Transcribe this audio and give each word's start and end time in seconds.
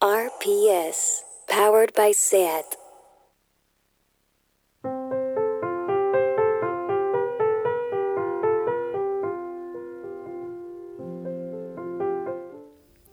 RPS, 0.00 1.22
powered 1.48 1.92
by 1.92 2.12
SAT. 2.12 2.76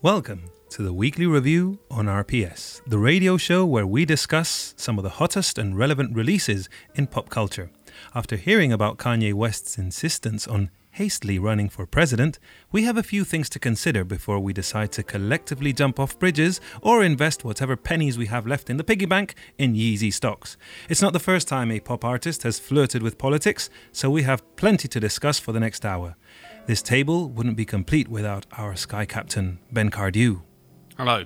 Welcome 0.03 0.51
to 0.69 0.83
the 0.83 0.93
weekly 0.93 1.25
review 1.25 1.79
on 1.89 2.05
RPS, 2.05 2.81
the 2.85 2.99
radio 2.99 3.37
show 3.37 3.65
where 3.65 3.87
we 3.87 4.05
discuss 4.05 4.75
some 4.77 4.99
of 4.99 5.03
the 5.03 5.09
hottest 5.09 5.57
and 5.57 5.75
relevant 5.75 6.15
releases 6.15 6.69
in 6.93 7.07
pop 7.07 7.29
culture. 7.29 7.71
After 8.13 8.35
hearing 8.35 8.71
about 8.71 8.97
Kanye 8.97 9.33
West's 9.33 9.79
insistence 9.79 10.47
on 10.47 10.69
hastily 10.95 11.37
running 11.37 11.67
for 11.67 11.85
president, 11.85 12.39
we 12.71 12.83
have 12.83 12.95
a 12.95 13.03
few 13.03 13.25
things 13.25 13.49
to 13.49 13.59
consider 13.59 14.05
before 14.05 14.39
we 14.39 14.53
decide 14.53 14.93
to 14.93 15.03
collectively 15.03 15.73
jump 15.73 15.99
off 15.99 16.17
bridges 16.17 16.61
or 16.81 17.03
invest 17.03 17.43
whatever 17.43 17.75
pennies 17.75 18.17
we 18.17 18.27
have 18.27 18.47
left 18.47 18.69
in 18.69 18.77
the 18.77 18.83
piggy 18.83 19.05
bank 19.05 19.35
in 19.57 19.73
Yeezy 19.73 20.11
stocks. 20.11 20.55
It's 20.87 21.01
not 21.01 21.11
the 21.11 21.19
first 21.19 21.49
time 21.49 21.69
a 21.69 21.81
pop 21.81 22.05
artist 22.05 22.43
has 22.43 22.59
flirted 22.59 23.03
with 23.03 23.17
politics, 23.17 23.69
so 23.91 24.09
we 24.09 24.23
have 24.23 24.55
plenty 24.55 24.87
to 24.87 24.99
discuss 25.01 25.37
for 25.37 25.51
the 25.51 25.59
next 25.59 25.85
hour. 25.85 26.15
This 26.65 26.81
table 26.81 27.29
wouldn't 27.29 27.57
be 27.57 27.65
complete 27.65 28.07
without 28.07 28.45
our 28.53 28.77
sky 28.77 29.05
captain, 29.05 29.59
Ben 29.73 29.91
Cardew. 29.91 30.43
Hello. 30.97 31.25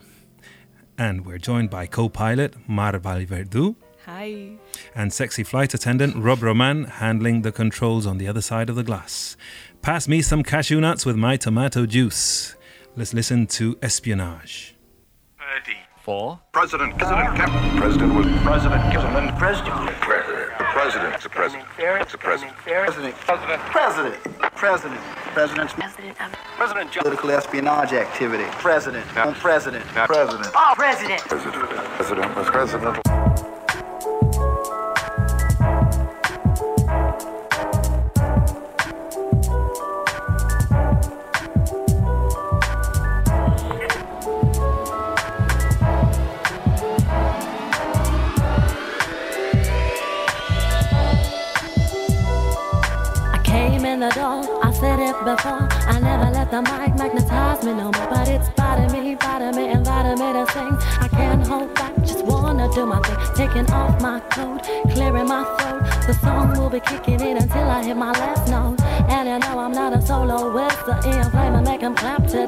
And 0.98 1.28
we're 1.28 1.38
joined 1.38 1.70
by 1.70 1.86
co 1.86 2.10
pilot 2.10 2.56
Mar 2.68 2.94
Valverdu 2.94 3.76
Hi. 4.10 4.58
and 4.96 5.14
sexy 5.14 5.44
flight 5.44 5.76
attendant 5.76 6.16
Rob 6.16 6.42
Roman 6.42 6.86
handling 6.86 7.44
the 7.44 7.52
controls 7.52 8.08
on 8.08 8.18
the 8.18 8.28
other 8.28 8.42
side 8.42 8.68
of 8.68 8.76
the 8.76 8.82
glass. 8.84 9.38
Pass 9.84 10.08
me 10.08 10.24
some 10.24 10.42
cashew 10.42 10.82
nuts 10.82 11.06
with 11.06 11.16
my 11.16 11.38
tomato 11.38 11.86
juice. 11.86 12.56
Let's 12.96 13.14
listen 13.14 13.46
to 13.48 13.78
Espionage. 13.84 14.76
Four. 16.02 16.40
President, 16.54 16.98
President, 16.98 17.36
Cap- 17.36 17.78
President 17.78 18.16
was 18.16 18.26
President, 18.42 18.82
President, 18.94 19.38
President. 19.38 19.38
President, 19.38 21.22
the 21.22 21.30
President, 21.30 21.64
the 21.78 22.18
President, 22.18 22.18
the 22.18 22.18
President, 22.18 22.56
President. 22.58 23.16
President. 23.26 23.66
President. 24.56 24.56
President. 24.56 25.00
President's 25.36 25.74
President, 26.58 26.92
political 26.94 27.32
espionage 27.32 27.94
activity. 27.94 28.46
President. 28.54 29.06
On 29.18 29.36
President. 29.36 29.86
President. 29.86 30.48
Oh, 30.56 30.74
President. 30.76 31.22
President, 31.22 31.54
President 31.54 32.36
was 32.36 32.50
President. 32.50 33.19
In 54.02 54.08
the 54.08 54.16
door, 54.16 54.64
I 54.64 54.72
said 54.72 55.00
it 55.00 55.18
before. 55.26 55.68
I 55.94 56.00
never 56.00 56.32
let 56.32 56.50
the 56.52 56.62
mic 56.62 56.96
magnetize 56.96 57.64
me 57.66 57.74
no 57.74 57.92
more. 57.92 58.08
But 58.10 58.30
it's 58.30 58.50
biting 58.52 58.92
me, 58.94 59.16
biting 59.16 59.56
me, 59.56 59.72
inviting 59.72 60.18
me 60.24 60.32
to 60.38 60.46
sing. 60.54 60.74
I 61.04 61.08
can't 61.10 61.46
hold 61.46 61.74
back, 61.76 61.94
just 62.00 62.24
wanna 62.24 62.72
do 62.74 62.86
my 62.86 63.02
thing. 63.02 63.18
Taking 63.36 63.70
off 63.72 64.02
my 64.02 64.22
coat, 64.32 64.64
clearing 64.92 65.28
my 65.28 65.44
throat. 65.58 65.84
The 66.08 66.14
song 66.14 66.58
will 66.58 66.70
be 66.70 66.80
kicking 66.80 67.20
in 67.20 67.38
until 67.38 67.68
I 67.70 67.84
hit 67.84 67.98
my 67.98 68.12
last 68.12 68.50
note. 68.50 68.80
And 69.10 69.28
you 69.28 69.40
know 69.40 69.60
I'm 69.60 69.74
not 69.74 69.94
a 69.94 70.02
soloist, 70.02 70.80
so 70.86 70.94
Ian 71.10 71.30
Flame 71.32 71.56
and 71.56 71.66
make 71.68 71.84
'em 71.84 71.96
clap 71.96 72.26
to 72.28 72.48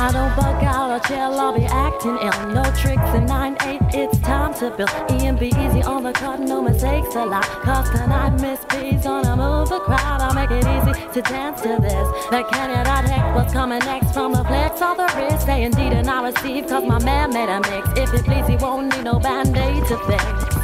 I 0.00 0.10
don't 0.12 0.34
bug 0.34 0.64
out 0.64 0.90
or 0.90 1.06
chill, 1.06 1.38
I'll 1.38 1.52
be 1.52 1.66
acting 1.66 2.16
ill. 2.22 2.54
No 2.54 2.64
tricks 2.72 3.10
in 3.12 3.26
9-8, 3.26 3.92
it's 3.92 4.18
time 4.20 4.54
to 4.54 4.70
build. 4.70 4.88
Ian 5.12 5.36
be 5.36 5.48
easy 5.48 5.82
on 5.82 6.04
the 6.04 6.12
cut, 6.12 6.40
no 6.40 6.62
mistakes 6.62 7.14
allowed. 7.14 7.44
Cause 7.44 7.90
tonight 7.90 8.40
Miss 8.40 8.64
P's 8.70 9.04
gonna 9.04 9.36
move 9.36 9.68
the 9.68 9.78
crowd. 9.80 10.22
I'll 10.22 10.32
make 10.32 10.50
it 10.50 10.64
easy 10.64 11.12
to 11.12 11.20
dance 11.20 11.60
to 11.60 11.76
this. 11.82 12.08
But 12.30 12.50
can 12.50 12.70
you 12.70 12.82
not 12.82 13.04
heck 13.04 13.34
what's 13.34 13.52
coming 13.52 13.80
next 13.80 14.14
from 14.14 14.32
the 14.32 14.42
flex 14.42 14.80
of 14.80 14.96
the 14.96 15.12
wrist? 15.18 15.44
Say 15.44 15.64
indeed 15.64 15.92
and 15.92 16.08
I 16.08 16.30
receive 16.30 16.66
cause 16.66 16.86
my 16.86 16.98
man 17.04 17.34
made 17.34 17.50
a 17.50 17.60
mix. 17.60 17.86
If 17.98 18.14
it 18.14 18.24
please, 18.24 18.46
he 18.46 18.56
won't 18.56 18.96
need 18.96 19.04
no 19.04 19.18
band-aid 19.18 19.84
to 19.88 19.98
fix. 20.06 20.59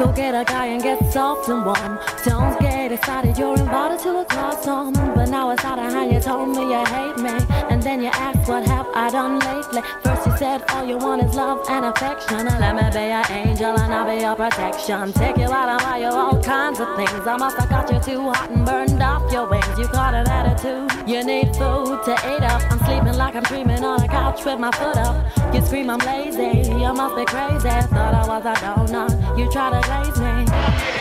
Go 0.00 0.10
get 0.12 0.34
a 0.34 0.50
guy 0.50 0.68
and 0.68 0.82
get 0.82 0.98
soft 1.12 1.50
and 1.50 1.62
warm. 1.62 1.98
Don't 2.24 2.59
get 2.90 2.98
excited, 2.98 3.38
you're 3.38 3.56
invited 3.56 4.00
to 4.00 4.18
a 4.18 4.24
class 4.24 4.66
on. 4.66 4.92
But 4.92 5.28
now 5.28 5.50
it's 5.50 5.64
out 5.64 5.78
of 5.78 5.92
hand, 5.92 6.12
you 6.12 6.20
told 6.20 6.48
me 6.48 6.62
you 6.62 6.84
hate 6.86 7.16
me. 7.18 7.30
And 7.70 7.82
then 7.82 8.02
you 8.02 8.08
asked, 8.08 8.48
what 8.48 8.66
have 8.66 8.86
I 8.94 9.10
done 9.10 9.38
lately? 9.38 9.82
First 10.02 10.26
you 10.26 10.36
said, 10.36 10.64
all 10.70 10.84
you 10.84 10.98
want 10.98 11.22
is 11.22 11.34
love 11.34 11.64
and 11.68 11.84
affection. 11.84 12.48
And 12.48 12.58
let 12.58 12.74
me 12.74 12.82
be 12.90 13.06
your 13.06 13.24
angel 13.30 13.78
and 13.78 13.94
I'll 13.94 14.06
be 14.06 14.22
your 14.22 14.34
protection. 14.34 15.12
Take 15.12 15.36
you 15.36 15.44
out 15.44 15.68
and 15.68 15.80
buy 15.80 15.98
you 15.98 16.06
all 16.06 16.42
kinds 16.42 16.80
of 16.80 16.96
things. 16.96 17.26
I 17.26 17.36
must 17.36 17.56
have 17.58 17.68
got 17.68 17.92
you 17.92 18.00
too 18.00 18.22
hot 18.30 18.50
and 18.50 18.66
burned 18.66 19.02
off 19.02 19.30
your 19.32 19.48
wings. 19.48 19.78
You 19.78 19.86
got 19.88 20.14
an 20.14 20.28
attitude, 20.28 20.90
you 21.08 21.22
need 21.22 21.54
food 21.56 22.02
to 22.04 22.12
eat 22.12 22.42
up. 22.42 22.62
I'm 22.70 22.78
sleeping 22.80 23.16
like 23.16 23.36
I'm 23.36 23.44
dreaming 23.44 23.84
on 23.84 24.02
a 24.02 24.08
couch 24.08 24.44
with 24.44 24.58
my 24.58 24.70
foot 24.72 24.96
up. 24.96 25.54
You 25.54 25.62
scream 25.62 25.90
I'm 25.90 26.00
lazy, 26.00 26.68
you 26.70 26.92
must 26.92 27.14
be 27.14 27.24
crazy. 27.24 27.68
Thought 27.68 28.14
I 28.14 28.26
was 28.26 28.44
a 28.44 28.54
donut, 28.64 29.38
you 29.38 29.50
try 29.50 29.70
to 29.70 29.80
glaze 29.86 30.18
me. 30.20 30.99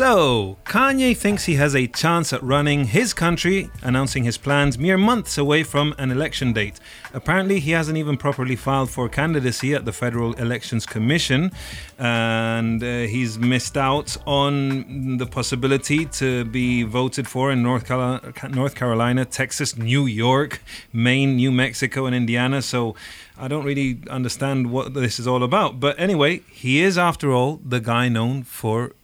So, 0.00 0.56
Kanye 0.64 1.14
thinks 1.14 1.44
he 1.44 1.56
has 1.56 1.76
a 1.76 1.86
chance 1.86 2.32
at 2.32 2.42
running 2.42 2.86
his 2.86 3.12
country, 3.12 3.68
announcing 3.82 4.24
his 4.24 4.38
plans 4.38 4.78
mere 4.78 4.96
months 4.96 5.36
away 5.36 5.62
from 5.62 5.94
an 5.98 6.10
election 6.10 6.54
date. 6.54 6.80
Apparently, 7.12 7.60
he 7.60 7.72
hasn't 7.72 7.98
even 7.98 8.16
properly 8.16 8.56
filed 8.56 8.88
for 8.88 9.10
candidacy 9.10 9.74
at 9.74 9.84
the 9.84 9.92
Federal 9.92 10.32
Elections 10.36 10.86
Commission, 10.86 11.52
and 11.98 12.82
uh, 12.82 13.00
he's 13.00 13.38
missed 13.38 13.76
out 13.76 14.16
on 14.26 15.18
the 15.18 15.26
possibility 15.26 16.06
to 16.06 16.46
be 16.46 16.82
voted 16.82 17.28
for 17.28 17.52
in 17.52 17.62
North, 17.62 17.84
Calo- 17.86 18.22
North 18.48 18.74
Carolina, 18.74 19.26
Texas, 19.26 19.76
New 19.76 20.06
York, 20.06 20.62
Maine, 20.94 21.36
New 21.36 21.52
Mexico, 21.52 22.06
and 22.06 22.16
Indiana. 22.16 22.62
So, 22.62 22.96
I 23.36 23.48
don't 23.48 23.66
really 23.66 24.00
understand 24.08 24.70
what 24.70 24.94
this 24.94 25.20
is 25.20 25.26
all 25.26 25.42
about. 25.42 25.78
But 25.78 26.00
anyway, 26.00 26.40
he 26.50 26.82
is, 26.82 26.96
after 26.96 27.32
all, 27.32 27.60
the 27.62 27.80
guy 27.80 28.08
known 28.08 28.44
for 28.44 28.94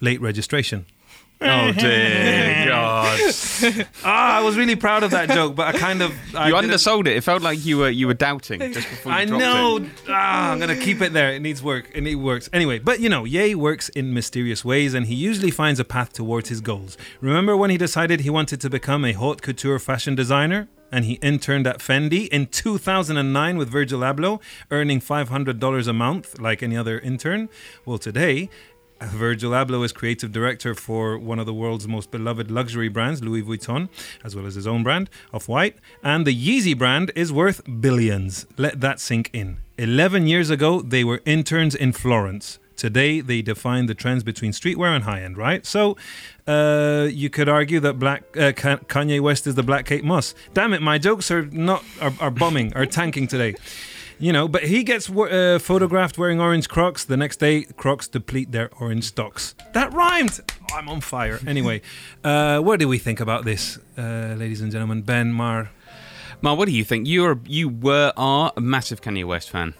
late 0.00 0.20
registration. 0.20 0.86
Oh 1.42 1.72
dear 1.72 2.66
God! 2.68 3.18
Ah, 4.04 4.36
I 4.36 4.40
was 4.42 4.58
really 4.58 4.76
proud 4.76 5.02
of 5.04 5.10
that 5.12 5.30
joke, 5.30 5.56
but 5.56 5.74
I 5.74 5.78
kind 5.78 6.02
of 6.02 6.12
I 6.34 6.48
you 6.48 6.52
didn't- 6.52 6.64
undersold 6.64 7.06
it. 7.06 7.16
It 7.16 7.24
felt 7.24 7.40
like 7.42 7.64
you 7.64 7.78
were 7.78 7.88
you 7.88 8.06
were 8.08 8.12
doubting 8.28 8.60
just 8.60 8.86
before 8.90 9.12
you 9.12 9.18
I 9.18 9.24
dropped 9.24 9.40
know. 9.42 9.76
it. 9.78 9.84
Ah, 10.06 10.50
I'm 10.52 10.58
gonna 10.60 10.76
keep 10.76 11.00
it 11.00 11.14
there. 11.14 11.32
It 11.32 11.40
needs 11.40 11.62
work, 11.62 11.90
and 11.94 12.06
it 12.06 12.16
works 12.16 12.50
anyway. 12.52 12.78
But 12.78 13.00
you 13.00 13.08
know, 13.08 13.24
Ye 13.24 13.54
works 13.54 13.88
in 13.88 14.12
mysterious 14.12 14.66
ways, 14.66 14.92
and 14.92 15.06
he 15.06 15.14
usually 15.14 15.50
finds 15.50 15.80
a 15.80 15.84
path 15.84 16.12
towards 16.12 16.50
his 16.50 16.60
goals. 16.60 16.98
Remember 17.22 17.56
when 17.56 17.70
he 17.70 17.78
decided 17.78 18.20
he 18.20 18.28
wanted 18.30 18.60
to 18.60 18.68
become 18.68 19.06
a 19.06 19.14
haute 19.14 19.40
couture 19.40 19.78
fashion 19.78 20.14
designer? 20.14 20.68
And 20.92 21.04
he 21.04 21.14
interned 21.22 21.66
at 21.68 21.78
Fendi 21.78 22.26
in 22.28 22.48
2009 22.48 23.56
with 23.56 23.70
Virgil 23.70 24.00
Abloh, 24.00 24.40
earning 24.72 25.00
$500 25.00 25.86
a 25.86 25.92
month 25.92 26.40
like 26.40 26.64
any 26.64 26.76
other 26.76 26.98
intern. 26.98 27.48
Well, 27.86 27.96
today, 27.98 28.50
Virgil 29.02 29.52
Abloh 29.52 29.84
is 29.84 29.92
creative 29.92 30.30
director 30.30 30.74
for 30.74 31.18
one 31.18 31.38
of 31.38 31.46
the 31.46 31.54
world's 31.54 31.88
most 31.88 32.10
beloved 32.10 32.50
luxury 32.50 32.88
brands, 32.88 33.22
Louis 33.22 33.42
Vuitton, 33.42 33.88
as 34.22 34.36
well 34.36 34.46
as 34.46 34.54
his 34.54 34.66
own 34.66 34.82
brand, 34.82 35.08
Off 35.32 35.48
White. 35.48 35.76
And 36.02 36.26
the 36.26 36.34
Yeezy 36.34 36.76
brand 36.76 37.10
is 37.14 37.32
worth 37.32 37.62
billions. 37.80 38.46
Let 38.56 38.80
that 38.80 39.00
sink 39.00 39.30
in. 39.32 39.58
11 39.78 40.26
years 40.26 40.50
ago, 40.50 40.82
they 40.82 41.04
were 41.04 41.22
interns 41.24 41.74
in 41.74 41.92
Florence. 41.92 42.58
Today, 42.76 43.20
they 43.20 43.42
define 43.42 43.86
the 43.86 43.94
trends 43.94 44.22
between 44.22 44.52
streetwear 44.52 44.94
and 44.94 45.04
high 45.04 45.22
end, 45.22 45.36
right? 45.36 45.66
So, 45.66 45.96
uh, 46.46 47.08
you 47.10 47.28
could 47.28 47.48
argue 47.48 47.78
that 47.80 47.98
Black 47.98 48.22
uh, 48.36 48.52
Kanye 48.52 49.20
West 49.20 49.46
is 49.46 49.54
the 49.54 49.62
Black 49.62 49.84
Kate 49.84 50.02
Moss. 50.02 50.34
Damn 50.54 50.72
it, 50.72 50.80
my 50.80 50.96
jokes 50.96 51.30
are 51.30 51.44
not 51.46 51.84
are, 52.00 52.12
are 52.20 52.30
bombing, 52.30 52.74
are 52.74 52.86
tanking 52.86 53.26
today. 53.26 53.54
You 54.20 54.34
know, 54.34 54.48
but 54.48 54.64
he 54.64 54.84
gets 54.84 55.08
uh, 55.08 55.58
photographed 55.58 56.18
wearing 56.18 56.42
orange 56.42 56.68
Crocs. 56.68 57.04
The 57.06 57.16
next 57.16 57.38
day, 57.38 57.62
Crocs 57.62 58.06
deplete 58.06 58.52
their 58.52 58.68
orange 58.78 59.04
stocks. 59.04 59.54
That 59.72 59.94
rhymed. 59.94 60.40
Oh, 60.70 60.76
I'm 60.76 60.88
on 60.90 61.00
fire. 61.00 61.40
Anyway, 61.46 61.80
uh, 62.22 62.60
what 62.60 62.78
do 62.78 62.86
we 62.86 62.98
think 62.98 63.18
about 63.18 63.44
this, 63.44 63.78
uh, 63.96 64.34
ladies 64.36 64.60
and 64.60 64.70
gentlemen? 64.70 65.02
Ben, 65.02 65.32
Mar, 65.32 65.70
Mar, 66.42 66.54
what 66.54 66.66
do 66.66 66.72
you 66.72 66.84
think? 66.84 67.08
You're 67.08 67.40
you 67.46 67.70
were 67.70 68.12
are 68.16 68.52
a 68.56 68.60
massive 68.60 69.00
Kanye 69.00 69.24
West 69.24 69.50
fan. 69.50 69.74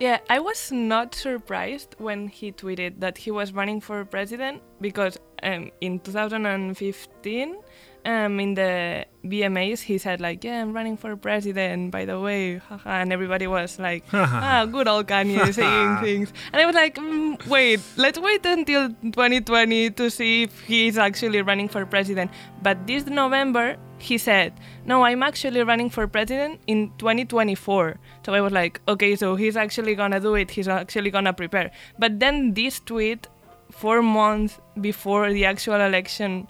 Yeah, 0.00 0.18
I 0.28 0.40
was 0.40 0.72
not 0.72 1.14
surprised 1.14 1.94
when 1.98 2.28
he 2.28 2.52
tweeted 2.52 3.00
that 3.00 3.18
he 3.18 3.30
was 3.30 3.52
running 3.52 3.80
for 3.80 4.04
president 4.04 4.62
because 4.80 5.18
um, 5.42 5.70
in 5.80 6.00
2015, 6.00 7.56
um, 8.04 8.38
in 8.38 8.54
the 8.54 9.06
VMAs, 9.24 9.80
he 9.80 9.98
said 9.98 10.20
like, 10.20 10.44
"Yeah, 10.44 10.60
I'm 10.60 10.72
running 10.72 10.96
for 10.96 11.16
president." 11.16 11.90
By 11.90 12.04
the 12.04 12.20
way, 12.20 12.60
and 12.84 13.12
everybody 13.12 13.46
was 13.46 13.78
like, 13.78 14.04
"Ah, 14.12 14.66
good 14.70 14.86
old 14.86 15.06
Kanye 15.06 15.52
saying 15.52 15.96
things." 16.02 16.32
And 16.52 16.60
I 16.60 16.66
was 16.66 16.74
like, 16.74 16.96
mm, 16.96 17.44
"Wait, 17.46 17.80
let's 17.96 18.18
wait 18.18 18.44
until 18.44 18.88
2020 18.90 19.90
to 19.90 20.10
see 20.10 20.42
if 20.44 20.60
he's 20.60 20.98
actually 20.98 21.40
running 21.42 21.68
for 21.68 21.86
president." 21.86 22.30
But 22.62 22.86
this 22.86 23.06
November, 23.06 23.76
he 23.98 24.18
said, 24.18 24.52
"No, 24.84 25.04
I'm 25.04 25.22
actually 25.22 25.62
running 25.62 25.88
for 25.88 26.06
president 26.06 26.60
in 26.66 26.92
2024." 26.98 27.98
So 28.26 28.34
I 28.34 28.40
was 28.40 28.52
like, 28.52 28.80
"Okay, 28.86 29.16
so 29.16 29.34
he's 29.36 29.56
actually 29.56 29.94
gonna 29.94 30.20
do 30.20 30.34
it. 30.34 30.50
He's 30.50 30.68
actually 30.68 31.10
gonna 31.10 31.32
prepare." 31.32 31.70
But 31.98 32.20
then 32.20 32.52
this 32.52 32.80
tweet, 32.80 33.28
four 33.70 34.02
months 34.02 34.60
before 34.80 35.32
the 35.32 35.46
actual 35.46 35.80
election 35.80 36.46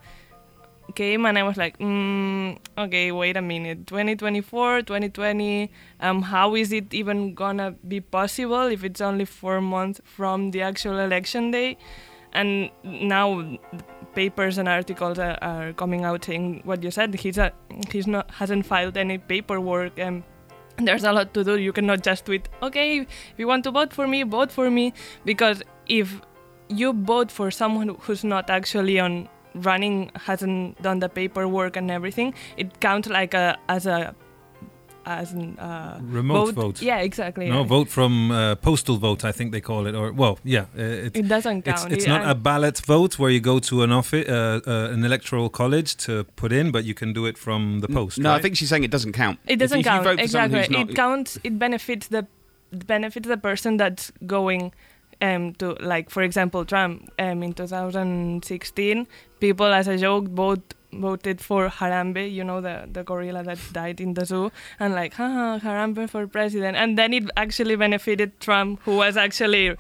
came 0.94 1.26
and 1.26 1.38
I 1.38 1.42
was 1.42 1.56
like, 1.56 1.78
mm, 1.78 2.58
okay, 2.78 3.12
wait 3.12 3.36
a 3.36 3.42
minute, 3.42 3.86
2024, 3.86 4.82
2020, 4.82 5.70
um, 6.00 6.22
how 6.22 6.54
is 6.54 6.72
it 6.72 6.92
even 6.94 7.34
gonna 7.34 7.72
be 7.86 8.00
possible 8.00 8.66
if 8.66 8.84
it's 8.84 9.00
only 9.00 9.24
four 9.24 9.60
months 9.60 10.00
from 10.04 10.50
the 10.50 10.62
actual 10.62 10.98
election 10.98 11.50
day? 11.50 11.76
And 12.32 12.70
now 12.82 13.58
papers 14.14 14.58
and 14.58 14.68
articles 14.68 15.18
are, 15.18 15.38
are 15.40 15.72
coming 15.72 16.04
out 16.04 16.24
saying 16.24 16.62
what 16.64 16.82
you 16.82 16.90
said. 16.90 17.14
He's 17.14 17.38
a, 17.38 17.52
he's 17.90 18.06
not 18.06 18.30
hasn't 18.30 18.66
filed 18.66 18.96
any 18.96 19.18
paperwork 19.18 19.98
and 19.98 20.24
there's 20.78 21.04
a 21.04 21.12
lot 21.12 21.34
to 21.34 21.44
do. 21.44 21.56
You 21.56 21.72
cannot 21.72 22.02
just 22.02 22.26
tweet, 22.26 22.48
okay, 22.62 23.00
if 23.00 23.34
you 23.36 23.46
want 23.46 23.64
to 23.64 23.70
vote 23.70 23.92
for 23.92 24.06
me, 24.06 24.22
vote 24.22 24.50
for 24.50 24.70
me, 24.70 24.92
because 25.24 25.62
if 25.86 26.20
you 26.68 26.92
vote 26.92 27.30
for 27.30 27.50
someone 27.50 27.96
who's 28.00 28.24
not 28.24 28.50
actually 28.50 28.98
on 28.98 29.28
running 29.54 30.10
hasn't 30.26 30.80
done 30.82 30.98
the 31.00 31.08
paperwork 31.08 31.76
and 31.76 31.90
everything 31.90 32.34
it 32.56 32.80
counts 32.80 33.08
like 33.08 33.34
a 33.34 33.56
as 33.68 33.86
a 33.86 34.14
as 35.06 35.32
an 35.32 35.58
uh, 35.58 36.00
Remote 36.02 36.54
vote. 36.54 36.80
yeah 36.80 36.98
exactly 37.00 37.48
no 37.48 37.60
yeah. 37.60 37.66
vote 37.66 37.88
from 37.90 38.30
uh, 38.30 38.54
postal 38.56 38.96
vote, 38.96 39.22
I 39.22 39.32
think 39.32 39.52
they 39.52 39.60
call 39.60 39.86
it, 39.86 39.94
or 39.94 40.12
well, 40.12 40.38
yeah, 40.44 40.62
uh, 40.78 41.06
it's 41.06 41.18
it 41.18 41.28
doesn't 41.28 41.68
it's, 41.68 41.82
count 41.82 41.92
it's 41.92 42.04
It- 42.04 42.08
not 42.08 42.26
a 42.26 42.34
ballot 42.34 42.78
vote 42.86 43.18
where 43.18 43.30
you 43.30 43.40
go 43.40 43.58
to 43.58 43.82
an 43.82 43.92
office, 43.92 44.26
uh, 44.26 44.60
uh, 44.66 44.94
an 44.94 45.04
electoral 45.04 45.50
college 45.50 45.96
to 46.06 46.24
put 46.36 46.52
in, 46.52 46.70
but 46.70 46.84
you 46.84 46.94
can 46.94 47.12
do 47.12 47.26
it 47.26 47.36
from 47.36 47.80
the 47.80 47.88
post. 47.88 48.18
No, 48.18 48.30
right? 48.30 48.38
I 48.38 48.42
think 48.42 48.56
she's 48.56 48.70
saying 48.70 48.84
it 48.84 48.90
doesn't 48.90 49.12
count. 49.12 49.38
it 49.46 49.56
doesn't 49.56 49.80
if, 49.80 49.86
if 49.86 49.92
count 49.92 50.04
You 50.04 50.10
vote 50.10 50.18
for 50.18 50.24
exactly 50.24 50.58
who's 50.60 50.70
not, 50.70 50.90
it 50.90 50.96
counts 50.96 51.38
it 51.44 51.58
benefits 51.58 52.06
the 52.08 52.26
benefits 52.72 53.28
the 53.28 53.36
person 53.36 53.76
that's 53.76 54.10
going 54.26 54.72
um 55.20 55.52
to 55.54 55.74
like 55.80 56.10
for 56.10 56.22
example 56.22 56.64
trump 56.64 57.10
um 57.18 57.42
in 57.42 57.52
2016 57.52 59.06
people 59.40 59.66
as 59.66 59.88
a 59.88 59.96
joke 59.96 60.28
vote 60.28 60.74
voted 60.92 61.40
for 61.40 61.68
harambe 61.68 62.30
you 62.32 62.44
know 62.44 62.60
the 62.60 62.88
the 62.92 63.02
gorilla 63.02 63.42
that 63.42 63.58
died 63.72 64.00
in 64.00 64.14
the 64.14 64.24
zoo 64.24 64.50
and 64.78 64.94
like 64.94 65.14
haha 65.14 65.58
harambe 65.58 66.08
for 66.08 66.26
president. 66.26 66.76
And 66.76 66.96
then 66.96 67.12
it 67.12 67.24
actually 67.36 67.74
benefited 67.76 68.38
trump 68.40 68.80
who 68.84 68.96
was 68.98 69.16
actually 69.16 69.76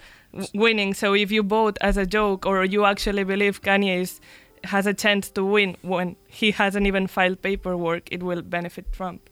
winning. 0.52 0.94
So 0.94 1.14
if 1.14 1.30
you 1.30 1.42
vote 1.44 1.78
as 1.80 1.96
a 1.96 2.04
joke 2.04 2.46
or 2.46 2.64
you 2.64 2.84
actually 2.84 3.22
believe 3.24 3.62
kanye 3.62 4.00
is 4.00 4.20
has 4.64 4.86
a 4.86 4.94
chance 4.94 5.30
to 5.30 5.44
win 5.44 5.76
when 5.82 6.16
he 6.26 6.50
hasn't 6.50 6.86
even 6.86 7.06
filed 7.06 7.40
paperwork 7.42 8.10
it 8.10 8.22
will 8.22 8.42
benefit 8.42 8.92
trump. 8.92 9.30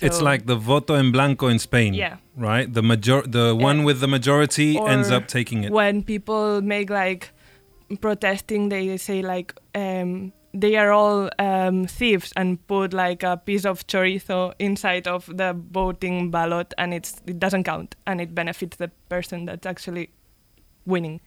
It's 0.00 0.22
like 0.22 0.46
the 0.46 0.54
voto 0.56 0.94
en 0.94 1.10
blanco 1.12 1.48
in 1.48 1.58
Spain, 1.58 1.92
Yeah. 1.94 2.16
Right? 2.38 2.72
The 2.72 2.82
major, 2.82 3.22
the 3.22 3.54
one 3.54 3.84
with 3.84 4.00
the 4.00 4.08
majority 4.08 4.78
ends 4.78 5.10
up 5.10 5.26
taking 5.28 5.64
it. 5.64 5.72
when 5.72 6.02
people 6.02 6.62
make 6.62 6.88
like 6.90 7.30
protesting 8.00 8.68
they 8.68 8.96
say 8.98 9.22
like 9.22 9.54
um 9.74 10.32
they 10.54 10.76
are 10.76 10.90
all 10.92 11.28
um, 11.38 11.86
thieves 11.86 12.32
and 12.36 12.58
put 12.66 12.92
like 12.92 13.22
a 13.22 13.36
piece 13.36 13.64
of 13.66 13.86
chorizo 13.86 14.52
inside 14.58 15.06
of 15.06 15.26
the 15.26 15.54
voting 15.70 16.30
ballot 16.30 16.72
and 16.78 16.94
it's 16.94 17.20
it 17.26 17.38
doesn't 17.38 17.64
count 17.64 17.96
and 18.06 18.20
it 18.20 18.34
benefits 18.34 18.76
the 18.78 18.88
person 19.08 19.44
that's 19.46 19.66
actually 19.66 20.10
winning 20.86 21.20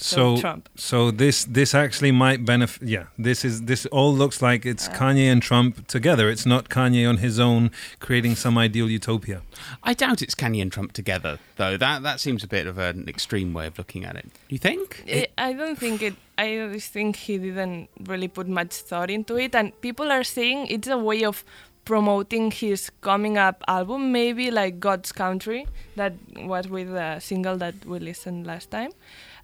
so, 0.00 0.36
So, 0.36 0.40
trump 0.40 0.68
so 0.76 1.10
this 1.10 1.44
this 1.44 1.74
actually 1.74 2.12
might 2.12 2.44
benefit. 2.44 2.82
Yeah, 2.88 3.06
this 3.18 3.44
is 3.44 3.62
this 3.62 3.84
all 3.86 4.14
looks 4.14 4.40
like 4.40 4.64
it's 4.64 4.88
Uh. 4.88 4.92
Kanye 4.92 5.30
and 5.32 5.42
Trump 5.42 5.86
together. 5.88 6.30
It's 6.30 6.46
not 6.46 6.68
Kanye 6.68 7.08
on 7.08 7.16
his 7.18 7.38
own 7.40 7.70
creating 7.98 8.36
some 8.36 8.56
ideal 8.56 8.88
utopia. 8.88 9.42
I 9.82 9.94
doubt 9.94 10.22
it's 10.22 10.34
Kanye 10.34 10.62
and 10.62 10.72
Trump 10.72 10.92
together, 10.92 11.38
though. 11.56 11.76
That 11.76 12.02
that 12.02 12.20
seems 12.20 12.44
a 12.44 12.48
bit 12.48 12.66
of 12.66 12.78
an 12.78 13.08
extreme 13.08 13.52
way 13.52 13.66
of 13.66 13.76
looking 13.78 14.04
at 14.04 14.14
it. 14.16 14.26
You 14.48 14.58
think? 14.58 15.04
I 15.08 15.26
I 15.36 15.52
don't 15.52 15.78
think 15.78 16.02
it. 16.02 16.14
I 16.38 16.78
think 16.78 17.16
he 17.16 17.38
didn't 17.38 17.88
really 18.06 18.28
put 18.28 18.46
much 18.46 18.72
thought 18.88 19.10
into 19.10 19.36
it, 19.36 19.54
and 19.54 19.72
people 19.80 20.12
are 20.12 20.24
saying 20.24 20.68
it's 20.68 20.88
a 20.88 20.96
way 20.98 21.24
of 21.24 21.44
promoting 21.84 22.50
his 22.50 22.90
coming 23.00 23.38
up 23.38 23.64
album, 23.66 24.12
maybe 24.12 24.50
like 24.50 24.78
God's 24.78 25.10
Country, 25.10 25.66
that 25.96 26.12
was 26.36 26.68
with 26.68 26.90
the 26.92 27.18
single 27.18 27.56
that 27.56 27.74
we 27.86 27.98
listened 27.98 28.46
last 28.46 28.70
time. 28.70 28.90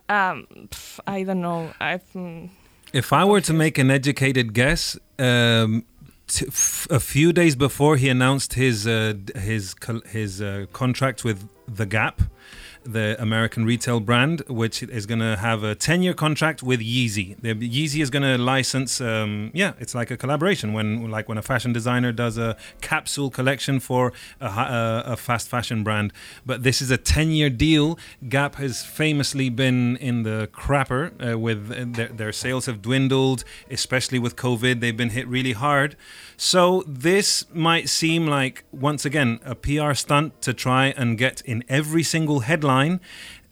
Um, 0.09 0.47
pff, 0.71 1.01
I 1.07 1.23
don't 1.25 1.41
know. 1.41 1.73
I've 1.81 2.05
mm, 2.15 2.51
If 2.93 3.13
I 3.13 3.25
were 3.25 3.41
to 3.43 3.53
make 3.53 3.79
an 3.79 3.91
educated 3.91 4.53
guess, 4.53 4.99
um, 5.19 5.85
t- 6.27 6.47
f- 6.49 6.87
a 6.91 7.01
few 7.01 7.33
days 7.33 7.57
before 7.57 7.97
he 7.97 8.09
announced 8.11 8.55
his 8.55 8.87
uh, 8.87 9.15
his 9.37 9.75
his 10.13 10.41
uh, 10.43 10.67
contract 10.73 11.25
with 11.25 11.49
The 11.67 11.87
Gap, 11.87 12.21
the 12.85 13.21
American 13.21 13.65
retail 13.65 14.01
brand, 14.01 14.43
which 14.49 14.83
is 14.83 15.07
going 15.07 15.21
to 15.21 15.37
have 15.37 15.63
a 15.63 15.75
10 15.75 16.03
year 16.03 16.15
contract 16.15 16.63
with 16.63 16.81
Yeezy. 16.81 17.37
The, 17.41 17.55
Yeezy 17.55 18.01
is 18.03 18.11
going 18.11 18.23
to 18.23 18.37
license, 18.39 19.01
um, 19.01 19.51
yeah, 19.55 19.73
it's 19.79 19.95
like 19.95 20.11
a 20.11 20.17
collaboration 20.17 20.73
when, 20.73 21.11
like, 21.11 21.29
when 21.29 21.39
a 21.39 21.43
fashion 21.43 21.73
designer 21.73 22.13
does 22.13 22.39
a 22.39 22.57
capsule 22.81 23.31
collection 23.31 23.81
for 23.81 24.13
a, 24.41 24.47
a, 24.47 25.03
a 25.07 25.17
fast 25.17 25.49
fashion 25.49 25.83
brand. 25.83 26.13
But 26.45 26.63
this 26.63 26.83
is 26.83 26.91
a 26.91 26.99
10 26.99 27.31
year 27.31 27.51
deal. 27.51 27.99
Gap 28.29 28.57
has 28.57 28.85
famously 28.85 29.49
been 29.49 29.97
in 29.97 30.23
the 30.23 30.49
crapper 30.53 31.33
uh, 31.33 31.39
with 31.39 31.71
uh, 31.71 31.85
their, 31.87 32.09
their 32.09 32.33
sales 32.33 32.67
have 32.67 32.83
dwindled, 32.83 33.45
especially 33.71 34.19
with 34.19 34.37
COVID. 34.37 34.81
They've 34.81 34.97
been 34.97 35.11
hit 35.11 35.27
really 35.29 35.53
hard. 35.53 35.97
So 36.37 36.85
this 36.87 37.45
might 37.53 37.89
seem 37.89 38.27
like 38.27 38.65
once 38.73 39.05
again 39.05 39.41
a 39.45 39.55
PR 39.55 39.95
stunt 39.95 40.41
to 40.43 40.53
try 40.53 40.89
and 40.97 41.17
get 41.19 41.41
in 41.43 41.65
every 41.69 42.03
single 42.03 42.41
headline 42.41 43.01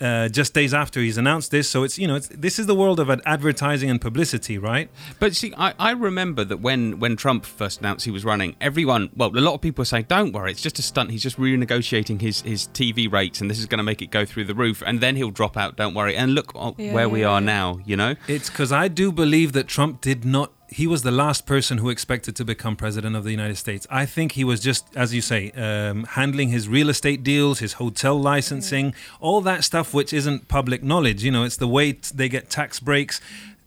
uh, 0.03 0.29
just 0.29 0.53
days 0.53 0.75
after 0.75 1.01
he's 1.01 1.17
announced 1.17 1.51
this. 1.53 1.69
So 1.69 1.85
it's 1.85 1.99
you 1.99 2.09
know 2.09 2.17
it's, 2.17 2.29
this 2.29 2.59
is 2.59 2.67
the 2.67 2.75
world 2.75 2.99
of 2.99 3.09
advertising 3.25 3.89
and 3.89 4.01
publicity, 4.01 4.59
right? 4.59 4.91
But 5.21 5.37
see, 5.37 5.55
I, 5.57 5.75
I 5.79 5.93
remember 5.93 6.45
that 6.45 6.59
when, 6.61 6.99
when 6.99 7.17
Trump 7.17 7.47
first 7.47 7.81
announced 7.81 8.05
he 8.05 8.11
was 8.11 8.25
running, 8.25 8.57
everyone, 8.61 9.11
well, 9.17 9.31
a 9.37 9.39
lot 9.39 9.55
of 9.55 9.61
people 9.61 9.83
were 9.83 9.87
saying, 9.87 10.07
don't 10.09 10.33
worry, 10.33 10.51
it's 10.51 10.61
just 10.61 10.79
a 10.79 10.83
stunt. 10.83 11.13
He's 11.13 11.23
just 11.23 11.39
renegotiating 11.39 12.21
his, 12.21 12.43
his 12.43 12.67
TV 12.69 13.11
rates 13.11 13.41
and 13.41 13.49
this 13.49 13.59
is 13.59 13.67
going 13.67 13.79
to 13.79 13.85
make 13.85 14.03
it 14.03 14.11
go 14.11 14.25
through 14.25 14.47
the 14.47 14.55
roof 14.55 14.83
and 14.85 15.01
then 15.01 15.15
he'll 15.17 15.31
drop 15.31 15.57
out, 15.57 15.77
don't 15.77 15.95
worry. 15.95 16.17
And 16.17 16.35
look 16.35 16.53
uh, 16.57 16.73
Yeah, 16.77 16.93
where 16.93 17.09
we 17.09 17.21
yeah, 17.21 17.29
are 17.29 17.41
yeah. 17.41 17.47
now, 17.47 17.81
you 17.85 17.97
know? 17.97 18.17
It's 18.27 18.51
because 18.51 18.73
I 18.73 18.89
do 18.89 19.13
believe 19.13 19.53
that 19.53 19.69
Trump 19.69 20.01
did 20.01 20.25
not. 20.25 20.53
He 20.73 20.87
was 20.87 21.03
the 21.03 21.11
last 21.11 21.45
person 21.45 21.79
who 21.79 21.91
expected 21.91 22.35
to 22.37 22.45
become 22.45 22.77
president 22.77 23.15
of 23.15 23.25
the 23.25 23.31
United 23.31 23.57
States. 23.57 23.87
I 23.91 24.07
think 24.07 24.33
he 24.33 24.45
was 24.45 24.59
just, 24.61 24.87
as 24.97 25.15
you 25.15 25.21
say, 25.21 25.51
um, 25.53 26.05
handling 26.05 26.49
his 26.49 26.67
real 26.67 26.89
estate 26.89 27.23
deals, 27.23 27.59
his 27.59 27.75
hotel 27.75 28.19
licensing, 28.19 28.95
all 29.21 29.41
that 29.43 29.65
stuff 29.65 29.93
which 29.93 30.13
isn't 30.13 30.49
public 30.49 30.83
knowledge. 30.83 31.23
You 31.23 31.31
know, 31.31 31.45
it's 31.45 31.59
the 31.59 31.69
way 31.69 31.93
t- 31.93 32.13
they 32.15 32.29
get 32.29 32.49
tax 32.49 32.81
breaks. 32.81 33.21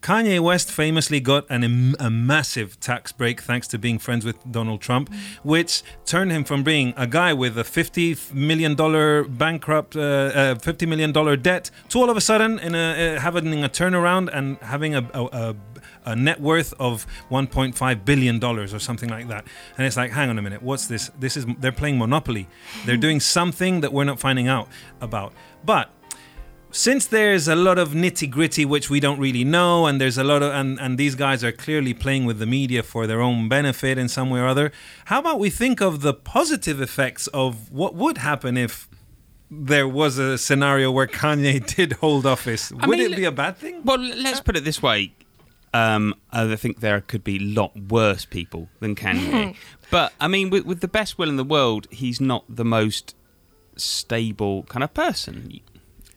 Kanye 0.06 0.40
West 0.40 0.72
famously 0.72 1.20
got 1.20 1.50
an, 1.50 1.64
im- 1.64 1.96
a 2.00 2.12
massive 2.12 2.80
tax 2.80 3.12
break 3.12 3.42
thanks 3.42 3.68
to 3.70 3.80
being 3.80 3.98
friends 3.98 4.24
with 4.24 4.38
Donald 4.52 4.80
Trump, 4.80 5.12
which 5.42 5.82
turned 6.06 6.32
him 6.32 6.44
from 6.44 6.62
being 6.62 6.94
a 6.96 7.08
guy 7.08 7.34
with 7.34 7.58
a 7.58 7.64
$50 7.64 8.32
million 8.32 8.76
bankrupt, 8.76 9.96
uh, 9.96 10.00
uh, 10.00 10.56
$50 10.56 10.88
million 10.88 11.42
debt 11.42 11.72
to 11.90 11.98
all 12.00 12.12
of 12.12 12.18
a 12.18 12.22
sudden 12.22 12.60
in 12.60 12.76
a, 12.76 13.16
uh, 13.16 13.20
having 13.20 13.64
a 13.64 13.70
turnaround 13.70 14.30
and 14.32 14.58
having 14.60 14.94
a, 14.94 15.10
a, 15.16 15.24
a, 15.24 15.56
a 16.06 16.16
net 16.16 16.40
worth 16.40 16.74
of 16.80 17.06
$1.5 17.32 18.06
billion 18.06 18.44
or 18.44 18.68
something 18.80 19.10
like 19.10 19.28
that. 19.28 19.46
And 19.78 19.86
it's 19.86 19.98
like, 19.98 20.12
hang 20.12 20.30
on 20.30 20.38
a 20.38 20.42
minute, 20.42 20.62
what's 20.62 20.88
this? 20.88 21.12
This 21.20 21.38
is, 21.38 21.46
they're 21.60 21.72
playing 21.72 21.98
Monopoly. 21.98 22.48
They're 22.86 22.98
doing 22.98 23.20
something 23.38 23.82
that 23.82 23.92
we're 23.94 24.04
not 24.04 24.20
finding 24.20 24.48
out 24.48 24.70
about. 25.02 25.34
But 25.64 25.90
since 26.76 27.08
there's 27.08 27.48
a 27.48 27.56
lot 27.56 27.78
of 27.78 27.92
nitty 27.92 28.30
gritty 28.30 28.66
which 28.66 28.90
we 28.90 29.00
don't 29.00 29.18
really 29.18 29.46
know, 29.46 29.86
and 29.86 30.00
there's 30.00 30.18
a 30.18 30.24
lot 30.24 30.44
of 30.44 30.52
and, 30.54 30.78
and 30.80 30.98
these 30.98 31.16
guys 31.16 31.42
are 31.44 31.54
clearly 31.54 31.94
playing 31.94 32.26
with 32.26 32.38
the 32.38 32.46
media 32.46 32.84
for 32.84 33.08
their 33.08 33.22
own 33.22 33.48
benefit 33.48 33.98
in 33.98 34.10
some 34.10 34.30
way 34.30 34.42
or 34.42 34.48
other. 34.48 34.72
How 35.06 35.20
about 35.20 35.40
we 35.40 35.50
think 35.50 35.82
of 35.82 36.02
the 36.02 36.14
positive 36.14 36.82
effects 36.82 37.28
of 37.28 37.72
what 37.72 37.96
would 37.96 38.18
happen 38.18 38.58
if 38.58 38.90
there 39.50 39.88
was 39.88 40.18
a 40.18 40.38
scenario 40.38 40.92
where 40.92 41.08
Kanye 41.08 41.66
did 41.76 41.94
hold 41.94 42.26
office? 42.26 42.72
Would 42.72 42.90
mean, 42.90 43.14
it 43.14 43.16
be 43.16 43.24
a 43.24 43.32
bad 43.32 43.58
thing? 43.58 43.82
Well, 43.84 44.00
let's 44.00 44.42
put 44.42 44.58
it 44.58 44.66
this 44.66 44.82
way. 44.82 45.14
Um, 45.76 46.16
I 46.32 46.56
think 46.56 46.80
there 46.80 47.02
could 47.02 47.26
be 47.26 47.36
a 47.36 47.42
lot 47.42 47.76
worse 47.76 48.24
people 48.24 48.70
than 48.80 48.96
Kanye. 48.96 49.58
but, 49.92 50.14
I 50.22 50.30
mean, 50.30 50.50
with, 50.50 50.66
with 50.66 50.80
the 50.80 50.88
best 50.88 51.18
will 51.18 51.28
in 51.28 51.36
the 51.36 51.44
world, 51.44 51.88
he's 51.92 52.22
not 52.22 52.46
the 52.48 52.64
most 52.64 53.14
stable 53.76 54.64
kind 54.64 54.86
of 54.86 54.94
person. 54.94 55.60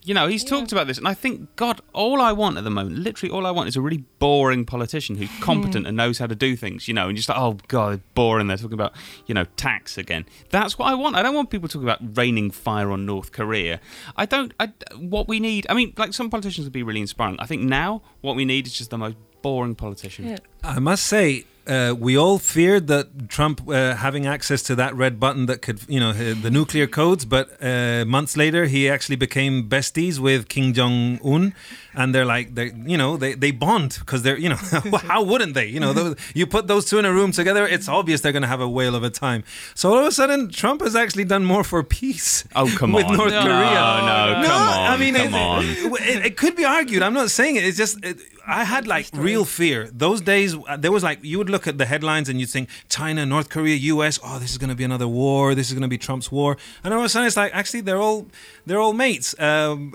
You 0.04 0.14
know, 0.14 0.28
he's 0.28 0.44
talked 0.44 0.70
about 0.70 0.86
this, 0.86 0.96
and 0.96 1.08
I 1.08 1.12
think, 1.12 1.56
God, 1.56 1.80
all 1.92 2.22
I 2.22 2.30
want 2.30 2.56
at 2.56 2.62
the 2.62 2.70
moment, 2.70 2.98
literally 2.98 3.32
all 3.32 3.44
I 3.44 3.50
want, 3.50 3.68
is 3.68 3.74
a 3.74 3.80
really 3.80 4.04
boring 4.20 4.64
politician 4.64 5.16
who's 5.16 5.28
competent 5.40 5.88
and 5.88 5.96
knows 5.96 6.18
how 6.18 6.28
to 6.28 6.36
do 6.36 6.54
things. 6.54 6.86
You 6.86 6.94
know, 6.94 7.08
and 7.08 7.16
just 7.16 7.28
like, 7.28 7.36
oh 7.36 7.58
God, 7.66 8.00
boring. 8.14 8.46
They're 8.46 8.56
talking 8.56 8.74
about, 8.74 8.94
you 9.26 9.34
know, 9.34 9.44
tax 9.56 9.98
again. 9.98 10.24
That's 10.50 10.78
what 10.78 10.86
I 10.86 10.94
want. 10.94 11.16
I 11.16 11.22
don't 11.22 11.34
want 11.34 11.50
people 11.50 11.68
talking 11.68 11.86
about 11.86 12.16
raining 12.16 12.52
fire 12.52 12.92
on 12.92 13.04
North 13.06 13.32
Korea. 13.32 13.80
I 14.16 14.24
don't. 14.24 14.54
I, 14.60 14.72
what 14.96 15.26
we 15.26 15.40
need. 15.40 15.66
I 15.68 15.74
mean, 15.74 15.92
like 15.98 16.14
some 16.14 16.30
politicians 16.30 16.64
would 16.64 16.72
be 16.72 16.84
really 16.84 17.00
inspiring. 17.00 17.36
I 17.40 17.46
think 17.46 17.62
now 17.62 18.02
what 18.20 18.36
we 18.36 18.44
need 18.44 18.68
is 18.68 18.72
just 18.72 18.90
the 18.90 18.98
most 18.98 19.16
boring 19.42 19.74
politician. 19.74 20.28
Yeah. 20.28 20.38
I 20.62 20.78
must 20.78 21.04
say, 21.06 21.44
uh, 21.68 21.94
we 21.98 22.16
all 22.16 22.38
feared 22.38 22.86
that 22.86 23.28
Trump 23.28 23.68
uh, 23.68 23.94
having 23.94 24.26
access 24.26 24.62
to 24.62 24.74
that 24.74 24.94
red 24.96 25.20
button 25.20 25.46
that 25.46 25.60
could, 25.60 25.80
you 25.88 26.00
know, 26.00 26.10
uh, 26.10 26.34
the 26.40 26.50
nuclear 26.50 26.86
codes. 26.86 27.26
But 27.26 27.62
uh, 27.62 28.06
months 28.06 28.36
later, 28.36 28.64
he 28.64 28.88
actually 28.88 29.16
became 29.16 29.68
besties 29.68 30.18
with 30.18 30.48
Kim 30.48 30.72
Jong 30.72 31.20
Un, 31.22 31.54
and 31.94 32.14
they're 32.14 32.24
like, 32.24 32.54
they, 32.54 32.72
you 32.86 32.96
know, 32.96 33.18
they 33.18 33.34
they 33.34 33.50
bond 33.50 33.98
because 34.00 34.22
they're, 34.22 34.38
you 34.38 34.48
know, 34.48 34.56
how 35.02 35.22
wouldn't 35.22 35.52
they? 35.52 35.66
You 35.66 35.80
know, 35.80 35.92
those, 35.92 36.16
you 36.34 36.46
put 36.46 36.68
those 36.68 36.86
two 36.86 36.98
in 36.98 37.04
a 37.04 37.12
room 37.12 37.32
together, 37.32 37.66
it's 37.66 37.88
obvious 37.88 38.22
they're 38.22 38.32
going 38.32 38.42
to 38.42 38.48
have 38.48 38.62
a 38.62 38.68
whale 38.68 38.94
of 38.94 39.02
a 39.02 39.10
time. 39.10 39.44
So 39.74 39.92
all 39.92 39.98
of 39.98 40.06
a 40.06 40.12
sudden, 40.12 40.48
Trump 40.48 40.80
has 40.80 40.96
actually 40.96 41.24
done 41.24 41.44
more 41.44 41.64
for 41.64 41.82
peace. 41.82 42.44
Oh 42.56 42.72
come 42.78 42.92
with 42.92 43.04
on! 43.04 43.16
North 43.16 43.32
no, 43.32 43.42
Korea. 43.42 43.52
No, 43.52 44.40
no, 44.40 44.46
come 44.46 44.62
on! 44.62 44.90
I 44.90 44.96
mean, 44.96 45.14
come 45.14 45.34
it, 45.34 45.34
on. 45.34 45.64
It, 45.66 46.26
it 46.26 46.36
could 46.38 46.56
be 46.56 46.64
argued. 46.64 47.02
I'm 47.02 47.14
not 47.14 47.30
saying 47.30 47.56
it. 47.56 47.64
It's 47.64 47.76
just 47.76 48.02
it, 48.02 48.18
I 48.46 48.64
had 48.64 48.86
like 48.86 49.08
real 49.12 49.44
fear. 49.44 49.90
Those 49.92 50.22
days, 50.22 50.47
uh, 50.54 50.76
there 50.76 50.92
was 50.92 51.02
like 51.02 51.18
you 51.22 51.38
would 51.38 51.50
look 51.50 51.66
at 51.66 51.78
the 51.78 51.86
headlines 51.86 52.28
and 52.28 52.40
you'd 52.40 52.50
think 52.50 52.68
China, 52.88 53.24
North 53.26 53.48
Korea, 53.48 53.76
U.S. 53.76 54.18
Oh, 54.22 54.38
this 54.38 54.50
is 54.50 54.58
going 54.58 54.70
to 54.70 54.76
be 54.76 54.84
another 54.84 55.08
war. 55.08 55.54
This 55.54 55.68
is 55.68 55.74
going 55.74 55.82
to 55.82 55.88
be 55.88 55.98
Trump's 55.98 56.30
war. 56.30 56.56
And 56.82 56.92
all 56.92 57.00
of 57.00 57.06
a 57.06 57.08
sudden, 57.08 57.26
it's 57.26 57.36
like 57.36 57.54
actually 57.54 57.82
they're 57.82 58.00
all 58.00 58.26
they're 58.66 58.80
all 58.80 58.92
mates. 58.92 59.38
Um, 59.38 59.92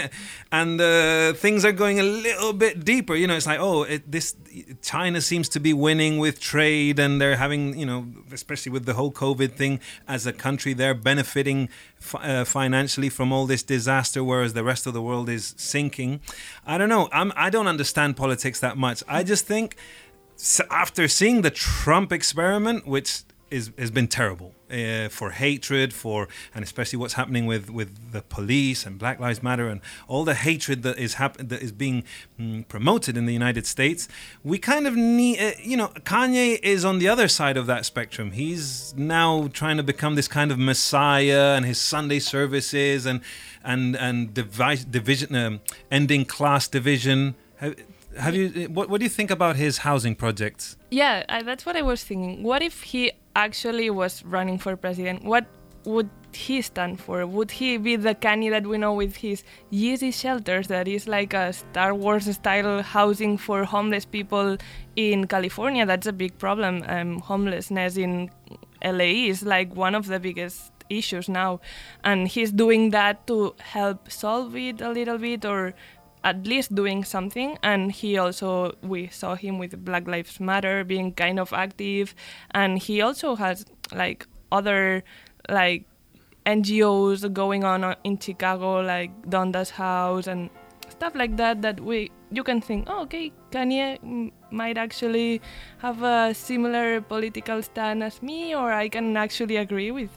and 0.52 0.80
uh, 0.80 1.32
things 1.34 1.64
are 1.64 1.72
going 1.72 2.00
a 2.00 2.02
little 2.02 2.52
bit 2.52 2.84
deeper. 2.84 3.14
You 3.14 3.26
know, 3.26 3.36
it's 3.36 3.46
like 3.46 3.60
oh, 3.60 3.82
it, 3.82 4.10
this 4.10 4.34
China 4.82 5.20
seems 5.20 5.48
to 5.50 5.60
be 5.60 5.72
winning 5.72 6.18
with 6.18 6.40
trade, 6.40 6.98
and 6.98 7.20
they're 7.20 7.36
having 7.36 7.78
you 7.78 7.86
know, 7.86 8.06
especially 8.32 8.72
with 8.72 8.86
the 8.86 8.94
whole 8.94 9.12
COVID 9.12 9.52
thing, 9.52 9.80
as 10.08 10.26
a 10.26 10.32
country, 10.32 10.72
they're 10.72 10.94
benefiting 10.94 11.68
fi- 11.98 12.18
uh, 12.18 12.44
financially 12.44 13.08
from 13.08 13.32
all 13.32 13.46
this 13.46 13.62
disaster, 13.62 14.22
whereas 14.22 14.52
the 14.52 14.64
rest 14.64 14.86
of 14.86 14.94
the 14.94 15.02
world 15.02 15.28
is 15.28 15.54
sinking. 15.56 16.20
I 16.66 16.78
don't 16.78 16.88
know. 16.88 17.08
I'm 17.12 17.32
I 17.36 17.50
don't 17.50 17.66
understand 17.66 18.16
politics 18.16 18.60
that 18.60 18.76
much. 18.76 19.02
I 19.08 19.22
just 19.22 19.46
think 19.46 19.76
after 20.70 21.08
seeing 21.08 21.42
the 21.42 21.50
Trump 21.50 22.12
experiment, 22.12 22.86
which 22.86 23.22
is 23.50 23.70
has 23.78 23.90
been 23.90 24.08
terrible 24.08 24.54
uh, 24.70 25.08
for 25.08 25.30
hatred, 25.30 25.92
for 25.94 26.28
and 26.54 26.64
especially 26.64 26.98
what's 26.98 27.14
happening 27.14 27.46
with 27.46 27.70
with 27.70 28.12
the 28.12 28.22
police 28.22 28.84
and 28.84 28.98
Black 28.98 29.20
Lives 29.20 29.42
Matter 29.42 29.68
and 29.68 29.80
all 30.08 30.24
the 30.24 30.34
hatred 30.34 30.82
that 30.82 30.98
is 30.98 31.14
happen 31.14 31.48
that 31.48 31.62
is 31.62 31.72
being 31.72 32.04
mm, 32.38 32.66
promoted 32.68 33.16
in 33.16 33.26
the 33.26 33.32
United 33.32 33.66
States. 33.66 34.08
We 34.42 34.58
kind 34.58 34.86
of 34.86 34.96
need, 34.96 35.38
uh, 35.38 35.52
you 35.62 35.76
know, 35.76 35.88
Kanye 36.04 36.58
is 36.62 36.84
on 36.84 36.98
the 36.98 37.08
other 37.08 37.28
side 37.28 37.56
of 37.56 37.66
that 37.66 37.86
spectrum. 37.86 38.32
He's 38.32 38.94
now 38.96 39.48
trying 39.52 39.76
to 39.76 39.82
become 39.82 40.16
this 40.16 40.28
kind 40.28 40.50
of 40.50 40.58
messiah, 40.58 41.54
and 41.56 41.64
his 41.64 41.80
Sunday 41.80 42.18
services 42.18 43.06
and 43.06 43.20
and 43.64 43.96
and 43.96 44.34
device, 44.34 44.84
division, 44.84 45.34
um, 45.36 45.60
ending 45.90 46.24
class 46.24 46.66
division. 46.66 47.36
Have, 47.58 47.76
have 48.18 48.34
you? 48.34 48.48
What, 48.68 48.88
what 48.88 48.98
do 49.00 49.04
you 49.04 49.10
think 49.10 49.30
about 49.30 49.56
his 49.56 49.78
housing 49.78 50.14
projects? 50.14 50.76
Yeah, 50.90 51.24
I, 51.28 51.42
that's 51.42 51.66
what 51.66 51.76
I 51.76 51.82
was 51.82 52.02
thinking. 52.02 52.42
What 52.42 52.62
if 52.62 52.82
he 52.82 53.12
actually 53.34 53.90
was 53.90 54.24
running 54.24 54.58
for 54.58 54.76
president? 54.76 55.24
What 55.24 55.46
would 55.84 56.10
he 56.32 56.60
stand 56.62 57.00
for? 57.00 57.26
Would 57.26 57.50
he 57.50 57.78
be 57.78 57.96
the 57.96 58.14
Kanye 58.14 58.50
that 58.50 58.66
we 58.66 58.78
know 58.78 58.92
with 58.92 59.16
his 59.16 59.42
Yeezy 59.72 60.12
shelters, 60.12 60.68
that 60.68 60.86
is 60.88 61.08
like 61.08 61.32
a 61.32 61.52
Star 61.52 61.94
Wars 61.94 62.32
style 62.34 62.82
housing 62.82 63.38
for 63.38 63.64
homeless 63.64 64.04
people 64.04 64.56
in 64.96 65.26
California? 65.26 65.86
That's 65.86 66.06
a 66.06 66.12
big 66.12 66.36
problem. 66.38 66.84
Um, 66.86 67.20
homelessness 67.20 67.96
in 67.96 68.30
LA 68.84 69.28
is 69.30 69.42
like 69.42 69.74
one 69.74 69.94
of 69.94 70.06
the 70.06 70.20
biggest 70.20 70.72
issues 70.88 71.28
now, 71.28 71.60
and 72.04 72.28
he's 72.28 72.52
doing 72.52 72.90
that 72.90 73.26
to 73.26 73.54
help 73.58 74.10
solve 74.10 74.54
it 74.56 74.80
a 74.80 74.90
little 74.90 75.18
bit 75.18 75.44
or 75.44 75.74
at 76.26 76.44
least 76.44 76.74
doing 76.74 77.04
something 77.04 77.56
and 77.62 77.92
he 77.92 78.18
also 78.18 78.74
we 78.82 79.06
saw 79.06 79.36
him 79.36 79.60
with 79.60 79.84
black 79.84 80.08
lives 80.08 80.40
matter 80.40 80.82
being 80.82 81.12
kind 81.12 81.38
of 81.38 81.52
active 81.52 82.16
and 82.50 82.80
he 82.80 83.00
also 83.00 83.36
has 83.36 83.64
like 83.94 84.26
other 84.50 85.04
like 85.48 85.84
ngos 86.44 87.32
going 87.32 87.62
on 87.62 87.84
uh, 87.84 87.94
in 88.02 88.18
chicago 88.18 88.80
like 88.80 89.12
donda's 89.30 89.70
house 89.70 90.26
and 90.26 90.50
stuff 90.90 91.14
like 91.14 91.36
that 91.36 91.62
that 91.62 91.78
we 91.78 92.10
you 92.32 92.42
can 92.42 92.60
think 92.60 92.88
oh, 92.90 93.02
okay 93.02 93.30
kanye 93.52 94.32
might 94.50 94.76
actually 94.76 95.40
have 95.78 96.02
a 96.02 96.34
similar 96.34 97.00
political 97.00 97.62
stand 97.62 98.02
as 98.02 98.20
me 98.20 98.52
or 98.52 98.72
i 98.72 98.88
can 98.88 99.16
actually 99.16 99.56
agree 99.56 99.92
with 99.92 100.10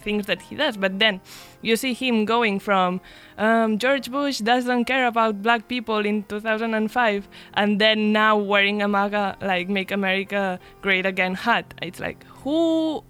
things 0.00 0.26
that 0.26 0.42
he 0.42 0.56
does. 0.56 0.76
But 0.76 0.98
then 0.98 1.20
you 1.62 1.76
see 1.76 1.94
him 1.94 2.24
going 2.24 2.60
from 2.60 3.00
um, 3.38 3.78
George 3.78 4.10
Bush 4.10 4.38
doesn't 4.38 4.84
care 4.84 5.06
about 5.06 5.42
black 5.42 5.68
people 5.68 6.04
in 6.04 6.24
2005, 6.24 7.28
and 7.54 7.80
then 7.80 8.12
now 8.12 8.36
wearing 8.36 8.82
a 8.82 8.88
MAGA, 8.88 9.36
like 9.40 9.68
Make 9.68 9.90
America 9.90 10.58
Great 10.82 11.06
Again 11.06 11.34
hat. 11.34 11.74
It's 11.82 12.00
like, 12.00 12.24
who 12.24 13.04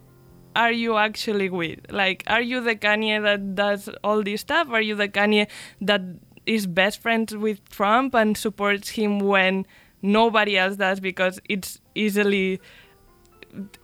are 0.57 0.73
you 0.73 0.97
actually 0.97 1.51
with? 1.51 1.81
Like, 1.91 2.25
are 2.27 2.41
you 2.41 2.61
the 2.61 2.75
Kanye 2.75 3.23
that 3.23 3.55
does 3.55 3.89
all 4.03 4.23
this 4.23 4.41
stuff? 4.41 4.69
Are 4.71 4.81
you 4.81 4.95
the 4.95 5.09
Kanye 5.09 5.49
that 5.83 6.01
is 6.47 6.67
best 6.67 7.01
friends 7.03 7.37
with 7.37 7.69
Trump 7.69 8.15
and 8.15 8.37
supports 8.37 8.89
him 8.91 9.19
when 9.19 9.67
nobody 10.03 10.57
else 10.57 10.77
does? 10.77 10.99
Because 10.99 11.39
it's 11.49 11.81
easily 11.95 12.61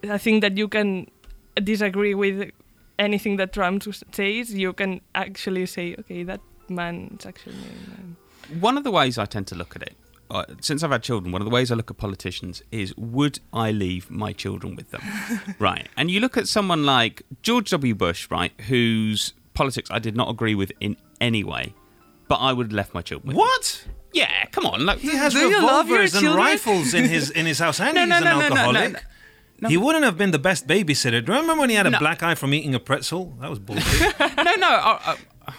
a 0.03 0.19
thing 0.19 0.41
that 0.41 0.57
you 0.57 0.69
can 0.69 1.09
disagree 1.63 2.15
with 2.15 2.51
anything 3.03 3.37
that 3.37 3.53
Trump 3.53 3.83
says, 4.13 4.55
you 4.55 4.73
can 4.73 5.01
actually 5.15 5.67
say, 5.67 5.97
okay, 5.99 6.23
that 6.23 6.41
man 6.69 7.17
is 7.19 7.27
actually. 7.27 7.57
One 8.61 8.79
of 8.79 8.85
the 8.85 8.91
ways 8.91 9.19
I 9.19 9.27
tend 9.27 9.47
to 9.49 9.55
look 9.55 9.77
at 9.77 9.83
it, 9.83 9.95
uh, 10.31 10.45
since 10.61 10.83
I've 10.83 10.91
had 10.91 11.03
children, 11.03 11.33
one 11.33 11.43
of 11.43 11.47
the 11.47 11.51
ways 11.55 11.71
I 11.71 11.75
look 11.75 11.91
at 11.91 11.99
politicians 11.99 12.63
is 12.71 12.95
would 12.97 13.41
I 13.53 13.71
leave 13.71 14.11
my 14.11 14.33
children 14.33 14.77
with 14.77 14.91
them? 14.91 15.03
right. 15.59 15.89
And 15.97 16.11
you 16.11 16.21
look 16.21 16.37
at 16.37 16.49
someone 16.49 16.85
like 16.85 17.23
George 17.43 17.71
W. 17.71 17.95
Bush, 17.95 18.31
right, 18.31 18.53
whose 18.69 19.35
politics 19.55 19.91
I 19.91 19.99
did 19.99 20.17
not 20.17 20.31
agree 20.31 20.55
with 20.55 20.73
in 20.81 20.97
any 21.21 21.45
way, 21.45 21.75
but 22.29 22.37
I 22.37 22.53
would 22.53 22.69
have 22.69 22.73
left 22.73 22.95
my 22.95 23.03
children 23.03 23.29
with. 23.29 23.37
What? 23.37 23.85
Yeah, 24.15 24.47
come 24.47 24.67
on. 24.67 24.87
Like, 24.87 24.99
He 24.99 25.17
has 25.17 25.33
do 25.33 25.41
you 25.41 25.63
love 25.63 25.89
your 25.89 26.01
revolvers 26.01 26.15
and 26.15 26.35
rifles 26.35 26.95
in 26.95 27.05
his 27.05 27.31
in 27.31 27.47
his 27.47 27.59
house, 27.59 27.81
and 27.87 27.95
No, 27.95 28.03
he's 28.03 28.11
no, 28.11 28.17
an 28.17 28.25
no, 28.25 28.31
no, 28.31 28.39
no, 28.41 28.55
no, 28.55 28.61
alcoholic. 28.61 29.05
No. 29.63 29.69
He 29.71 29.77
wouldn't 29.79 30.05
have 30.05 30.19
been 30.19 30.31
the 30.33 30.39
best 30.39 30.67
babysitter. 30.67 31.25
Do 31.25 31.33
you 31.33 31.41
remember 31.41 31.59
when 31.61 31.71
he 31.71 31.77
had 31.77 31.87
a 31.87 31.91
No. 31.91 31.99
black 31.99 32.23
eye 32.23 32.35
from 32.35 32.53
eating 32.53 32.75
a 32.75 32.81
pretzel? 32.81 33.35
That 33.41 33.49
was 33.49 33.59
bullshit. 33.59 34.19
no, 34.21 34.55
no. 34.57 34.69
I, 34.69 35.17
I, 35.47 35.53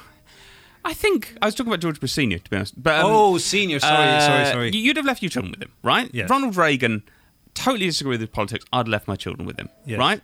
I 0.85 0.93
think 0.93 1.35
I 1.41 1.45
was 1.45 1.55
talking 1.55 1.71
about 1.71 1.79
George 1.79 1.99
Bush 1.99 2.11
Senior, 2.11 2.37
to 2.39 2.49
be 2.49 2.57
honest. 2.57 2.81
But 2.81 2.99
um, 2.99 3.05
oh, 3.09 3.37
senior. 3.37 3.79
Sorry, 3.79 4.07
uh, 4.09 4.19
sorry, 4.19 4.45
sorry. 4.45 4.71
You'd 4.75 4.97
have 4.97 5.05
left 5.05 5.21
your 5.23 5.29
children 5.29 5.51
with 5.51 5.61
him, 5.63 5.71
right? 5.81 6.09
Yes. 6.13 6.29
Ronald 6.29 6.55
Reagan, 6.57 7.03
totally 7.53 7.85
disagree 7.85 8.11
with 8.11 8.21
his 8.21 8.29
politics. 8.29 8.65
I'd 8.73 8.87
left 8.87 9.07
my 9.07 9.15
children 9.15 9.47
with 9.47 9.57
him, 9.57 9.69
Yes. 9.85 9.97
right? 9.99 10.21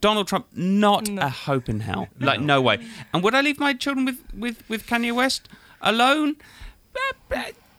Donald 0.00 0.26
Trump, 0.28 0.46
not 0.52 1.08
No. 1.08 1.22
a 1.22 1.28
hope 1.28 1.68
in 1.68 1.80
hell. 1.80 2.08
Like, 2.20 2.40
no 2.40 2.60
way. 2.60 2.78
And 3.12 3.22
would 3.22 3.34
I 3.34 3.40
leave 3.40 3.58
my 3.58 3.72
children 3.74 4.04
with, 4.06 4.22
with, 4.34 4.68
with 4.68 4.86
Kanye 4.86 5.12
West 5.14 5.48
alone? 5.80 6.36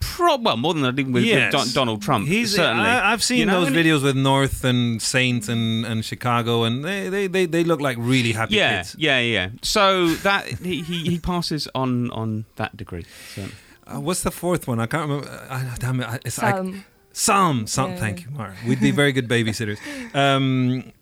Pro- 0.00 0.36
well, 0.38 0.56
more 0.56 0.74
than 0.74 0.84
I 0.84 0.90
did 0.90 1.06
leave 1.06 1.14
with, 1.14 1.24
with 1.24 1.52
Don- 1.52 1.68
Donald 1.72 2.02
Trump. 2.02 2.26
He's. 2.26 2.54
certainly. 2.56 2.84
I, 2.84 3.12
I've 3.12 3.22
seen 3.22 3.38
You 3.38 3.46
know, 3.46 3.64
those 3.64 3.72
videos 3.74 4.02
with 4.02 4.16
North 4.16 4.64
and 4.64 5.00
Saint 5.00 5.48
and, 5.48 5.84
and 5.86 6.04
Chicago, 6.04 6.64
and 6.64 6.84
they, 6.84 7.08
they, 7.08 7.26
they, 7.26 7.46
they 7.46 7.64
look 7.64 7.80
like 7.80 7.96
really 8.00 8.32
happy 8.32 8.56
Yeah, 8.56 8.78
kids. 8.78 8.96
yeah, 8.98 9.20
yeah. 9.20 9.50
So 9.62 10.08
that 10.26 10.46
he, 10.46 10.82
he, 10.82 11.04
he 11.10 11.18
passes 11.18 11.68
on 11.74 12.10
on 12.12 12.46
that 12.56 12.76
degree. 12.76 13.04
So. 13.34 13.46
Uh, 13.86 14.00
what's 14.00 14.22
the 14.22 14.30
fourth 14.30 14.66
one? 14.68 14.80
I 14.80 14.86
can't 14.86 15.08
remember. 15.08 15.28
Uh, 15.48 15.76
damn 15.78 16.00
it! 16.00 16.08
I- 16.08 16.18
It's 16.24 16.38
I- 16.38 16.50
Salm. 16.52 16.84
Psalm. 17.12 17.66
Psalm. 17.66 17.90
Yeah. 17.92 17.96
Thank 17.98 18.24
you, 18.24 18.30
Mara. 18.30 18.54
We'd 18.66 18.80
be 18.80 18.90
very 18.92 19.12
good 19.12 19.28
babysitters. 19.28 19.78
Um, 20.14 20.92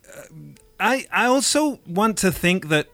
I 0.80 1.06
I 1.12 1.26
also 1.26 1.80
want 1.86 2.18
to 2.18 2.30
think 2.32 2.68
that 2.68 2.88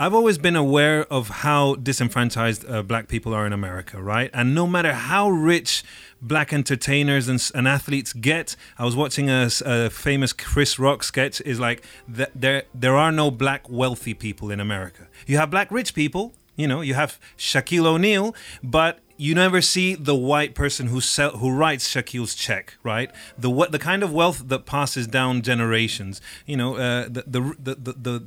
I've 0.00 0.14
always 0.14 0.38
been 0.38 0.54
aware 0.54 1.12
of 1.12 1.28
how 1.28 1.74
disenfranchised 1.74 2.64
uh, 2.68 2.84
black 2.84 3.08
people 3.08 3.34
are 3.34 3.44
in 3.44 3.52
America, 3.52 4.00
right? 4.00 4.30
And 4.32 4.54
no 4.54 4.64
matter 4.64 4.92
how 4.92 5.28
rich 5.28 5.82
black 6.22 6.52
entertainers 6.52 7.26
and, 7.26 7.50
and 7.52 7.66
athletes 7.66 8.12
get, 8.12 8.54
I 8.78 8.84
was 8.84 8.94
watching 8.94 9.28
a 9.28 9.50
famous 9.90 10.32
Chris 10.32 10.78
Rock 10.78 11.02
sketch. 11.02 11.40
Is 11.40 11.58
like 11.58 11.84
th- 12.14 12.30
there 12.32 12.62
there 12.72 12.94
are 12.94 13.10
no 13.10 13.32
black 13.32 13.68
wealthy 13.68 14.14
people 14.14 14.52
in 14.52 14.60
America. 14.60 15.08
You 15.26 15.36
have 15.38 15.50
black 15.50 15.72
rich 15.72 15.94
people. 15.94 16.32
You 16.54 16.68
know, 16.68 16.80
you 16.80 16.94
have 16.94 17.18
Shaquille 17.36 17.86
O'Neal, 17.86 18.36
but 18.62 19.00
you 19.16 19.34
never 19.34 19.60
see 19.60 19.96
the 19.96 20.14
white 20.14 20.54
person 20.54 20.86
who 20.86 21.00
sell, 21.00 21.38
who 21.38 21.50
writes 21.50 21.92
Shaquille's 21.92 22.36
check, 22.36 22.76
right? 22.84 23.10
The 23.36 23.50
what 23.50 23.72
the 23.72 23.78
kind 23.80 24.04
of 24.04 24.12
wealth 24.12 24.48
that 24.48 24.64
passes 24.64 25.08
down 25.08 25.42
generations. 25.42 26.20
You 26.46 26.56
know, 26.56 26.76
uh, 26.76 27.08
the, 27.08 27.24
the 27.26 27.74
the 27.74 27.92
the 27.92 28.24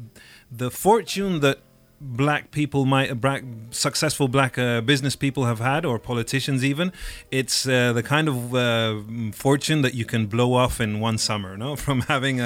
the 0.51 0.69
fortune 0.69 1.39
that 1.39 1.59
black 2.03 2.49
people 2.49 2.83
might 2.83 3.21
black 3.21 3.43
successful 3.69 4.27
black 4.27 4.57
uh, 4.57 4.81
business 4.81 5.15
people 5.15 5.45
have 5.45 5.59
had 5.59 5.85
or 5.85 5.99
politicians 5.99 6.65
even 6.65 6.91
it's 7.29 7.67
uh, 7.67 7.93
the 7.93 8.01
kind 8.01 8.27
of 8.27 8.55
uh, 8.55 8.99
fortune 9.31 9.83
that 9.83 9.93
you 9.93 10.03
can 10.03 10.25
blow 10.25 10.53
off 10.53 10.81
in 10.81 10.99
one 10.99 11.15
summer 11.17 11.55
no? 11.55 11.75
From 11.81 12.01
having 12.01 12.41
a, 12.41 12.43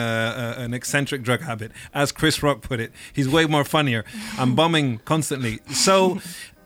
a, 0.58 0.62
an 0.62 0.74
eccentric 0.74 1.24
drug 1.24 1.42
habit. 1.42 1.72
As 1.94 2.12
chris 2.12 2.44
rock 2.44 2.62
put 2.62 2.82
it 2.82 2.92
he's 3.14 3.30
way 3.30 3.46
more 3.46 3.64
funnier. 3.64 4.04
I'm 4.38 4.56
bumming 4.60 5.00
constantly. 5.06 5.62
So 5.72 6.20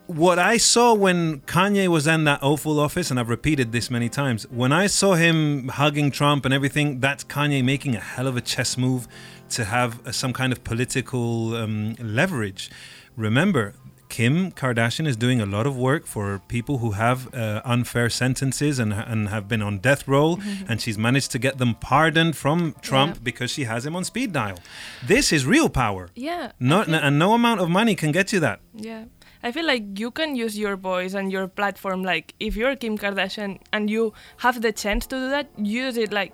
what 0.09 0.39
I 0.39 0.57
saw 0.57 0.95
when 0.95 1.41
Kanye 1.41 1.87
was 1.87 2.07
in 2.07 2.23
that 2.23 2.41
Oval 2.41 2.79
Office, 2.79 3.11
and 3.11 3.19
I've 3.19 3.29
repeated 3.29 3.71
this 3.71 3.91
many 3.91 4.09
times, 4.09 4.47
when 4.49 4.71
I 4.71 4.87
saw 4.87 5.13
him 5.13 5.67
hugging 5.67 6.09
Trump 6.09 6.45
and 6.45 6.53
everything, 6.53 6.99
that's 6.99 7.23
Kanye 7.23 7.63
making 7.63 7.95
a 7.95 7.99
hell 7.99 8.25
of 8.25 8.35
a 8.35 8.41
chess 8.41 8.75
move 8.75 9.07
to 9.51 9.65
have 9.65 10.05
uh, 10.05 10.11
some 10.11 10.33
kind 10.33 10.51
of 10.53 10.63
political 10.63 11.55
um, 11.55 11.95
leverage. 11.99 12.69
Remember, 13.15 13.73
Kim 14.09 14.51
Kardashian 14.51 15.05
is 15.07 15.15
doing 15.15 15.39
a 15.39 15.45
lot 15.45 15.67
of 15.67 15.77
work 15.77 16.07
for 16.07 16.41
people 16.47 16.79
who 16.79 16.91
have 16.91 17.31
uh, 17.33 17.61
unfair 17.63 18.09
sentences 18.09 18.79
and, 18.79 18.91
and 18.91 19.29
have 19.29 19.47
been 19.47 19.61
on 19.61 19.77
death 19.77 20.07
row, 20.07 20.39
and 20.67 20.81
she's 20.81 20.97
managed 20.97 21.29
to 21.31 21.39
get 21.39 21.59
them 21.59 21.75
pardoned 21.75 22.35
from 22.35 22.73
Trump 22.81 23.15
Yeah. 23.15 23.21
because 23.23 23.51
she 23.51 23.65
has 23.65 23.85
him 23.85 23.95
on 23.95 24.03
speed 24.03 24.33
dial. 24.33 24.57
This 25.05 25.31
is 25.31 25.45
real 25.45 25.69
power. 25.69 26.09
Yeah. 26.15 26.53
Not, 26.59 26.87
feel- 26.87 26.95
and 26.95 27.19
no 27.19 27.33
amount 27.33 27.61
of 27.61 27.69
money 27.69 27.93
can 27.95 28.11
get 28.11 28.33
you 28.33 28.39
that. 28.39 28.61
Yeah. 28.73 29.05
I 29.43 29.51
feel 29.51 29.65
like 29.65 29.99
you 29.99 30.09
can 30.11 30.35
use 30.35 30.57
your 30.57 30.75
voice 30.75 31.13
and 31.13 31.31
your 31.31 31.47
platform. 31.47 32.03
Like, 32.03 32.33
if 32.39 32.55
you're 32.57 32.75
Kim 32.75 32.97
Kardashian 32.97 33.59
and 33.71 33.89
you 33.91 34.13
have 34.37 34.61
the 34.61 34.71
chance 34.73 35.05
to 35.07 35.15
do 35.15 35.29
that, 35.29 35.47
use 35.57 35.95
it. 35.97 36.11
Like, 36.11 36.33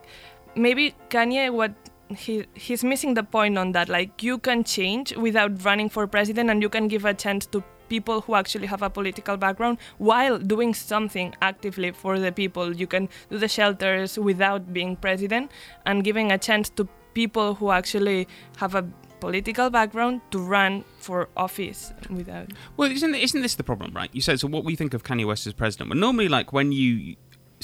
maybe 0.55 0.95
Kanye, 1.09 1.51
what 1.51 1.73
he 2.09 2.45
he's 2.53 2.83
missing 2.83 3.13
the 3.13 3.23
point 3.23 3.57
on 3.57 3.71
that. 3.73 3.89
Like, 3.89 4.21
you 4.23 4.37
can 4.37 4.63
change 4.63 5.15
without 5.15 5.63
running 5.63 5.89
for 5.89 6.07
president, 6.07 6.49
and 6.49 6.61
you 6.61 6.69
can 6.69 6.87
give 6.87 7.05
a 7.05 7.13
chance 7.13 7.45
to 7.47 7.63
people 7.89 8.21
who 8.21 8.35
actually 8.35 8.67
have 8.67 8.81
a 8.81 8.89
political 8.89 9.37
background 9.37 9.77
while 9.97 10.39
doing 10.39 10.73
something 10.73 11.35
actively 11.41 11.91
for 11.91 12.19
the 12.19 12.31
people. 12.31 12.75
You 12.75 12.87
can 12.87 13.09
do 13.29 13.37
the 13.37 13.47
shelters 13.47 14.17
without 14.17 14.73
being 14.73 14.95
president 14.95 15.51
and 15.85 16.03
giving 16.03 16.31
a 16.31 16.37
chance 16.37 16.69
to 16.71 16.87
people 17.13 17.55
who 17.55 17.71
actually 17.71 18.27
have 18.57 18.75
a 18.75 18.83
political 19.19 19.69
background 19.69 20.21
to 20.29 20.37
run 20.37 20.83
for 20.99 21.29
office 21.37 21.93
without 22.09 22.51
Well, 22.77 22.91
isn't 22.91 23.15
isn't 23.15 23.41
this 23.41 23.55
the 23.55 23.63
problem, 23.63 23.93
right? 23.93 24.09
You 24.13 24.21
said 24.21 24.39
so. 24.39 24.47
What 24.47 24.65
we 24.65 24.75
think 24.75 24.93
of 24.93 25.03
Kanye 25.03 25.25
West 25.25 25.47
as 25.47 25.53
president? 25.53 25.89
Well, 25.89 25.99
normally, 25.99 26.27
like 26.27 26.53
when 26.53 26.71
you 26.71 27.15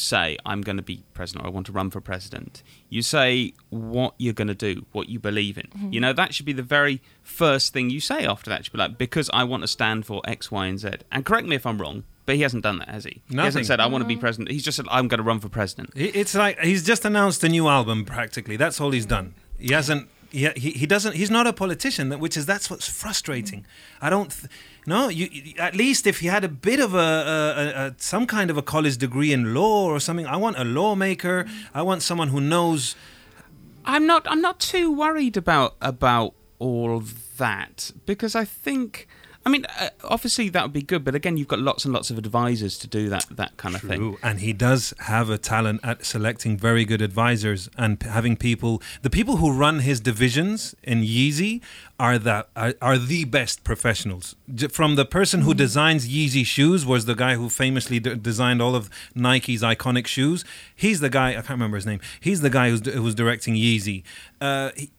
say 0.01 0.37
I'm 0.45 0.61
going 0.61 0.77
to 0.77 0.83
be 0.83 1.03
president 1.13 1.45
or 1.45 1.49
I 1.49 1.51
want 1.51 1.65
to 1.67 1.71
run 1.71 1.89
for 1.89 2.01
president, 2.01 2.63
you 2.89 3.01
say 3.01 3.53
what 3.69 4.13
you're 4.17 4.33
going 4.33 4.47
to 4.47 4.55
do, 4.55 4.85
what 4.91 5.09
you 5.09 5.19
believe 5.19 5.57
in. 5.57 5.67
Mm-hmm. 5.67 5.93
You 5.93 5.99
know 6.01 6.13
that 6.13 6.33
should 6.33 6.45
be 6.45 6.53
the 6.53 6.63
very 6.63 7.01
first 7.23 7.73
thing 7.73 7.89
you 7.89 7.99
say 7.99 8.25
after 8.25 8.49
that. 8.49 8.65
Should 8.65 8.73
be 8.73 8.79
like 8.79 8.97
because 8.97 9.29
I 9.33 9.43
want 9.43 9.63
to 9.63 9.67
stand 9.67 10.05
for 10.05 10.21
X, 10.25 10.51
Y, 10.51 10.65
and 10.67 10.79
Z. 10.79 10.89
And 11.11 11.25
correct 11.25 11.47
me 11.47 11.55
if 11.55 11.65
I'm 11.65 11.79
wrong, 11.81 12.03
but 12.25 12.35
he 12.35 12.41
hasn't 12.41 12.63
done 12.63 12.79
that, 12.79 12.89
has 12.89 13.03
he? 13.05 13.21
No. 13.29 13.43
He 13.43 13.45
hasn't 13.45 13.65
said 13.65 13.79
I 13.79 13.87
want 13.87 14.03
to 14.03 14.07
be 14.07 14.17
president. 14.17 14.51
He's 14.51 14.63
just 14.63 14.75
said 14.77 14.85
I'm 14.91 15.07
going 15.07 15.19
to 15.19 15.23
run 15.23 15.39
for 15.39 15.49
president. 15.49 15.91
It's 15.95 16.35
like 16.35 16.59
he's 16.59 16.83
just 16.85 17.05
announced 17.05 17.43
a 17.43 17.49
new 17.49 17.67
album. 17.67 18.05
Practically, 18.05 18.57
that's 18.57 18.81
all 18.81 18.91
he's 18.91 19.05
done. 19.05 19.35
He 19.59 19.73
hasn't. 19.73 20.09
He, 20.31 20.47
he, 20.55 20.71
he 20.71 20.85
doesn't. 20.85 21.13
He's 21.15 21.29
not 21.29 21.45
a 21.45 21.51
politician. 21.51 22.07
that- 22.09 22.19
Which 22.21 22.37
is 22.37 22.45
that's 22.45 22.69
what's 22.69 22.87
frustrating. 22.87 23.65
I 24.01 24.09
don't. 24.09 24.31
Th- 24.31 24.49
no, 24.85 25.09
you 25.09 25.27
you- 25.31 25.53
at 25.57 25.75
least 25.75 26.07
if 26.07 26.19
he 26.19 26.27
had 26.27 26.43
a 26.43 26.49
bit 26.49 26.79
of 26.79 26.93
a, 26.93 26.97
a, 26.97 27.87
a, 27.87 27.95
some 27.97 28.25
kind 28.25 28.49
of 28.49 28.57
a 28.57 28.61
college 28.61 28.97
degree 28.97 29.31
in 29.31 29.53
law 29.53 29.85
or 29.85 29.99
something. 29.99 30.25
I 30.25 30.35
want 30.37 30.57
a 30.57 30.63
lawmaker. 30.63 31.45
I 31.73 31.81
want 31.81 32.01
someone 32.01 32.29
who 32.29 32.41
knows. 32.41 32.95
I'm 33.85 34.05
not. 34.05 34.25
I'm 34.29 34.41
not 34.41 34.59
too 34.59 34.91
worried 34.91 35.37
about 35.37 35.75
about 35.81 36.33
all 36.59 37.01
that 37.37 37.91
because 38.05 38.35
I 38.35 38.45
think. 38.45 39.07
I 39.45 39.49
mean, 39.49 39.65
uh, 39.79 39.89
obviously 40.03 40.49
that 40.49 40.61
would 40.63 40.73
be 40.73 40.83
good, 40.83 41.03
but 41.03 41.15
again, 41.15 41.35
you've 41.35 41.47
got 41.47 41.59
lots 41.59 41.83
and 41.83 41.93
lots 41.93 42.11
of 42.11 42.17
advisors 42.19 42.77
to 42.79 42.87
do 42.87 43.09
that 43.09 43.25
that 43.31 43.57
kind 43.57 43.73
of 43.75 43.81
thing. 43.81 43.97
True. 43.99 44.17
And 44.21 44.39
he 44.39 44.53
does 44.53 44.93
have 44.99 45.29
a 45.31 45.37
talent 45.39 45.79
at 45.83 46.05
selecting 46.05 46.57
very 46.57 46.85
good 46.85 47.01
advisors 47.01 47.67
and 47.77 47.99
p- 47.99 48.07
having 48.07 48.37
people. 48.37 48.81
The 49.01 49.09
people 49.09 49.37
who 49.37 49.51
run 49.51 49.79
his 49.79 49.99
divisions 49.99 50.75
in 50.83 51.01
Yeezy 51.01 51.61
are 51.99 52.19
that 52.19 52.49
are, 52.55 52.75
are 52.81 52.97
the 52.99 53.25
best 53.25 53.63
professionals. 53.63 54.35
J- 54.53 54.67
From 54.67 54.95
the 54.95 55.05
person 55.05 55.41
who 55.41 55.53
designs 55.55 56.07
Yeezy 56.07 56.45
shoes 56.45 56.85
was 56.85 57.05
the 57.05 57.15
guy 57.15 57.33
who 57.35 57.49
famously 57.49 57.99
d- 57.99 58.15
designed 58.15 58.61
all 58.61 58.75
of 58.75 58.89
Nike's 59.15 59.63
iconic 59.63 60.05
shoes. 60.05 60.45
He's 60.75 60.99
the 60.99 61.09
guy. 61.09 61.29
I 61.31 61.33
can't 61.35 61.49
remember 61.49 61.77
his 61.77 61.85
name. 61.87 61.99
He's 62.19 62.41
the 62.41 62.49
guy 62.51 62.69
who's 62.69 62.81
d- 62.81 62.91
who's 62.91 63.15
directing 63.15 63.55
Yeezy. 63.55 64.03
Uh, 64.39 64.69
he, 64.75 64.91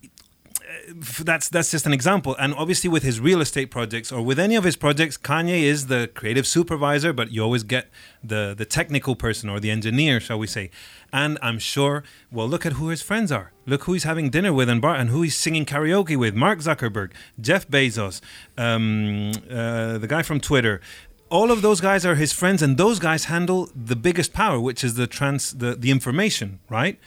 that's 1.21 1.49
that's 1.49 1.71
just 1.71 1.87
an 1.87 1.93
example. 1.93 2.37
And 2.39 2.55
obviously 2.55 2.89
with 2.89 3.03
his 3.03 3.21
real 3.21 3.41
estate 3.41 3.71
projects 3.71 4.13
or 4.13 4.23
with 4.23 4.39
any 4.39 4.55
of 4.57 4.65
his 4.65 4.77
projects 4.77 5.17
kanye 5.17 5.63
is 5.63 5.87
the 5.87 6.11
creative 6.15 6.47
supervisor 6.47 7.13
but 7.13 7.31
you 7.31 7.43
always 7.43 7.63
get 7.63 7.89
the 8.23 8.55
the 8.57 8.65
technical 8.65 9.15
person 9.15 9.49
or 9.49 9.61
the 9.61 9.71
engineer 9.71 10.21
shall 10.21 10.39
we 10.39 10.47
say. 10.47 10.71
And 11.13 11.39
i'm 11.43 11.59
sure 11.59 12.05
well 12.31 12.49
look 12.49 12.65
at 12.65 12.75
who 12.75 12.89
his 12.89 13.03
friends 13.03 13.31
are. 13.33 13.53
Look 13.67 13.85
who 13.85 13.93
he's 13.93 14.05
having 14.05 14.31
dinner 14.31 14.53
with 14.53 14.69
and 14.69 14.81
bar 14.81 14.95
and 14.95 15.11
who 15.11 15.23
he's 15.23 15.37
singing 15.37 15.65
karaoke 15.65 16.17
with. 16.17 16.35
Mark 16.35 16.61
zuckerberg 16.61 17.13
jeff 17.41 17.69
bezos 17.69 18.21
um, 18.57 19.33
uh, 19.51 19.99
the 19.99 20.07
guy 20.09 20.23
from 20.23 20.41
twitter. 20.41 20.81
All 21.29 21.51
of 21.51 21.63
those 21.63 21.81
guys 21.81 22.05
are 22.05 22.17
his 22.17 22.33
friends 22.33 22.61
and 22.61 22.77
those 22.77 22.99
guys 22.99 23.25
handle 23.25 23.71
the 23.75 23.97
biggest 23.97 24.33
power 24.33 24.61
which 24.61 24.85
is 24.85 24.95
the 24.95 25.07
trans 25.07 25.53
the, 25.53 25.75
the 25.75 25.91
information 25.91 26.61
right 26.69 26.99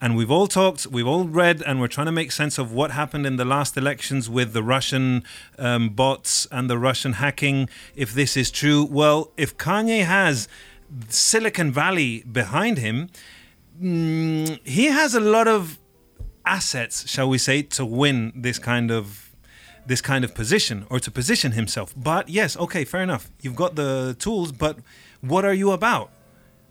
and 0.00 0.16
we've 0.16 0.30
all 0.30 0.46
talked, 0.46 0.86
we've 0.86 1.06
all 1.06 1.24
read, 1.24 1.62
and 1.66 1.80
we're 1.80 1.88
trying 1.88 2.06
to 2.06 2.12
make 2.12 2.32
sense 2.32 2.56
of 2.56 2.72
what 2.72 2.92
happened 2.92 3.26
in 3.26 3.36
the 3.36 3.44
last 3.44 3.76
elections 3.76 4.30
with 4.30 4.52
the 4.54 4.62
Russian 4.62 5.24
um, 5.58 5.90
bots 5.90 6.46
and 6.50 6.70
the 6.70 6.78
Russian 6.78 7.14
hacking. 7.14 7.68
If 7.94 8.14
this 8.14 8.36
is 8.36 8.50
true, 8.50 8.84
well, 8.84 9.30
if 9.36 9.58
Kanye 9.58 10.04
has 10.04 10.48
Silicon 11.08 11.70
Valley 11.70 12.22
behind 12.22 12.78
him, 12.78 13.10
mm, 13.80 14.58
he 14.66 14.86
has 14.86 15.14
a 15.14 15.20
lot 15.20 15.46
of 15.46 15.78
assets, 16.46 17.06
shall 17.06 17.28
we 17.28 17.36
say, 17.36 17.62
to 17.62 17.84
win 17.84 18.32
this 18.34 18.58
kind 18.58 18.90
of 18.90 19.26
this 19.86 20.00
kind 20.00 20.24
of 20.24 20.34
position 20.34 20.86
or 20.88 21.00
to 21.00 21.10
position 21.10 21.52
himself. 21.52 21.92
But 21.96 22.28
yes, 22.28 22.56
okay, 22.56 22.84
fair 22.84 23.02
enough. 23.02 23.30
You've 23.40 23.56
got 23.56 23.74
the 23.74 24.14
tools, 24.18 24.52
but 24.52 24.78
what 25.20 25.44
are 25.44 25.54
you 25.54 25.72
about? 25.72 26.12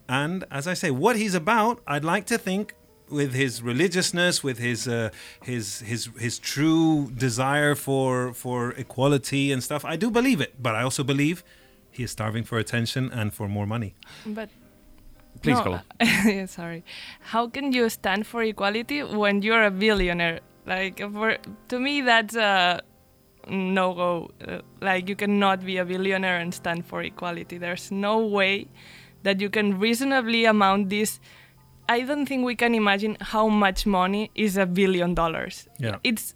And 0.08 0.46
as 0.50 0.68
I 0.68 0.74
say, 0.74 0.90
what 0.90 1.18
he's 1.18 1.34
about, 1.34 1.82
I'd 1.86 2.06
like 2.06 2.26
to 2.28 2.38
think 2.38 2.76
with 3.10 3.34
his 3.34 3.62
religiousness, 3.62 4.44
with 4.44 4.58
his 4.60 4.88
uh, 4.88 5.10
his 5.44 5.80
his 5.80 6.10
his 6.18 6.40
true 6.40 7.12
desire 7.12 7.76
for 7.76 8.34
for 8.34 8.72
equality 8.72 9.52
and 9.52 9.64
stuff, 9.64 9.84
I 9.86 9.96
do 9.96 10.10
believe 10.12 10.42
it. 10.42 10.62
But 10.62 10.76
I 10.76 10.84
also 10.84 11.04
believe 11.04 11.44
he 11.92 12.04
is 12.04 12.12
starving 12.12 12.44
for 12.44 12.58
attention 12.58 13.12
and 13.12 13.34
for 13.34 13.48
more 13.48 13.66
money. 13.66 13.96
But 14.26 14.50
Please 15.42 15.58
no, 15.58 15.64
go 15.64 15.74
on. 15.74 16.48
sorry. 16.48 16.84
How 17.22 17.48
can 17.48 17.72
you 17.72 17.90
stand 17.90 18.28
for 18.28 18.44
equality 18.44 19.04
when 19.04 19.42
you're 19.42 19.64
a 19.64 19.72
billionaire? 19.72 20.40
Like 20.66 21.00
for 21.00 21.38
to 21.70 21.80
me, 21.80 22.02
that's 22.02 22.36
a 22.36 22.82
no 23.48 23.94
go. 23.94 24.32
Uh, 24.46 24.60
like 24.82 25.08
you 25.08 25.16
cannot 25.16 25.66
be 25.66 25.78
a 25.78 25.86
billionaire 25.86 26.38
and 26.38 26.54
stand 26.54 26.86
for 26.86 27.02
equality. 27.02 27.58
There's 27.58 27.92
no 27.92 28.20
way 28.20 28.68
that 29.24 29.40
you 29.40 29.50
can 29.50 29.80
reasonably 29.80 30.46
amount 30.46 30.90
this. 30.90 31.20
I 31.90 32.02
don't 32.02 32.26
think 32.28 32.46
we 32.46 32.56
can 32.56 32.76
imagine 32.76 33.18
how 33.20 33.48
much 33.48 33.86
money 33.86 34.30
is 34.36 34.58
a 34.58 34.66
billion 34.66 35.16
dollars. 35.16 35.68
Yeah. 35.80 35.98
It's 36.04 36.36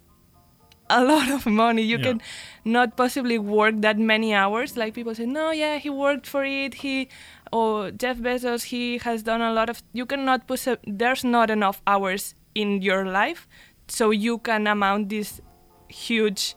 a 0.90 1.04
lot 1.04 1.30
of 1.32 1.46
money. 1.46 1.84
You 1.84 1.98
Yeah. 1.98 2.04
can 2.04 2.22
not 2.66 2.98
possibly 2.98 3.38
work 3.38 3.76
that 3.82 3.98
many 4.00 4.34
hours. 4.34 4.76
Like 4.76 4.94
people 4.96 5.14
say, 5.16 5.26
no, 5.26 5.52
yeah, 5.52 5.78
he 5.78 5.90
worked 5.90 6.28
for 6.28 6.44
it. 6.44 6.74
He, 6.86 7.08
or 7.52 7.92
Jeff 7.92 8.18
Bezos, 8.18 8.64
he 8.74 8.98
has 9.06 9.24
done 9.24 9.42
a 9.42 9.54
lot 9.54 9.70
of. 9.70 9.82
You 9.94 10.06
cannot 10.06 10.48
put. 10.48 10.66
A, 10.68 10.78
there's 11.02 11.24
not 11.24 11.50
enough 11.50 11.82
hours 11.86 12.34
in 12.56 12.82
your 12.82 13.06
life, 13.06 13.48
so 13.88 14.12
you 14.12 14.40
can 14.40 14.68
amount 14.68 15.10
this 15.10 15.40
huge 15.88 16.56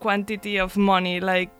quantity 0.00 0.56
of 0.58 0.76
money. 0.76 1.20
Like 1.20 1.50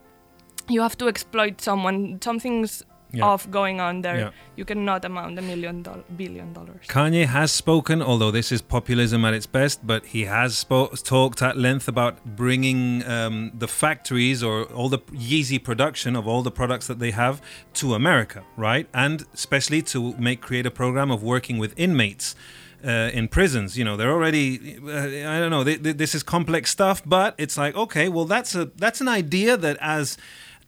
you 0.68 0.80
have 0.82 0.96
to 0.98 1.08
exploit 1.08 1.60
someone. 1.60 2.18
Something's 2.22 2.82
Yeah. 3.16 3.26
of 3.32 3.50
going 3.50 3.80
on 3.80 4.02
there. 4.02 4.18
Yeah. 4.18 4.30
You 4.56 4.64
cannot 4.64 5.04
amount 5.04 5.38
a 5.38 5.42
million 5.42 5.82
doll- 5.82 6.04
billion 6.16 6.52
dollars. 6.52 6.86
Kanye 6.88 7.26
has 7.26 7.50
spoken, 7.52 8.02
although 8.02 8.30
this 8.30 8.52
is 8.52 8.62
populism 8.62 9.24
at 9.24 9.34
its 9.34 9.46
best, 9.46 9.86
but 9.86 10.06
he 10.06 10.24
has 10.24 10.64
spo- 10.64 11.02
talked 11.02 11.42
at 11.42 11.56
length 11.56 11.88
about 11.88 12.24
bringing 12.36 13.04
um, 13.06 13.52
the 13.58 13.68
factories 13.68 14.42
or 14.42 14.64
all 14.64 14.88
the 14.88 14.98
Yeezy 15.30 15.62
production 15.62 16.16
of 16.16 16.26
all 16.28 16.42
the 16.42 16.50
products 16.50 16.86
that 16.86 16.98
they 16.98 17.10
have 17.12 17.40
to 17.74 17.94
America, 17.94 18.42
right? 18.56 18.86
And 18.92 19.24
especially 19.34 19.82
to 19.82 20.14
make 20.18 20.40
create 20.40 20.66
a 20.66 20.70
program 20.70 21.10
of 21.10 21.22
working 21.22 21.58
with 21.58 21.72
inmates. 21.76 22.34
Uh, 22.86 23.08
in 23.14 23.28
prisons, 23.28 23.78
you 23.78 23.84
know, 23.84 23.96
they're 23.96 24.12
already. 24.12 24.76
Uh, 24.86 24.90
I 25.34 25.38
don't 25.40 25.48
know. 25.50 25.64
They, 25.64 25.76
they, 25.76 25.92
this 25.92 26.14
is 26.14 26.22
complex 26.22 26.70
stuff, 26.70 27.00
but 27.06 27.34
it's 27.38 27.56
like, 27.56 27.74
okay, 27.74 28.10
well, 28.10 28.26
that's 28.26 28.54
a 28.54 28.66
that's 28.76 29.00
an 29.00 29.08
idea 29.08 29.56
that 29.56 29.78
as 29.80 30.18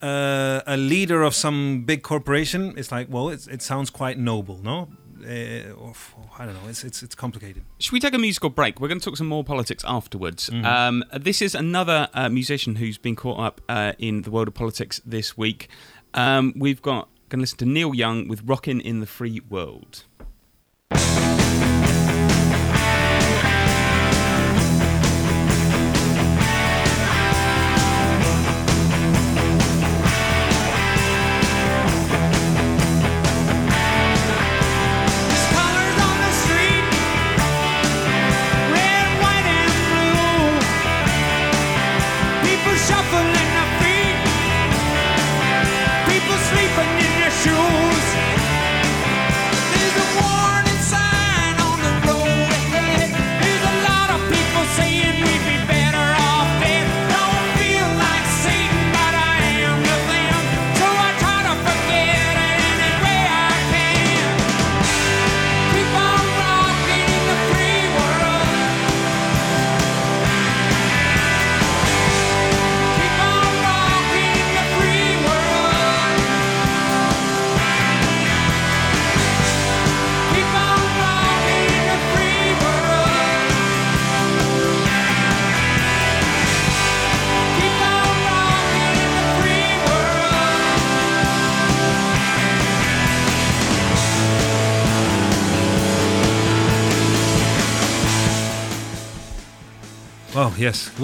uh, 0.02 0.60
a 0.66 0.76
leader 0.76 1.22
of 1.22 1.34
some 1.34 1.82
big 1.84 2.02
corporation, 2.02 2.74
it's 2.76 2.92
like, 2.92 3.08
well, 3.10 3.28
it's, 3.28 3.46
it 3.46 3.62
sounds 3.62 3.90
quite 3.90 4.18
noble, 4.18 4.60
no? 4.62 4.88
Uh, 5.22 5.72
or, 5.72 5.94
I 6.38 6.44
don't 6.44 6.54
know. 6.54 6.68
It's 6.68 6.84
it's 6.84 7.02
it's 7.02 7.14
complicated. 7.14 7.64
Should 7.78 7.92
we 7.92 8.00
take 8.00 8.14
a 8.14 8.18
musical 8.18 8.50
break? 8.50 8.80
We're 8.80 8.88
going 8.88 9.00
to 9.00 9.04
talk 9.04 9.16
some 9.16 9.26
more 9.26 9.42
politics 9.42 9.82
afterwards. 9.86 10.50
Um, 10.50 11.04
this 11.18 11.40
is 11.40 11.54
another 11.54 12.08
uh, 12.12 12.28
musician 12.28 12.76
who's 12.76 12.98
been 12.98 13.16
caught 13.16 13.40
up 13.40 13.60
uh, 13.68 13.92
in 13.98 14.22
the 14.22 14.30
world 14.30 14.46
of 14.48 14.54
politics 14.54 15.00
this 15.06 15.36
week. 15.36 15.68
Um, 16.14 16.52
we've 16.54 16.82
got 16.82 17.08
going 17.28 17.38
to 17.38 17.42
listen 17.42 17.58
to 17.58 17.66
Neil 17.66 17.94
Young 17.94 18.28
with 18.28 18.42
"Rockin' 18.44 18.80
in 18.80 19.00
the 19.00 19.06
Free 19.06 19.40
World." 19.48 20.04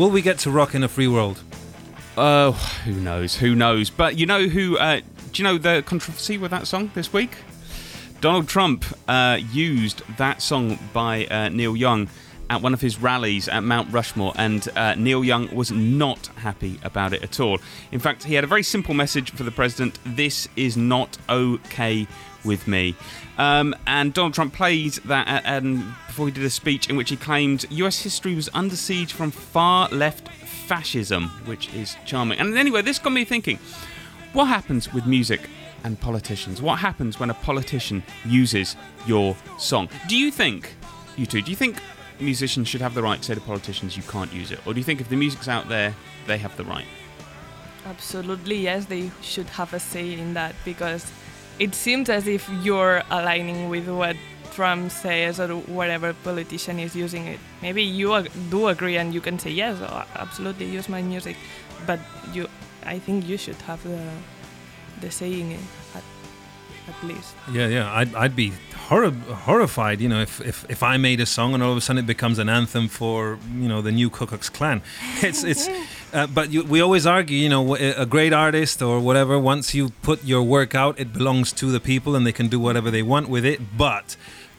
Will 0.03 0.11
we 0.11 0.21
get 0.21 0.41
to 0.41 0.51
rock 0.51 0.75
in 0.75 0.83
a 0.83 0.89
free 0.89 1.07
world? 1.07 1.41
Oh, 2.17 2.51
who 2.85 2.95
knows? 2.95 3.37
Who 3.37 3.55
knows? 3.55 3.89
But 3.89 4.19
you 4.19 4.27
know 4.27 4.49
who? 4.49 4.77
Uh, 4.77 5.01
do 5.31 5.41
you 5.41 5.45
know 5.45 5.59
the 5.59 5.85
controversy 5.87 6.39
with 6.39 6.51
that 6.51 6.67
song 6.67 6.91
this 6.97 7.13
week? 7.13 7.31
Donald 8.21 8.49
Trump 8.49 8.85
uh, 9.07 9.39
used 9.53 10.03
that 10.17 10.43
song 10.43 10.77
by 10.93 11.27
uh, 11.27 11.51
Neil 11.51 11.77
Young 11.77 12.09
at 12.51 12.61
one 12.61 12.75
of 12.75 12.81
his 12.81 13.01
rallies 13.01 13.47
at 13.47 13.63
Mount 13.63 13.93
Rushmore, 13.93 14.33
and 14.35 14.69
uh, 14.75 14.97
Neil 14.97 15.23
Young 15.23 15.55
was 15.55 15.71
not 15.71 16.27
happy 16.39 16.81
about 16.83 17.13
it 17.13 17.23
at 17.23 17.39
all. 17.39 17.61
In 17.93 18.01
fact, 18.01 18.25
he 18.25 18.35
had 18.35 18.43
a 18.43 18.49
very 18.49 18.65
simple 18.65 18.95
message 18.95 19.31
for 19.31 19.45
the 19.45 19.53
president 19.53 20.01
this 20.05 20.49
is 20.57 20.77
not 20.77 21.17
okay 21.29 22.09
with 22.45 22.67
me. 22.67 22.95
Um, 23.39 23.75
and 23.87 24.13
Donald 24.13 24.35
Trump 24.35 24.55
played 24.55 24.95
that 25.05 25.27
at, 25.29 25.63
um, 25.63 25.97
before 26.07 26.27
he 26.27 26.33
did 26.33 26.45
a 26.45 26.51
speech 26.51 26.89
in 26.89 26.97
which 26.97 27.11
he 27.11 27.17
claimed 27.17 27.67
US 27.71 28.03
history 28.03 28.35
was 28.35 28.49
under 28.55 28.77
siege 28.77 29.13
from 29.13 29.31
far 29.31 29.89
left 29.89 30.29
fascism, 30.29 31.29
which 31.47 31.73
is 31.75 31.97
charming. 32.05 32.39
And 32.39 32.57
anyway, 32.57 32.83
this 32.83 32.99
got 32.99 33.13
me 33.13 33.25
thinking 33.25 33.59
what 34.33 34.47
happens 34.47 34.93
with 34.93 35.07
music 35.07 35.49
and 35.85 36.01
politicians? 36.01 36.63
What 36.63 36.79
happens 36.79 37.19
when 37.21 37.31
a 37.31 37.35
politician 37.35 38.03
uses 38.25 38.77
your 39.07 39.37
song? 39.59 39.89
Do 40.09 40.17
you 40.17 40.31
think, 40.31 40.75
you 41.17 41.27
two, 41.27 41.43
do 41.43 41.51
you 41.51 41.57
think 41.57 41.77
musicians 42.21 42.69
should 42.69 42.81
have 42.81 42.95
the 42.95 43.03
right 43.03 43.19
to 43.19 43.25
say 43.25 43.35
to 43.35 43.41
politicians 43.41 43.97
you 43.97 44.03
can't 44.05 44.33
use 44.33 44.51
it? 44.51 44.65
Or 44.67 44.73
do 44.73 44.81
you 44.81 44.85
think 44.85 45.01
if 45.01 45.09
the 45.09 45.17
music's 45.17 45.49
out 45.49 45.69
there, 45.69 45.95
they 46.27 46.39
have 46.39 46.57
the 46.57 46.65
right? 46.65 46.87
Absolutely, 47.85 48.59
yes, 48.59 48.87
they 48.87 49.11
should 49.21 49.49
have 49.49 49.75
a 49.75 49.81
say 49.81 50.13
in 50.13 50.35
that 50.35 50.55
because 50.65 51.11
it 51.59 51.75
seems 51.75 52.09
as 52.09 52.27
if 52.27 52.49
you're 52.63 53.03
aligning 53.11 53.69
with 53.69 53.89
what 53.89 54.17
Trump 54.53 54.91
says 54.91 55.41
or 55.41 55.49
whatever 55.49 56.13
politician 56.25 56.79
is 56.79 56.95
using 56.95 57.27
it. 57.27 57.41
Maybe 57.63 57.83
you 57.83 58.15
ag- 58.15 58.31
do 58.51 58.69
agree 58.69 58.97
and 58.97 59.15
you 59.15 59.21
can 59.21 59.39
say 59.39 59.51
yes, 59.51 59.79
oh, 59.81 60.05
absolutely 60.15 60.67
use 60.67 60.89
my 60.89 61.03
music, 61.03 61.37
but 61.87 62.01
you, 62.33 62.49
I 62.85 62.99
think 62.99 63.27
you 63.27 63.37
should 63.39 63.61
have 63.63 63.83
the 63.83 64.01
the 65.01 65.11
say 65.11 65.41
in 65.41 65.51
it 65.53 65.61
eh, 65.95 65.99
at, 65.99 66.05
at 66.89 67.05
least. 67.05 67.35
Yeah, 67.53 67.67
yeah. 67.67 67.93
I'd, 67.93 68.15
I'd 68.15 68.37
be 68.37 68.53
horri- 68.89 69.21
horrified, 69.47 70.01
you 70.01 70.09
know, 70.09 70.21
if, 70.21 70.41
if, 70.41 70.65
if 70.71 70.83
I 70.83 70.97
made 70.97 71.21
a 71.21 71.27
song 71.27 71.55
and 71.55 71.63
all 71.63 71.73
of 71.73 71.77
a 71.77 71.81
sudden 71.81 72.05
it 72.05 72.07
becomes 72.07 72.39
an 72.39 72.49
anthem 72.49 72.89
for, 72.89 73.39
you 73.57 73.69
know, 73.69 73.83
the 73.83 73.93
new 73.93 74.09
Ku 74.11 74.27
Klux 74.27 74.49
Klan. 74.49 74.81
It's, 75.23 75.45
it's, 75.45 75.69
uh, 76.13 76.27
but 76.27 76.53
you, 76.53 76.65
we 76.65 76.81
always 76.81 77.07
argue, 77.07 77.37
you 77.37 77.49
know, 77.49 77.75
a 77.75 78.07
great 78.07 78.33
artist 78.33 78.83
or 78.83 79.01
whatever, 79.01 79.39
once 79.39 79.75
you 79.75 79.91
put 80.03 80.25
your 80.25 80.43
work 80.43 80.75
out, 80.75 80.99
it 80.99 81.13
belongs 81.13 81.53
to 81.53 81.67
the 81.71 81.81
people 81.81 82.15
and 82.15 82.27
they 82.27 82.33
can 82.33 82.49
do 82.49 82.61
whatever 82.61 82.91
they 82.91 83.03
want 83.03 83.29
with 83.29 83.45
it. 83.45 83.77
But 83.77 84.17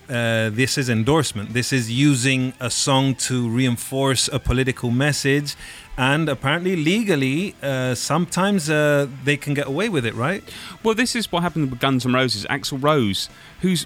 uh, 0.10 0.50
this 0.50 0.78
is 0.78 0.90
endorsement. 0.90 1.54
This 1.54 1.72
is 1.72 1.92
using 1.92 2.54
a 2.60 2.70
song 2.70 3.16
to 3.16 3.48
reinforce 3.48 4.28
a 4.28 4.40
political 4.40 4.92
message. 4.92 5.56
And 5.98 6.28
apparently, 6.28 6.76
legally, 6.76 7.56
uh, 7.62 7.96
sometimes 7.96 8.70
uh, 8.70 9.08
they 9.24 9.38
can 9.38 9.54
get 9.54 9.68
away 9.68 9.90
with 9.90 10.06
it, 10.06 10.16
right? 10.16 10.44
Well, 10.82 10.96
this 10.96 11.16
is 11.16 11.32
what 11.32 11.44
happened 11.44 11.70
with 11.70 11.80
Guns 11.80 12.06
N' 12.06 12.14
Roses. 12.14 12.46
Axl 12.50 12.82
Rose, 12.82 13.30
who's 13.62 13.86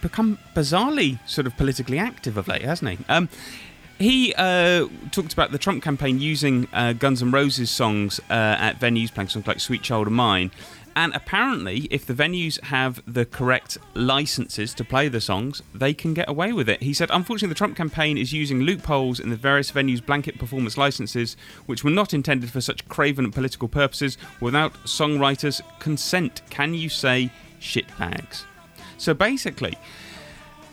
become 0.00 0.38
bizarrely 0.56 1.18
sort 1.28 1.46
of 1.46 1.56
politically 1.56 1.98
active 1.98 2.36
of 2.36 2.48
late, 2.48 2.62
hasn't 2.62 2.98
he? 2.98 3.04
Um, 3.08 3.28
he 4.00 4.34
uh, 4.34 4.88
talked 5.12 5.32
about 5.32 5.52
the 5.52 5.58
Trump 5.58 5.82
campaign 5.82 6.18
using 6.18 6.66
uh, 6.72 6.94
Guns 6.94 7.22
N' 7.22 7.30
Roses 7.30 7.70
songs 7.70 8.18
uh, 8.30 8.32
at 8.32 8.80
venues, 8.80 9.12
playing 9.12 9.28
songs 9.28 9.46
like 9.46 9.60
"Sweet 9.60 9.82
Child 9.82 10.08
of 10.08 10.12
Mine." 10.14 10.50
And 10.96 11.14
apparently, 11.14 11.86
if 11.90 12.04
the 12.04 12.14
venues 12.14 12.60
have 12.64 13.00
the 13.06 13.24
correct 13.24 13.78
licenses 13.94 14.74
to 14.74 14.84
play 14.84 15.08
the 15.08 15.20
songs, 15.20 15.62
they 15.72 15.94
can 15.94 16.14
get 16.14 16.28
away 16.28 16.52
with 16.52 16.68
it. 16.68 16.82
He 16.82 16.92
said, 16.92 17.10
unfortunately, 17.12 17.52
the 17.52 17.58
Trump 17.58 17.76
campaign 17.76 18.18
is 18.18 18.32
using 18.32 18.62
loopholes 18.62 19.20
in 19.20 19.30
the 19.30 19.36
various 19.36 19.70
venues' 19.70 20.04
blanket 20.04 20.36
performance 20.38 20.76
licenses, 20.76 21.36
which 21.66 21.84
were 21.84 21.90
not 21.90 22.12
intended 22.12 22.50
for 22.50 22.60
such 22.60 22.88
craven 22.88 23.30
political 23.30 23.68
purposes 23.68 24.18
without 24.40 24.74
songwriters' 24.84 25.60
consent. 25.78 26.42
Can 26.50 26.74
you 26.74 26.88
say 26.88 27.30
shitbags? 27.60 28.44
So 28.98 29.14
basically, 29.14 29.78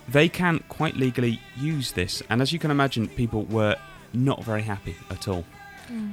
they 0.07 0.29
can 0.29 0.63
quite 0.69 0.95
legally 0.95 1.39
use 1.55 1.91
this. 1.91 2.23
And 2.29 2.41
as 2.41 2.51
you 2.51 2.59
can 2.59 2.71
imagine, 2.71 3.07
people 3.07 3.43
were 3.43 3.75
not 4.13 4.43
very 4.43 4.63
happy 4.63 4.95
at 5.09 5.27
all. 5.27 5.43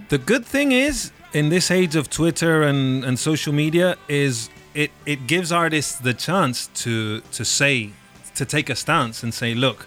The 0.09 0.19
good 0.19 0.45
thing 0.47 0.71
is, 0.71 1.11
in 1.33 1.49
this 1.49 1.71
age 1.71 1.97
of 1.97 2.09
Twitter 2.09 2.63
and, 2.63 3.05
and 3.05 3.19
social 3.19 3.53
media, 3.53 3.97
is 4.09 4.49
it, 4.75 4.93
it 5.05 5.27
gives 5.27 5.51
artists 5.51 5.99
the 5.99 6.15
chance 6.15 6.69
to 6.83 7.21
to 7.33 7.45
say 7.45 7.91
to 8.37 8.45
take 8.45 8.71
a 8.71 8.77
stance 8.77 9.23
and 9.23 9.35
say, 9.35 9.55
look, 9.55 9.87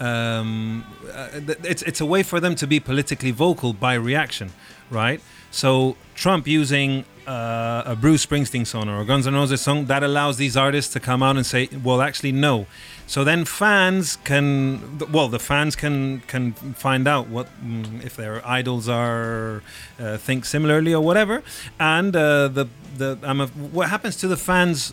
um, 0.00 0.84
uh, 1.12 1.28
it's 1.64 1.82
it's 1.82 2.00
a 2.00 2.06
way 2.06 2.22
for 2.22 2.40
them 2.40 2.54
to 2.54 2.66
be 2.66 2.80
politically 2.80 3.30
vocal 3.30 3.72
by 3.72 3.94
reaction, 3.94 4.52
right? 4.90 5.20
So 5.50 5.96
Trump 6.14 6.46
using 6.46 7.04
uh, 7.26 7.82
a 7.84 7.96
Bruce 7.96 8.24
Springsteen 8.24 8.66
song 8.66 8.88
or 8.88 9.00
a 9.00 9.04
Guns 9.04 9.26
N' 9.26 9.34
Roses 9.34 9.60
song 9.60 9.86
that 9.86 10.02
allows 10.02 10.36
these 10.36 10.56
artists 10.56 10.92
to 10.92 11.00
come 11.00 11.22
out 11.22 11.36
and 11.36 11.44
say, 11.44 11.68
well, 11.82 12.00
actually, 12.00 12.32
no. 12.32 12.66
So 13.06 13.24
then 13.24 13.44
fans 13.44 14.16
can, 14.24 14.98
well, 15.10 15.28
the 15.28 15.38
fans 15.38 15.76
can 15.76 16.20
can 16.26 16.52
find 16.52 17.06
out 17.06 17.28
what 17.28 17.46
mm, 17.64 18.04
if 18.04 18.16
their 18.16 18.46
idols 18.46 18.88
are 18.88 19.62
uh, 20.00 20.16
think 20.16 20.44
similarly 20.44 20.92
or 20.94 21.02
whatever, 21.02 21.42
and 21.78 22.14
uh, 22.16 22.48
the 22.48 22.66
the 22.96 23.18
um, 23.22 23.48
what 23.72 23.88
happens 23.90 24.16
to 24.16 24.28
the 24.28 24.36
fans 24.36 24.92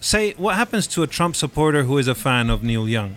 say, 0.00 0.32
what 0.34 0.56
happens 0.56 0.86
to 0.88 1.02
a 1.02 1.06
Trump 1.06 1.36
supporter 1.36 1.84
who 1.84 1.98
is 1.98 2.08
a 2.08 2.14
fan 2.14 2.50
of 2.50 2.62
Neil 2.62 2.88
Young? 2.88 3.16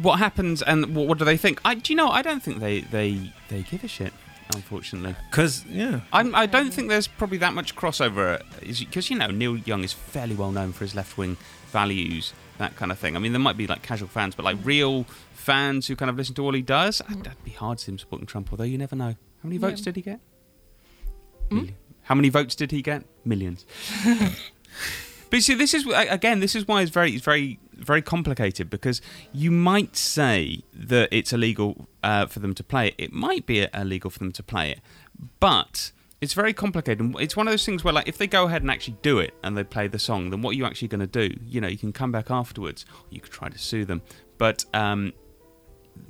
What 0.00 0.18
happens 0.18 0.60
and 0.60 0.94
what 0.96 1.18
do 1.18 1.24
they 1.24 1.36
think? 1.36 1.60
I, 1.64 1.74
do 1.74 1.92
you 1.92 1.96
know? 1.96 2.08
I 2.08 2.22
don't 2.22 2.42
think 2.42 2.60
they 2.60 2.80
they 2.80 3.32
they 3.48 3.62
give 3.62 3.84
a 3.84 3.88
shit. 3.88 4.12
Unfortunately, 4.54 5.14
Because 5.30 5.64
yeah, 5.66 6.00
I'm, 6.12 6.34
I 6.34 6.46
don't 6.46 6.72
think 6.72 6.88
there's 6.88 7.08
probably 7.08 7.38
that 7.38 7.52
much 7.54 7.74
crossover 7.76 8.40
because 8.60 9.10
you 9.10 9.16
know 9.18 9.28
Neil 9.28 9.56
Young 9.56 9.82
is 9.84 9.92
fairly 9.92 10.34
well 10.34 10.52
known 10.52 10.72
for 10.72 10.84
his 10.84 10.94
left 10.94 11.18
wing 11.18 11.36
values, 11.72 12.32
that 12.58 12.76
kind 12.76 12.92
of 12.92 12.98
thing. 12.98 13.16
I 13.16 13.18
mean, 13.18 13.32
there 13.32 13.40
might 13.40 13.56
be 13.56 13.66
like 13.66 13.82
casual 13.82 14.08
fans, 14.08 14.34
but 14.34 14.44
like 14.44 14.56
real 14.64 15.04
fans 15.32 15.86
who 15.88 15.96
kind 15.96 16.08
of 16.10 16.16
listen 16.16 16.34
to 16.36 16.44
all 16.44 16.52
he 16.54 16.62
does, 16.62 17.02
I'd- 17.08 17.22
that'd 17.22 17.44
be 17.44 17.50
hard 17.50 17.78
to 17.78 17.84
see 17.84 17.92
him 17.92 17.98
supporting 17.98 18.26
Trump. 18.26 18.48
Although 18.52 18.64
you 18.64 18.78
never 18.78 18.96
know. 18.96 19.14
How 19.42 19.48
many 19.48 19.58
votes 19.58 19.80
Yeah. 19.80 19.84
did 19.86 19.96
he 19.96 20.02
get? 20.02 20.20
Hmm? 21.50 21.54
Million. 21.56 21.74
How 22.02 22.14
many 22.14 22.28
votes 22.28 22.54
did 22.54 22.70
he 22.70 22.80
get? 22.82 23.04
Millions. 23.24 23.64
But 25.34 25.42
see, 25.42 25.54
this 25.54 25.74
is 25.74 25.84
again, 25.88 26.38
this 26.38 26.54
is 26.54 26.68
why 26.68 26.82
it's 26.82 26.92
very, 26.92 27.12
it's 27.16 27.24
very, 27.24 27.58
very 27.72 28.02
complicated 28.02 28.70
because 28.70 29.02
you 29.32 29.50
might 29.50 29.96
say 29.96 30.62
that 30.72 31.08
it's 31.10 31.32
illegal 31.32 31.88
uh, 32.04 32.26
for 32.26 32.38
them 32.38 32.54
to 32.54 32.62
play 32.62 32.86
it. 32.86 32.94
It 32.98 33.12
might 33.12 33.44
be 33.44 33.66
illegal 33.74 34.10
for 34.10 34.20
them 34.20 34.30
to 34.30 34.44
play 34.44 34.70
it, 34.70 34.80
but 35.40 35.90
it's 36.20 36.34
very 36.34 36.52
complicated. 36.52 37.00
And 37.00 37.20
It's 37.20 37.36
one 37.36 37.48
of 37.48 37.52
those 37.52 37.66
things 37.66 37.82
where, 37.82 37.92
like, 37.92 38.06
if 38.06 38.16
they 38.16 38.28
go 38.28 38.44
ahead 38.44 38.62
and 38.62 38.70
actually 38.70 38.96
do 39.02 39.18
it 39.18 39.34
and 39.42 39.56
they 39.56 39.64
play 39.64 39.88
the 39.88 39.98
song, 39.98 40.30
then 40.30 40.40
what 40.40 40.50
are 40.50 40.54
you 40.54 40.66
actually 40.66 40.86
going 40.86 41.00
to 41.00 41.28
do? 41.28 41.36
You 41.44 41.60
know, 41.60 41.66
you 41.66 41.78
can 41.78 41.92
come 41.92 42.12
back 42.12 42.30
afterwards. 42.30 42.86
You 43.10 43.18
could 43.20 43.32
try 43.32 43.48
to 43.48 43.58
sue 43.58 43.84
them, 43.84 44.02
but 44.38 44.64
um, 44.72 45.14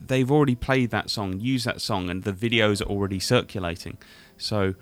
they've 0.07 0.31
already 0.31 0.55
played 0.55 0.91
that 0.91 1.09
song, 1.09 1.41
used 1.41 1.65
that 1.65 1.81
song, 1.81 2.11
and 2.11 2.25
the 2.25 2.33
videos 2.35 2.83
are 2.83 2.91
already 2.91 3.21
circulating. 3.21 3.97
So 4.37 4.75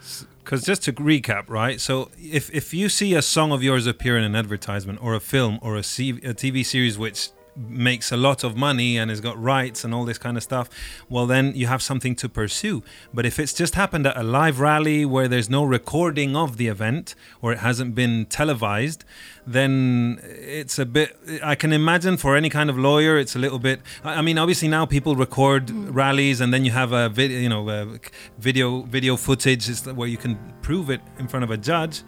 Because 0.44 0.64
just 0.64 0.82
to 0.84 0.92
recap, 0.92 1.48
right? 1.48 1.80
So 1.80 2.10
if 2.18 2.50
if 2.52 2.74
you 2.74 2.88
see 2.88 3.14
a 3.14 3.22
song 3.22 3.52
of 3.52 3.62
yours 3.62 3.86
appear 3.86 4.16
in 4.18 4.24
an 4.24 4.34
advertisement 4.34 5.02
or 5.02 5.14
a 5.14 5.20
film 5.20 5.58
or 5.62 5.76
a, 5.76 5.78
a 5.78 5.82
TV 5.82 6.64
series 6.64 6.98
which 6.98 7.30
makes 7.56 8.10
a 8.10 8.16
lot 8.16 8.44
of 8.44 8.56
money 8.56 8.96
and 8.96 9.10
has 9.10 9.20
got 9.20 9.40
rights 9.40 9.84
and 9.84 9.94
all 9.94 10.04
this 10.04 10.18
kind 10.18 10.36
of 10.36 10.42
stuff, 10.42 10.68
well 11.08 11.26
then 11.26 11.52
you 11.54 11.66
have 11.66 11.82
something 11.82 12.14
to 12.16 12.28
pursue. 12.28 12.82
But 13.12 13.26
if 13.26 13.38
it's 13.38 13.52
just 13.52 13.74
happened 13.74 14.06
at 14.06 14.16
a 14.16 14.22
live 14.22 14.60
rally 14.60 15.04
where 15.04 15.28
there's 15.28 15.50
no 15.50 15.64
recording 15.64 16.34
of 16.36 16.56
the 16.56 16.68
event 16.68 17.14
or 17.40 17.52
it 17.52 17.58
hasn't 17.58 17.94
been 17.94 18.26
televised, 18.26 19.04
then 19.46 20.20
it's 20.22 20.78
a 20.78 20.86
bit. 20.86 21.16
I 21.42 21.54
can 21.54 21.72
imagine 21.72 22.16
for 22.16 22.36
any 22.36 22.48
kind 22.48 22.70
of 22.70 22.78
lawyer, 22.78 23.18
it's 23.18 23.34
a 23.34 23.38
little 23.38 23.58
bit. 23.58 23.80
I 24.04 24.22
mean, 24.22 24.38
obviously 24.38 24.68
now 24.68 24.86
people 24.86 25.16
record 25.16 25.66
mm. 25.66 25.88
rallies 25.92 26.40
and 26.40 26.54
then 26.54 26.64
you 26.64 26.70
have 26.70 26.92
a 26.92 27.08
video, 27.08 27.38
you 27.38 27.48
know, 27.48 27.98
video 28.38 28.82
video 28.82 29.16
footage 29.16 29.68
is 29.68 29.86
where 29.86 30.08
you 30.08 30.16
can 30.16 30.38
prove 30.62 30.90
it 30.90 31.00
in 31.18 31.28
front 31.28 31.44
of 31.44 31.50
a 31.50 31.56
judge. 31.56 32.02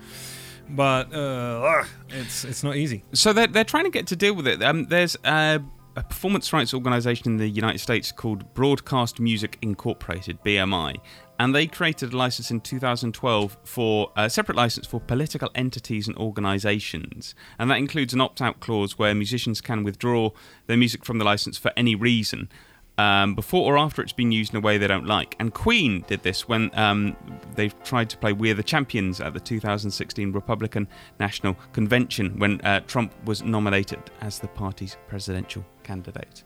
But 0.68 1.12
uh, 1.14 1.85
it's 2.09 2.44
it's 2.44 2.62
not 2.62 2.77
easy. 2.77 3.05
So 3.12 3.33
they're, 3.33 3.46
they're 3.46 3.64
trying 3.64 3.85
to 3.85 3.90
get 3.90 4.07
to 4.09 4.16
deal 4.16 4.35
with 4.35 4.46
it. 4.46 4.62
Um, 4.62 4.87
there's 4.87 5.16
a, 5.24 5.61
a 5.96 6.03
performance 6.03 6.53
rights 6.53 6.72
organization 6.72 7.33
in 7.33 7.37
the 7.37 7.48
United 7.48 7.79
States 7.79 8.11
called 8.11 8.53
Broadcast 8.55 9.20
Music 9.20 9.59
Incorporated, 9.62 10.42
BMI, 10.42 10.96
and 11.38 11.55
they 11.55 11.66
created 11.66 12.12
a 12.12 12.16
license 12.16 12.50
in 12.50 12.61
2012 12.61 13.59
for 13.64 14.11
a 14.16 14.31
separate 14.31 14.57
license 14.57 14.87
for 14.87 15.00
political 15.00 15.50
entities 15.55 16.09
and 16.09 16.16
organizations. 16.16 17.35
And 17.59 17.70
that 17.70 17.79
includes 17.79 18.14
an 18.14 18.20
opt 18.20 18.40
out 18.40 18.61
clause 18.61 18.98
where 18.98 19.14
musicians 19.14 19.61
can 19.61 19.85
withdraw 19.85 20.31
their 20.66 20.77
music 20.77 21.05
from 21.05 21.18
the 21.18 21.24
license 21.24 21.59
for 21.59 21.72
any 21.77 21.94
reason. 21.94 22.48
Um, 22.96 23.35
before 23.35 23.74
or 23.74 23.76
after 23.76 24.02
it's 24.02 24.12
been 24.12 24.30
used 24.30 24.52
in 24.52 24.59
a 24.59 24.61
way 24.61 24.78
they 24.78 24.87
don't 24.87 25.07
like. 25.07 25.35
And 25.40 25.52
Queen 25.52 26.04
did 26.07 26.22
this 26.22 26.46
when 26.46 26.70
um, 26.74 27.16
they 27.57 27.70
tried 27.83 28.09
to 28.11 28.16
play 28.16 28.33
We're 28.33 28.54
the 28.54 28.62
Champions 28.62 29.20
at 29.20 29.35
the 29.35 29.40
2016 29.40 30.30
Republican 30.30 30.87
National 31.18 31.54
Convention 31.72 32.38
when 32.38 32.61
uh, 32.61 32.80
Trump 32.87 33.12
was 33.24 33.42
nominated 33.42 33.98
as 34.20 34.38
the 34.38 34.46
party's 34.46 34.96
presidential 35.09 35.64
candidate. 35.83 36.44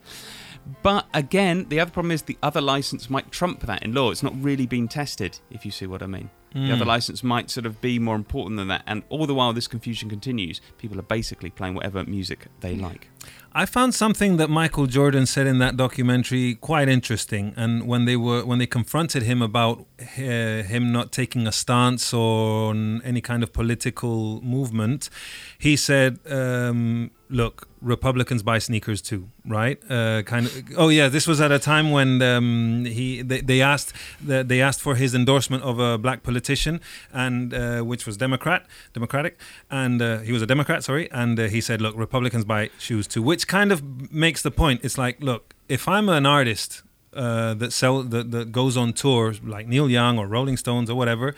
But 0.83 1.07
again, 1.15 1.67
the 1.69 1.81
other 1.81 1.91
problem 1.91 2.13
is 2.13 2.23
the 2.23 2.39
other 2.43 2.61
license 2.61 3.09
might 3.11 3.31
trump 3.31 3.61
that 3.67 3.83
in 3.83 3.93
law. 3.95 4.11
It's 4.11 4.23
not 4.23 4.35
really 4.43 4.67
been 4.67 4.89
tested, 4.89 5.39
if 5.51 5.65
you 5.65 5.71
see 5.71 5.87
what 5.87 6.03
I 6.03 6.07
mean. 6.07 6.31
The 6.55 6.73
other 6.73 6.85
license 6.87 7.23
might 7.23 7.51
sort 7.51 7.67
of 7.67 7.81
be 7.81 7.99
more 7.99 8.17
important 8.17 8.57
than 8.57 8.69
that. 8.69 8.83
And 8.87 9.03
all 9.11 9.27
the 9.27 9.35
while 9.35 9.53
this 9.53 9.69
confusion 9.69 10.09
continues, 10.09 10.63
people 10.79 10.99
are 10.99 11.03
basically 11.03 11.51
playing 11.51 11.75
whatever 11.75 12.03
music 12.05 12.47
they 12.61 12.75
like. 12.75 13.11
I 13.59 13.67
found 13.67 13.93
something 13.93 14.37
that 14.37 14.49
Michael 14.49 14.87
Jordan 14.87 15.27
said 15.27 15.49
in 15.49 15.59
that 15.59 15.77
documentary 15.77 16.55
quite 16.55 16.89
interesting. 16.89 17.55
And 17.57 17.89
when 17.89 18.05
they 18.05 18.15
were 18.17 18.45
when 18.45 18.61
they 18.61 18.69
confronted 18.69 19.25
him 19.25 19.43
about 19.43 19.85
uh, 20.01 20.63
him 20.73 20.93
not 20.93 21.11
taking 21.11 21.45
a 21.49 21.51
stance 21.51 22.15
on 22.15 23.03
any 23.03 23.21
kind 23.21 23.43
of 23.43 23.53
political 23.53 24.41
movement, 24.43 25.11
he 25.59 25.75
said, 25.75 26.21
um, 26.31 27.11
"Look, 27.31 27.67
Republicans 27.81 28.43
buy 28.43 28.59
sneakers 28.59 29.01
too, 29.01 29.29
right? 29.45 29.79
Uh, 29.91 30.23
kind 30.23 30.47
of. 30.47 30.53
Oh 30.77 30.89
yeah, 30.89 31.09
this 31.09 31.27
was 31.27 31.41
at 31.41 31.51
a 31.51 31.59
time 31.59 31.91
when 31.91 32.23
um, 32.23 32.85
he 32.85 33.23
they, 33.23 33.41
they 33.41 33.61
asked 33.61 33.93
they 34.23 34.61
asked 34.61 34.81
for 34.81 34.95
his 34.95 35.15
endorsement 35.15 35.63
of 35.63 35.79
a 35.79 35.99
black 35.99 36.23
politician, 36.23 36.81
and 37.13 37.55
uh, 37.55 37.81
which 37.81 38.07
was 38.07 38.17
Democrat, 38.17 38.67
Democratic, 38.95 39.39
and 39.69 40.01
uh, 40.01 40.19
he 40.19 40.33
was 40.33 40.43
a 40.43 40.47
Democrat, 40.47 40.85
sorry, 40.85 41.11
and 41.11 41.39
uh, 41.39 41.45
he 41.49 41.61
said, 41.61 41.81
"Look, 41.81 41.97
Republicans 41.97 42.45
buy 42.45 42.71
shoes 42.79 43.07
too," 43.07 43.23
which 43.23 43.48
kind 43.49 43.73
of 43.73 44.13
makes 44.13 44.43
the 44.43 44.51
point. 44.51 44.81
It's 44.85 44.97
like, 44.97 45.21
look, 45.23 45.55
if 45.69 45.89
I'm 45.89 46.09
an 46.09 46.27
artist 46.27 46.83
uh, 47.13 47.55
that 47.55 47.73
sell 47.73 48.03
that, 48.03 48.31
that 48.31 48.53
goes 48.53 48.77
on 48.77 48.93
tour 48.93 49.35
like 49.43 49.67
Neil 49.67 49.91
Young 49.91 50.19
or 50.19 50.27
Rolling 50.27 50.57
Stones 50.57 50.89
or 50.89 50.95
whatever, 50.95 51.35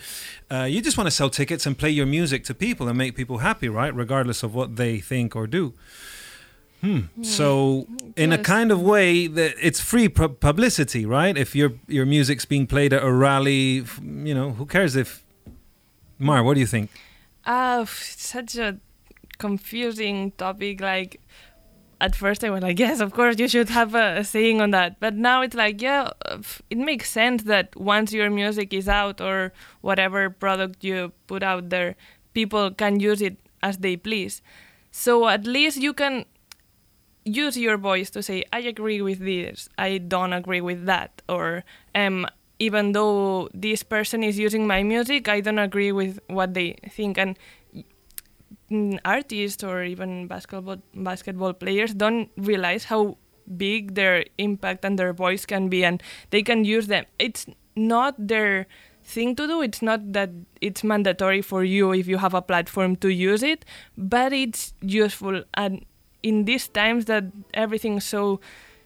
uh, 0.51 0.65
you 0.65 0.83
just 0.83 0.99
want 0.99 1.07
to 1.07 1.11
sell 1.11 1.31
tickets 1.31 1.65
and 1.67 1.79
play 1.79 1.91
your 1.91 2.07
music 2.07 2.45
to 2.45 2.55
people 2.55 2.89
and 2.89 2.99
make 2.99 3.17
people 3.17 3.39
happy, 3.39 3.69
right? 3.69 3.95
Regardless 3.95 4.43
of 4.43 4.55
what 4.55 4.77
they 4.77 4.99
think 4.99 5.35
or 5.35 5.47
do. 5.47 5.73
Hmm. 6.81 7.23
So, 7.23 7.87
in 8.17 8.33
a 8.33 8.39
kind 8.39 8.73
of 8.73 8.81
way, 8.81 9.27
that 9.27 9.55
it's 9.61 9.81
free 9.81 10.09
pu- 10.09 10.31
publicity, 10.31 11.05
right? 11.05 11.37
If 11.37 11.55
your 11.55 11.73
your 11.87 12.07
music's 12.07 12.47
being 12.47 12.67
played 12.67 12.95
at 12.95 13.03
a 13.03 13.13
rally, 13.13 13.85
you 14.03 14.35
know, 14.35 14.53
who 14.53 14.65
cares 14.65 14.97
if? 14.97 15.23
Mar, 16.19 16.43
what 16.43 16.55
do 16.55 16.61
you 16.61 16.67
think? 16.67 16.91
Ah, 17.45 17.85
such 17.87 18.57
a 18.57 18.79
confusing 19.37 20.33
topic. 20.33 20.81
Like, 20.81 21.21
at 22.01 22.17
first 22.17 22.43
I 22.43 22.51
was 22.51 22.63
like, 22.63 22.79
yes, 22.79 23.01
of 23.01 23.13
course 23.13 23.39
you 23.39 23.49
should 23.49 23.69
have 23.69 23.95
a, 23.95 24.25
saying 24.25 24.61
on 24.61 24.71
that. 24.71 24.99
But 25.01 25.15
now 25.15 25.43
it's 25.43 25.55
like, 25.55 25.83
yeah, 25.83 26.11
it 26.71 26.79
makes 26.79 27.11
sense 27.11 27.43
that 27.45 27.77
once 27.77 28.13
your 28.13 28.31
music 28.31 28.73
is 28.73 28.89
out 28.89 29.21
or 29.21 29.53
whatever 29.81 30.31
product 30.31 30.83
you 30.83 31.13
put 31.27 31.43
out 31.43 31.69
there, 31.71 31.97
people 32.33 32.71
can 32.71 33.01
use 33.01 33.21
it 33.21 33.37
as 33.63 33.79
they 33.79 33.97
please. 33.97 34.43
So 34.91 35.29
at 35.29 35.47
least 35.47 35.77
you 35.77 35.93
can 35.93 36.25
use 37.25 37.57
your 37.57 37.77
voice 37.77 38.11
to 38.11 38.23
say, 38.23 38.45
I 38.53 38.61
agree 38.61 39.03
with 39.03 39.19
this, 39.19 39.69
I 39.77 39.99
don't 39.99 40.33
agree 40.33 40.61
with 40.61 40.87
that, 40.87 41.23
or 41.29 41.65
um, 41.95 42.27
even 42.59 42.93
though 42.93 43.49
this 43.55 43.83
person 43.83 44.23
is 44.23 44.39
using 44.39 44.67
my 44.67 44.83
music, 44.83 45.29
I 45.29 45.41
don't 45.41 45.59
agree 45.59 45.93
with 45.93 46.19
what 46.29 46.55
they 46.55 46.77
think. 46.89 47.19
And 47.19 47.39
artists 49.05 49.65
or 49.65 49.83
even 49.83 50.27
basketball 50.27 50.77
basketball 50.95 51.53
players 51.53 51.95
don't 51.95 52.31
realize 52.37 52.85
how 52.85 53.17
big 53.57 53.95
their 53.95 54.25
impact 54.39 54.85
and 54.85 54.99
their 54.99 55.13
voice 55.13 55.45
can 55.45 55.69
be, 55.69 55.85
and 55.85 56.03
they 56.31 56.43
can 56.43 56.65
use 56.65 56.87
them. 56.87 57.05
It's 57.19 57.47
not 57.75 58.15
their 58.19 58.67
thing 59.03 59.35
to 59.37 59.47
do. 59.47 59.63
It's 59.63 59.83
not 59.83 60.13
that 60.13 60.31
it's 60.61 60.85
mandatory 60.85 61.43
for 61.43 61.65
you 61.65 61.93
if 61.93 62.07
you 62.07 62.19
have 62.19 62.35
a 62.35 62.43
platform 62.43 62.97
to 62.97 63.09
use 63.09 63.43
it, 63.43 63.65
but 63.97 64.33
it's 64.33 64.73
useful. 64.81 65.43
And 65.55 65.85
in 66.23 66.45
these 66.45 66.69
times 66.69 67.07
that 67.07 67.25
everything's 67.55 68.05
so 68.05 68.41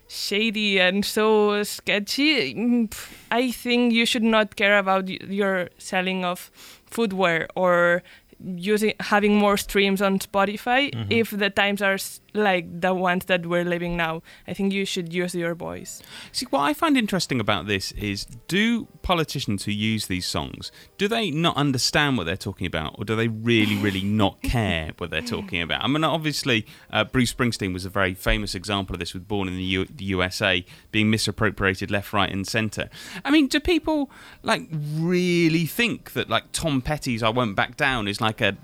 shady 0.09 0.79
and 0.79 1.05
so 1.05 1.63
sketchy, 1.63 2.55
mm, 2.55 2.95
I 3.31 3.51
think 3.51 3.93
you 3.93 4.07
should 4.07 4.23
not 4.23 4.57
care 4.57 4.79
about 4.79 5.09
your 5.09 5.69
selling 5.79 6.25
of 6.25 6.51
footwear 6.87 7.49
or 7.57 8.03
using 8.43 8.95
having 9.01 9.37
more 9.37 9.57
streams 9.57 10.01
on 10.03 10.19
Spotify 10.19 10.91
if 11.11 11.31
the 11.31 11.51
times 11.51 11.83
are 11.83 11.99
like 12.35 12.81
the 12.81 12.93
ones 12.93 13.27
that 13.27 13.47
we're 13.47 13.65
living 13.65 13.97
now. 13.97 14.23
I 14.49 14.55
think 14.55 14.73
you 14.73 14.85
should 14.85 15.13
use 15.13 15.35
your 15.35 15.55
voice. 15.55 16.03
See, 16.33 16.47
what 16.51 16.61
I 16.61 16.75
find 16.75 16.97
interesting 16.97 17.41
about 17.41 17.67
this 17.67 17.93
is 17.93 18.27
do 18.49 18.89
politicians 19.03 19.65
who 19.65 19.71
use 19.73 20.07
these 20.07 20.27
songs, 20.27 20.73
do 20.99 21.07
they 21.07 21.31
not 21.31 21.57
understand 21.57 22.17
what 22.19 22.25
they're 22.25 22.37
talking 22.37 22.67
about, 22.67 22.97
or 22.99 23.05
do 23.05 23.15
they 23.15 23.29
really, 23.29 23.77
really 23.77 24.03
not 24.03 24.43
care 24.43 24.93
what 24.99 25.11
they're 25.11 25.21
talking 25.21 25.63
about? 25.63 25.85
I 25.85 25.87
mean, 25.87 26.03
obviously, 26.03 26.67
uh, 26.91 27.05
Bruce 27.05 27.33
Springsteen 27.33 27.73
was 27.73 27.85
a 27.85 27.91
very 27.91 28.15
famous 28.15 28.55
example 28.55 28.95
of 28.95 29.01
this 29.01 29.15
with 29.15 29.29
Born 29.29 29.49
in 29.49 29.57
the, 29.57 29.63
U- 29.63 29.87
the 29.87 30.05
USA 30.05 30.65
being 30.91 31.11
misappropriated 31.11 31.91
left, 31.91 32.13
right, 32.13 32.31
and 32.33 32.47
centre. 32.47 32.89
I 33.25 33.31
mean, 33.31 33.47
do 33.47 33.61
people, 33.61 34.11
like, 34.43 34.69
really 34.73 35.67
think 35.67 36.13
that, 36.15 36.29
like, 36.29 36.51
Tom 36.53 36.81
Petty's 36.83 37.23
I 37.23 37.29
Won't 37.29 37.55
Back 37.55 37.77
Down 37.77 38.09
is 38.09 38.21
like 38.25 38.41
a 38.41 38.57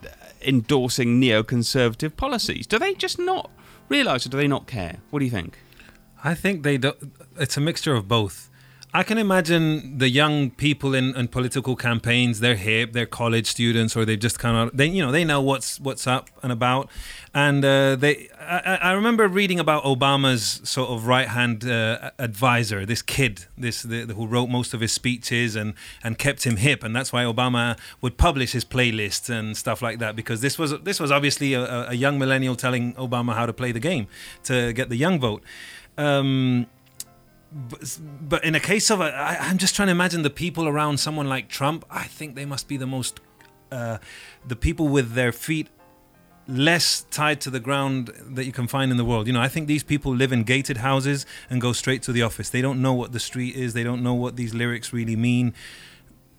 endorsing 0.43 1.21
neoconservative 1.21 2.17
policies? 2.17 2.67
Do 2.67 2.79
they 2.79 2.95
just 2.95 3.19
not 3.19 3.51
realise 3.89 4.27
or 4.27 4.31
do 4.31 4.37
they 4.37 4.49
not 4.49 4.67
care? 4.67 4.99
What 5.11 5.21
do 5.21 5.25
you 5.25 5.31
think? 5.31 5.59
I 6.25 6.35
think 6.35 6.63
they 6.63 6.79
do. 6.79 6.93
It's 7.39 7.57
a 7.57 7.61
mixture 7.61 7.95
of 7.95 8.09
both. 8.09 8.50
I 8.93 9.05
can 9.05 9.19
imagine 9.19 9.99
the 9.99 10.09
young 10.09 10.51
people 10.51 10.95
in, 10.95 11.15
in 11.15 11.29
political 11.29 11.77
campaigns. 11.77 12.41
They're 12.41 12.57
hip, 12.57 12.93
they're 12.93 13.07
college 13.07 13.47
students, 13.47 13.97
or 13.97 14.05
they 14.05 14.17
just 14.17 14.41
kind 14.41 14.57
of 14.57 14.77
they 14.77 14.87
you 14.87 15.01
know 15.05 15.13
they 15.13 15.25
know 15.25 15.41
what's 15.41 15.79
what's 15.79 16.09
up 16.09 16.29
and 16.43 16.51
about. 16.51 16.91
And 17.33 17.65
uh, 17.65 17.95
they, 17.95 18.29
I, 18.41 18.79
I 18.83 18.93
remember 18.93 19.29
reading 19.29 19.61
about 19.61 19.85
Obama's 19.85 20.61
sort 20.69 20.91
of 20.91 21.07
right 21.07 21.29
hand 21.29 21.65
uh, 21.65 22.11
advisor, 22.19 22.85
this 22.85 23.03
kid, 23.03 23.47
this 23.57 23.83
the, 23.83 24.07
who 24.07 24.27
wrote 24.27 24.49
most 24.49 24.75
of 24.75 24.81
his 24.81 24.91
speeches 24.93 25.55
and 25.55 25.75
and 26.03 26.19
kept 26.19 26.45
him 26.45 26.57
hip, 26.57 26.83
and 26.83 26.95
that's 26.95 27.13
why 27.13 27.23
Obama 27.23 27.79
would 28.01 28.17
publish 28.17 28.51
his 28.53 28.65
playlists 28.65 29.31
and 29.31 29.57
stuff 29.57 29.83
like 29.83 30.01
that 30.01 30.17
because 30.17 30.41
this 30.41 30.59
was 30.59 30.77
this 30.81 30.99
was 30.99 31.13
obviously 31.13 31.55
a- 31.55 31.91
a 31.91 31.95
young 31.95 32.19
millennial 32.19 32.57
telling 32.57 32.95
Obama 32.95 33.35
how 33.35 33.47
to 33.47 33.53
play 33.53 33.71
the 33.71 33.81
game 33.81 34.09
to 34.43 34.73
get 34.73 34.89
the 34.89 34.97
young 34.97 35.21
vote. 35.21 35.45
Um, 35.97 36.67
but, 37.53 37.99
but 38.01 38.45
in 38.45 38.55
a 38.55 38.61
case 38.61 38.91
of 38.91 39.01
a, 39.01 39.05
I, 39.05 39.37
I'm 39.49 39.59
just 39.59 39.75
trying 39.75 39.89
to 39.89 39.93
imagine 39.93 40.23
the 40.23 40.31
people 40.31 40.69
around 40.69 40.99
someone 40.99 41.29
like 41.29 41.49
Trump. 41.49 41.85
I 41.91 42.05
think 42.05 42.35
they 42.35 42.45
must 42.45 42.69
be 42.69 42.77
the 42.77 42.87
most, 42.87 43.21
uh, 43.73 43.99
the 44.47 44.57
people 44.57 44.89
with 44.89 45.13
their 45.13 45.33
feet 45.33 45.69
less 46.47 47.03
tied 47.11 47.41
to 47.41 47.51
the 47.51 47.61
ground 47.61 48.11
that 48.27 48.45
you 48.45 48.53
can 48.53 48.67
find 48.67 48.91
in 48.91 48.97
the 48.97 49.05
world. 49.05 49.27
You 49.27 49.33
know, 49.33 49.41
I 49.41 49.49
think 49.49 49.69
these 49.69 49.85
people 49.85 50.15
live 50.15 50.33
in 50.33 50.43
gated 50.43 50.79
houses 50.79 51.27
and 51.49 51.61
go 51.61 51.73
straight 51.73 52.03
to 52.03 52.13
the 52.13 52.23
office. 52.23 52.51
They 52.51 52.63
don't 52.63 52.83
know 52.83 52.93
what 52.93 53.13
the 53.13 53.21
street 53.21 53.55
is. 53.55 53.73
They 53.73 53.85
don't 53.85 54.03
know 54.03 54.15
what 54.15 54.37
these 54.37 54.55
lyrics 54.55 54.93
really 54.93 55.17
mean. 55.17 55.55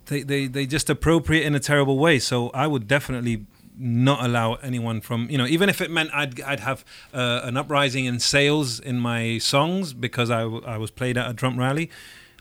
They 0.05 0.23
they 0.23 0.47
they 0.47 0.65
just 0.65 0.89
appropriate 0.89 1.45
in 1.45 1.55
a 1.55 1.59
terrible 1.59 1.97
way. 1.97 2.19
So 2.19 2.49
I 2.49 2.67
would 2.67 2.87
definitely 2.87 3.45
not 3.83 4.23
allow 4.23 4.53
anyone 4.55 5.01
from 5.01 5.27
you 5.29 5.37
know 5.39 5.47
even 5.47 5.67
if 5.69 5.81
it 5.81 5.89
meant 5.89 6.09
I'd 6.13 6.39
I'd 6.41 6.59
have 6.59 6.85
uh, 7.13 7.41
an 7.43 7.57
uprising 7.57 8.05
in 8.05 8.19
sales 8.19 8.79
in 8.79 8.99
my 8.99 9.39
songs 9.39 9.93
because 9.93 10.29
I, 10.29 10.41
w- 10.41 10.63
I 10.65 10.77
was 10.77 10.91
played 10.91 11.17
at 11.17 11.29
a 11.29 11.33
Trump 11.33 11.57
rally. 11.57 11.89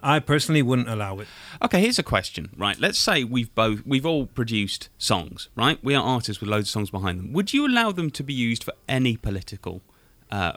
I 0.03 0.19
personally 0.19 0.63
wouldn't 0.63 0.89
allow 0.89 1.19
it. 1.19 1.29
Okay, 1.63 1.81
here's 1.83 1.99
a 1.99 2.03
question, 2.03 2.51
right? 2.57 2.79
Let's 2.79 2.99
say 2.99 3.23
we've 3.25 3.55
both 3.55 3.79
we've 3.87 4.07
all 4.07 4.27
produced 4.27 4.89
songs, 4.99 5.49
right? 5.57 5.79
We 5.83 5.95
are 5.95 6.03
artists 6.03 6.41
with 6.41 6.49
loads 6.51 6.69
of 6.69 6.73
songs 6.73 6.91
behind 6.91 7.19
them. 7.19 7.33
Would 7.35 7.53
you 7.53 7.67
allow 7.67 7.93
them 7.93 8.11
to 8.13 8.23
be 8.23 8.33
used 8.35 8.63
for 8.65 8.73
any 8.89 9.17
political 9.19 9.83
uh, 10.31 10.53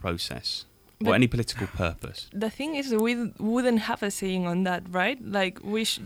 process 0.00 0.64
or 1.00 1.04
But- 1.06 1.12
any 1.14 1.28
political 1.28 1.66
purpose? 1.68 2.28
the 2.32 2.50
thing 2.50 2.74
is 2.76 2.92
we 2.94 3.14
wouldn't 3.38 3.80
have 3.90 4.02
a 4.02 4.10
saying 4.10 4.46
on 4.46 4.64
that 4.64 4.82
right 4.90 5.18
like 5.38 5.58
we 5.62 5.84
sh- 5.84 6.00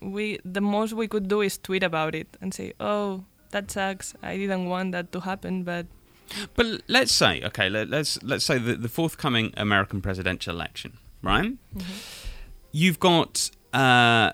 we 0.00 0.38
the 0.44 0.60
most 0.60 0.92
we 0.92 1.08
could 1.08 1.26
do 1.28 1.40
is 1.40 1.58
tweet 1.58 1.82
about 1.82 2.14
it 2.14 2.28
and 2.40 2.52
say 2.54 2.72
oh 2.80 3.24
that 3.54 3.70
sucks 3.70 4.14
i 4.22 4.36
didn't 4.36 4.66
want 4.74 4.92
that 4.96 5.10
to 5.12 5.20
happen 5.30 5.62
but 5.72 5.86
But 6.58 6.66
let's 6.88 7.12
say, 7.12 7.32
okay, 7.48 7.68
let, 7.68 7.90
let's 7.94 8.12
let's 8.30 8.46
say 8.50 8.56
the, 8.66 8.74
the 8.84 8.88
forthcoming 8.88 9.52
American 9.58 10.00
presidential 10.00 10.54
election, 10.58 10.92
right? 11.22 11.52
You've 12.72 12.98
got 12.98 13.50
uh, 13.74 14.32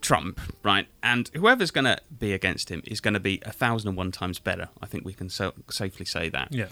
Trump, 0.00 0.40
right, 0.64 0.86
and 1.02 1.30
whoever's 1.40 1.70
going 1.70 1.84
to 1.92 1.98
be 2.24 2.32
against 2.34 2.68
him 2.68 2.82
is 2.84 3.00
going 3.00 3.14
to 3.14 3.20
be 3.30 3.38
a 3.46 3.52
thousand 3.52 3.88
and 3.90 3.96
one 3.96 4.10
times 4.10 4.40
better. 4.40 4.68
I 4.82 4.86
think 4.90 5.04
we 5.04 5.14
can 5.20 5.30
so- 5.30 5.54
safely 5.70 6.04
say 6.16 6.28
that. 6.30 6.48
Yeah, 6.50 6.68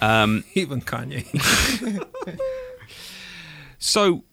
Um, 0.00 0.42
even 0.62 0.80
Kanye. 0.82 1.22
So, 3.78 4.24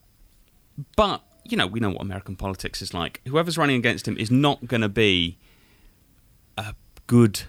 but 0.95 1.21
you 1.43 1.57
know, 1.57 1.67
we 1.67 1.79
know 1.79 1.89
what 1.89 2.01
American 2.01 2.35
politics 2.35 2.81
is 2.81 2.93
like. 2.93 3.21
Whoever's 3.27 3.57
running 3.57 3.77
against 3.77 4.07
him 4.07 4.17
is 4.17 4.29
not 4.31 4.67
going 4.67 4.81
to 4.81 4.89
be 4.89 5.37
a 5.47 5.48
good 7.09 7.41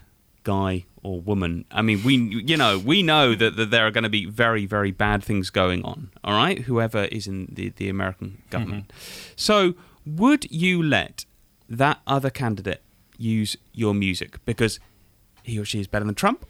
guy 0.43 0.85
or 1.03 1.21
woman. 1.21 1.65
I 1.69 1.83
mean, 1.83 2.03
we 2.03 2.15
you 2.15 2.57
know 2.57 2.79
we 2.79 3.03
know 3.03 3.35
that, 3.35 3.55
that 3.57 3.69
there 3.69 3.85
are 3.85 3.91
going 3.91 4.03
to 4.03 4.09
be 4.09 4.25
very 4.25 4.65
very 4.65 4.91
bad 4.91 5.23
things 5.23 5.51
going 5.51 5.85
on. 5.85 6.09
All 6.23 6.33
right, 6.33 6.59
whoever 6.63 7.05
is 7.05 7.27
in 7.27 7.47
the 7.51 7.69
the 7.69 7.87
American 7.87 8.41
government. 8.49 8.87
Mm-hmm. 8.87 9.33
So, 9.35 9.75
would 10.05 10.51
you 10.51 10.81
let 10.81 11.25
that 11.69 12.01
other 12.07 12.31
candidate 12.31 12.81
use 13.17 13.55
your 13.71 13.93
music 13.93 14.43
because 14.45 14.79
he 15.43 15.59
or 15.59 15.65
she 15.65 15.79
is 15.79 15.87
better 15.87 16.05
than 16.05 16.15
Trump, 16.15 16.45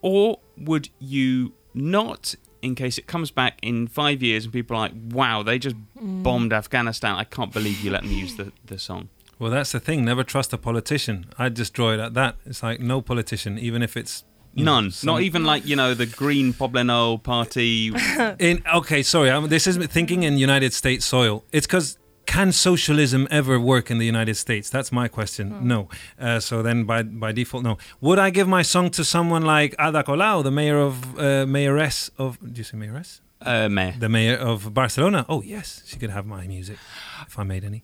or 0.00 0.38
would 0.56 0.88
you 1.00 1.52
not? 1.74 2.36
In 2.62 2.76
case 2.76 2.96
it 2.96 3.08
comes 3.08 3.32
back 3.32 3.58
in 3.60 3.88
five 3.88 4.22
years 4.22 4.44
and 4.44 4.52
people 4.52 4.76
are 4.76 4.82
like, 4.86 4.92
"Wow, 5.10 5.42
they 5.42 5.58
just 5.58 5.74
mm. 6.00 6.22
bombed 6.22 6.52
Afghanistan! 6.52 7.16
I 7.16 7.24
can't 7.24 7.52
believe 7.52 7.80
you 7.80 7.90
let 7.90 8.02
them 8.02 8.12
use 8.12 8.36
the, 8.36 8.52
the 8.64 8.78
song." 8.78 9.08
Well, 9.38 9.50
that's 9.50 9.72
the 9.72 9.80
thing. 9.80 10.04
Never 10.04 10.22
trust 10.24 10.52
a 10.52 10.58
politician. 10.58 11.26
I'd 11.38 11.56
just 11.56 11.72
draw 11.72 11.92
it 11.92 12.00
at 12.00 12.14
that. 12.14 12.36
It's 12.46 12.62
like 12.62 12.80
no 12.80 13.00
politician, 13.00 13.58
even 13.58 13.82
if 13.82 13.96
it's 13.96 14.24
you 14.54 14.64
know, 14.64 14.74
None. 14.80 14.90
some- 14.90 15.06
Not 15.06 15.22
even 15.22 15.44
like 15.44 15.66
you 15.66 15.76
know 15.76 15.94
the 15.94 16.06
Green 16.06 16.52
Poblano 16.52 17.22
Party. 17.22 17.90
In 18.38 18.62
okay, 18.74 19.02
sorry, 19.02 19.30
I'm, 19.30 19.48
this 19.48 19.66
is 19.66 19.78
thinking 19.86 20.22
in 20.24 20.36
United 20.36 20.74
States 20.74 21.06
soil. 21.06 21.42
It's 21.52 21.66
because 21.66 21.96
can 22.26 22.52
socialism 22.52 23.26
ever 23.30 23.58
work 23.58 23.90
in 23.90 23.96
the 23.98 24.04
United 24.06 24.36
States? 24.36 24.68
That's 24.70 24.92
my 24.92 25.08
question. 25.08 25.66
No. 25.66 25.88
Uh, 26.20 26.38
so 26.38 26.62
then, 26.62 26.84
by 26.84 27.02
by 27.02 27.32
default, 27.32 27.64
no. 27.64 27.78
Would 28.02 28.18
I 28.18 28.28
give 28.30 28.46
my 28.46 28.60
song 28.62 28.90
to 28.90 29.04
someone 29.04 29.42
like 29.42 29.74
Ada 29.80 30.02
Colau, 30.04 30.42
the 30.44 30.50
mayor 30.50 30.78
of 30.78 31.18
uh, 31.18 31.46
mayoress 31.46 32.10
of? 32.18 32.38
Do 32.38 32.58
you 32.58 32.64
say 32.64 32.76
mayoress? 32.76 33.21
Uh, 33.44 33.68
mayor. 33.68 33.94
The 33.98 34.08
mayor 34.08 34.36
of 34.36 34.72
Barcelona. 34.74 35.24
Oh 35.28 35.42
yes, 35.42 35.82
she 35.86 35.96
could 35.98 36.10
have 36.10 36.26
my 36.26 36.46
music 36.46 36.78
if 37.26 37.38
I 37.38 37.44
made 37.44 37.64
any. 37.64 37.82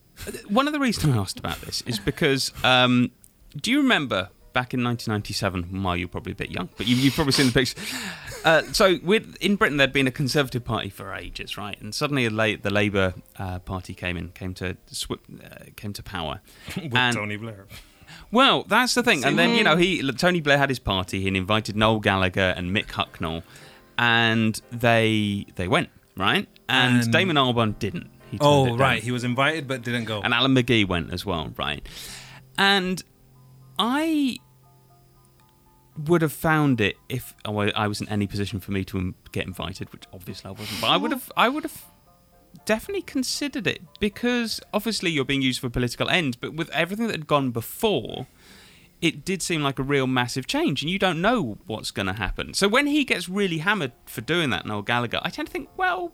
One 0.48 0.66
of 0.66 0.72
the 0.72 0.80
reasons 0.80 1.14
I 1.14 1.18
asked 1.18 1.38
about 1.38 1.60
this 1.60 1.82
is 1.82 1.98
because 1.98 2.52
um, 2.64 3.10
do 3.56 3.70
you 3.70 3.78
remember 3.78 4.30
back 4.52 4.74
in 4.74 4.82
1997? 4.82 5.82
Well, 5.82 5.96
you're 5.96 6.08
probably 6.08 6.32
a 6.32 6.34
bit 6.34 6.50
young, 6.50 6.68
but 6.76 6.86
you, 6.86 6.96
you've 6.96 7.14
probably 7.14 7.32
seen 7.32 7.46
the 7.46 7.52
pictures. 7.52 7.94
Uh, 8.44 8.62
so 8.72 8.98
with, 9.02 9.36
in 9.40 9.56
Britain, 9.56 9.76
there'd 9.76 9.92
been 9.92 10.06
a 10.06 10.12
Conservative 10.12 10.64
Party 10.64 10.88
for 10.90 11.12
ages, 11.14 11.56
right? 11.56 11.80
And 11.80 11.94
suddenly, 11.94 12.24
a 12.26 12.30
la- 12.30 12.56
the 12.60 12.70
Labour 12.70 13.14
uh, 13.38 13.58
Party 13.60 13.94
came 13.94 14.16
in, 14.16 14.30
came 14.30 14.54
to 14.54 14.76
swi- 14.90 15.18
uh, 15.44 15.70
came 15.76 15.92
to 15.92 16.02
power. 16.02 16.40
With 16.76 16.94
And- 16.94 17.16
Tony 17.16 17.36
Blair. 17.36 17.66
Well, 18.30 18.62
that's 18.64 18.94
the 18.94 19.02
thing. 19.02 19.24
And 19.24 19.38
then 19.38 19.54
you 19.54 19.62
know, 19.64 19.76
he 19.76 20.02
Tony 20.12 20.40
Blair 20.40 20.56
had 20.58 20.70
his 20.70 20.78
party. 20.78 21.20
He 21.20 21.28
invited 21.28 21.76
Noel 21.76 22.00
Gallagher 22.00 22.54
and 22.56 22.74
Mick 22.74 22.86
Hucknall, 22.86 23.42
and 23.98 24.60
they 24.70 25.44
they 25.56 25.68
went 25.68 25.90
right. 26.16 26.48
And, 26.68 27.02
And- 27.02 27.12
Damon 27.12 27.36
Albarn 27.36 27.78
didn't. 27.78 28.10
He 28.30 28.38
Oh 28.40 28.76
right, 28.76 29.02
he 29.02 29.10
was 29.10 29.24
invited 29.24 29.66
but 29.66 29.82
didn't 29.82 30.04
go. 30.04 30.20
And 30.20 30.34
Alan 30.34 30.54
McGee 30.54 30.86
went 30.86 31.12
as 31.12 31.24
well, 31.24 31.52
right? 31.56 31.86
And 32.58 33.02
I 33.78 34.38
would 36.06 36.22
have 36.22 36.32
found 36.32 36.80
it 36.80 36.96
if 37.08 37.34
oh, 37.44 37.58
I 37.58 37.88
was 37.88 38.00
in 38.00 38.08
any 38.08 38.26
position 38.26 38.60
for 38.60 38.70
me 38.70 38.84
to 38.84 39.14
get 39.32 39.46
invited, 39.46 39.92
which 39.92 40.04
obviously 40.12 40.48
I 40.48 40.52
wasn't. 40.52 40.80
But 40.80 40.88
I 40.88 40.96
would 40.96 41.10
have, 41.10 41.32
I 41.36 41.48
would 41.48 41.64
have 41.64 41.86
definitely 42.66 43.02
considered 43.02 43.66
it 43.66 43.80
because 43.98 44.60
obviously 44.72 45.10
you're 45.10 45.24
being 45.24 45.42
used 45.42 45.60
for 45.60 45.68
political 45.70 46.08
ends. 46.08 46.36
But 46.36 46.54
with 46.54 46.70
everything 46.70 47.06
that 47.06 47.14
had 47.14 47.26
gone 47.26 47.50
before, 47.50 48.26
it 49.00 49.24
did 49.24 49.42
seem 49.42 49.62
like 49.62 49.78
a 49.78 49.82
real 49.82 50.06
massive 50.06 50.46
change, 50.46 50.82
and 50.82 50.90
you 50.90 50.98
don't 50.98 51.20
know 51.20 51.58
what's 51.66 51.90
going 51.90 52.06
to 52.06 52.12
happen. 52.12 52.54
So 52.54 52.68
when 52.68 52.86
he 52.86 53.04
gets 53.04 53.28
really 53.28 53.58
hammered 53.58 53.92
for 54.06 54.20
doing 54.20 54.50
that, 54.50 54.66
Noel 54.66 54.82
Gallagher, 54.82 55.20
I 55.22 55.30
tend 55.30 55.48
to 55.48 55.52
think, 55.52 55.68
well, 55.76 56.12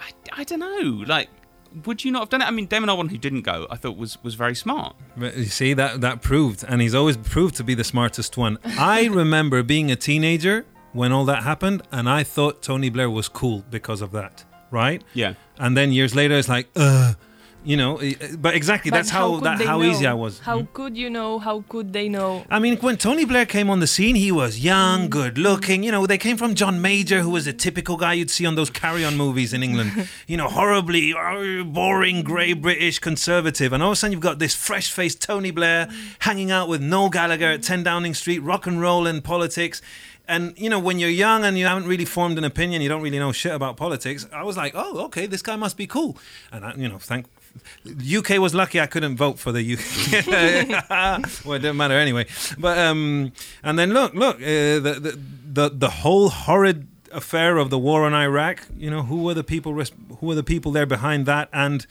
I, 0.00 0.40
I 0.40 0.44
don't 0.44 0.60
know, 0.60 1.04
like. 1.06 1.28
Would 1.86 2.04
you 2.04 2.12
not 2.12 2.20
have 2.20 2.28
done 2.28 2.40
it? 2.40 2.44
I 2.44 2.52
mean, 2.52 2.66
Damon 2.66 2.88
Albarn, 2.88 3.10
who 3.10 3.18
didn't 3.18 3.42
go, 3.42 3.66
I 3.68 3.74
thought 3.74 3.96
was, 3.96 4.22
was 4.22 4.36
very 4.36 4.54
smart. 4.54 4.94
You 5.18 5.46
see 5.46 5.74
that 5.74 6.02
that 6.02 6.22
proved, 6.22 6.62
and 6.62 6.80
he's 6.80 6.94
always 6.94 7.16
proved 7.16 7.56
to 7.56 7.64
be 7.64 7.74
the 7.74 7.82
smartest 7.82 8.36
one. 8.36 8.58
I 8.64 9.06
remember 9.06 9.60
being 9.64 9.90
a 9.90 9.96
teenager 9.96 10.66
when 10.92 11.10
all 11.10 11.24
that 11.24 11.42
happened, 11.42 11.82
and 11.90 12.08
I 12.08 12.22
thought 12.22 12.62
Tony 12.62 12.90
Blair 12.90 13.10
was 13.10 13.28
cool 13.28 13.64
because 13.70 14.02
of 14.02 14.12
that, 14.12 14.44
right? 14.70 15.02
Yeah. 15.14 15.34
And 15.58 15.76
then 15.76 15.90
years 15.92 16.14
later, 16.14 16.36
it's 16.36 16.48
like, 16.48 16.68
uh, 16.76 17.14
you 17.64 17.76
know. 17.76 17.96
eh, 17.98 18.14
But 18.38 18.54
exactly, 18.54 18.90
but 18.90 18.98
that's 18.98 19.10
how, 19.10 19.34
could 19.36 19.44
that 19.44 19.60
how 19.62 19.78
know? 19.78 19.84
easy 19.90 20.06
I 20.06 20.14
was. 20.14 20.38
how 20.40 20.60
Hmm? 20.60 20.66
could 20.72 20.96
you 20.96 21.10
know 21.10 21.38
how 21.38 21.64
could 21.68 21.92
they 21.92 22.08
know 22.08 22.44
I 22.50 22.58
mean, 22.58 22.76
when 22.78 22.96
Tony 22.96 23.24
Blair 23.24 23.46
came 23.46 23.68
on 23.70 23.80
the 23.80 23.86
scene, 23.86 24.14
he 24.16 24.30
was 24.30 24.58
young, 24.60 25.08
good 25.10 25.38
looking. 25.38 25.82
You 25.82 25.92
know, 25.92 26.06
they 26.06 26.18
came 26.18 26.36
from 26.36 26.54
John 26.54 26.80
Major, 26.80 27.20
who 27.20 27.30
was 27.30 27.46
a 27.46 27.52
typical 27.52 27.96
guy 27.96 28.12
you'd 28.14 28.30
see 28.30 28.46
on 28.46 28.54
those 28.54 28.70
carry 28.70 29.04
on 29.04 29.16
movies 29.16 29.52
in 29.52 29.62
England. 29.62 30.08
you 30.26 30.36
know, 30.36 30.48
horribly 30.48 31.14
uh, 31.14 31.64
boring, 31.64 32.22
grey 32.22 32.52
British 32.52 32.98
conservative. 32.98 33.72
And 33.72 33.82
all 33.82 33.90
of 33.90 33.94
a 33.94 33.96
sudden, 33.96 34.12
you've 34.12 34.20
got 34.20 34.38
this 34.38 34.54
fresh 34.54 34.92
faced 34.92 35.22
Tony 35.22 35.50
Blair 35.50 35.88
hanging 36.20 36.50
out 36.50 36.68
with 36.68 36.80
Noel 36.82 37.10
Gallagher 37.10 37.50
at 37.52 37.62
10 37.62 37.82
Downing 37.82 38.14
Street, 38.14 38.38
rock 38.40 38.66
and 38.66 38.80
roll 38.80 39.06
and 39.06 39.22
politics. 39.24 39.80
And, 40.26 40.54
you 40.58 40.70
know, 40.70 40.78
when 40.78 40.98
you're 40.98 41.10
young 41.10 41.44
and 41.44 41.58
you 41.58 41.66
haven't 41.66 41.86
really 41.86 42.06
formed 42.06 42.38
an 42.38 42.44
opinion, 42.44 42.80
you 42.80 42.88
don't 42.88 43.02
really 43.02 43.18
know 43.18 43.30
shit 43.32 43.52
about 43.52 43.76
politics, 43.76 44.26
I 44.32 44.42
was 44.42 44.56
like, 44.56 44.72
oh, 44.74 45.04
okay, 45.06 45.26
this 45.26 45.42
guy 45.42 45.56
must 45.56 45.76
be 45.76 45.86
cool. 45.86 46.16
And, 46.50 46.64
I, 46.64 46.74
you 46.76 46.88
know, 46.88 46.96
thank. 46.98 47.26
UK 47.86 48.38
was 48.38 48.54
lucky 48.54 48.80
I 48.80 48.86
couldn't 48.86 49.16
vote 49.16 49.38
for 49.38 49.52
the 49.52 49.74
UK. 49.74 50.88
well, 51.44 51.54
it 51.54 51.60
didn't 51.60 51.76
matter 51.76 51.98
anyway. 51.98 52.26
But 52.58 52.78
um, 52.78 53.32
and 53.62 53.78
then 53.78 53.92
look, 53.92 54.14
look, 54.14 54.36
uh, 54.36 54.80
the, 54.80 54.98
the 55.00 55.18
the 55.52 55.68
the 55.70 55.90
whole 55.90 56.28
horrid 56.30 56.88
affair 57.12 57.58
of 57.58 57.70
the 57.70 57.78
war 57.78 58.04
on 58.04 58.14
Iraq. 58.14 58.66
You 58.76 58.90
know, 58.90 59.02
who 59.02 59.22
were 59.22 59.34
the 59.34 59.44
people? 59.44 59.72
Who 59.72 60.26
were 60.26 60.34
the 60.34 60.42
people 60.42 60.72
there 60.72 60.86
behind 60.86 61.26
that? 61.26 61.48
And 61.52 61.86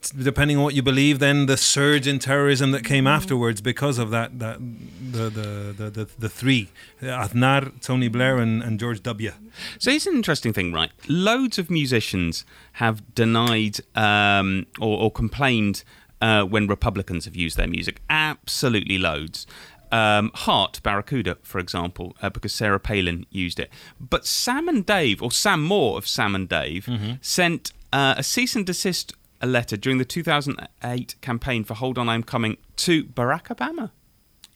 depending 0.00 0.56
on 0.56 0.62
what 0.62 0.74
you 0.74 0.82
believe, 0.82 1.18
then 1.18 1.46
the 1.46 1.56
surge 1.56 2.06
in 2.06 2.18
terrorism 2.18 2.70
that 2.72 2.84
came 2.84 3.06
afterwards 3.06 3.60
because 3.60 3.98
of 3.98 4.10
that, 4.10 4.38
that 4.38 4.58
the, 4.58 5.28
the, 5.28 5.74
the, 5.76 5.90
the, 5.90 6.08
the 6.18 6.28
three 6.28 6.68
Aznar, 7.02 7.80
Tony 7.80 8.08
Blair, 8.08 8.38
and, 8.38 8.62
and 8.62 8.80
George 8.80 9.02
W. 9.02 9.32
So 9.78 9.90
it's 9.90 10.06
an 10.06 10.14
interesting 10.14 10.52
thing, 10.52 10.72
right? 10.72 10.90
Loads 11.08 11.58
of 11.58 11.70
musicians 11.70 12.44
have 12.74 13.14
denied 13.14 13.80
um, 13.94 14.66
or, 14.80 14.98
or 15.02 15.10
complained 15.10 15.84
uh, 16.20 16.44
when 16.44 16.66
Republicans 16.66 17.24
have 17.26 17.36
used 17.36 17.56
their 17.56 17.68
music. 17.68 18.00
Absolutely 18.08 18.98
loads. 18.98 19.46
Um, 19.92 20.30
Heart, 20.34 20.82
Barracuda, 20.84 21.38
for 21.42 21.58
example, 21.58 22.14
uh, 22.22 22.30
because 22.30 22.54
Sarah 22.54 22.78
Palin 22.78 23.26
used 23.30 23.58
it. 23.58 23.70
But 23.98 24.24
Sam 24.24 24.68
and 24.68 24.86
Dave, 24.86 25.20
or 25.20 25.32
Sam 25.32 25.62
Moore 25.64 25.98
of 25.98 26.06
Sam 26.06 26.34
and 26.34 26.48
Dave, 26.48 26.88
sent 27.20 27.72
uh, 27.92 28.14
a 28.16 28.22
cease 28.22 28.54
and 28.54 28.64
desist 28.64 29.14
a 29.40 29.46
letter 29.46 29.76
during 29.76 29.98
the 29.98 30.04
2008 30.04 31.14
campaign 31.20 31.64
for 31.64 31.74
Hold 31.74 31.98
On 31.98 32.08
I'm 32.08 32.22
Coming 32.22 32.56
to 32.76 33.04
Barack 33.04 33.44
Obama 33.54 33.90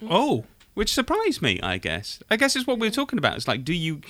Oh, 0.08 0.44
which 0.74 0.92
surprised 0.92 1.40
me. 1.42 1.60
I 1.62 1.78
guess. 1.78 2.22
I 2.30 2.36
guess 2.36 2.56
it's 2.56 2.66
what 2.66 2.78
we're 2.78 2.90
talking 2.90 3.18
about. 3.18 3.36
It's 3.36 3.48
like, 3.48 3.64
do 3.64 3.72
you 3.72 4.00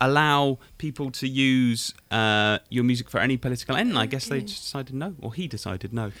allow 0.00 0.58
people 0.78 1.10
to 1.10 1.28
use 1.28 1.94
uh, 2.10 2.58
your 2.68 2.84
music 2.84 3.10
for 3.10 3.18
any 3.18 3.36
political 3.36 3.76
end? 3.76 3.90
And 3.90 3.98
I 3.98 4.06
guess 4.06 4.28
they 4.28 4.40
just 4.40 4.62
decided 4.62 4.94
no, 4.94 5.14
or 5.20 5.34
he 5.34 5.48
decided 5.48 5.92
no. 5.92 6.12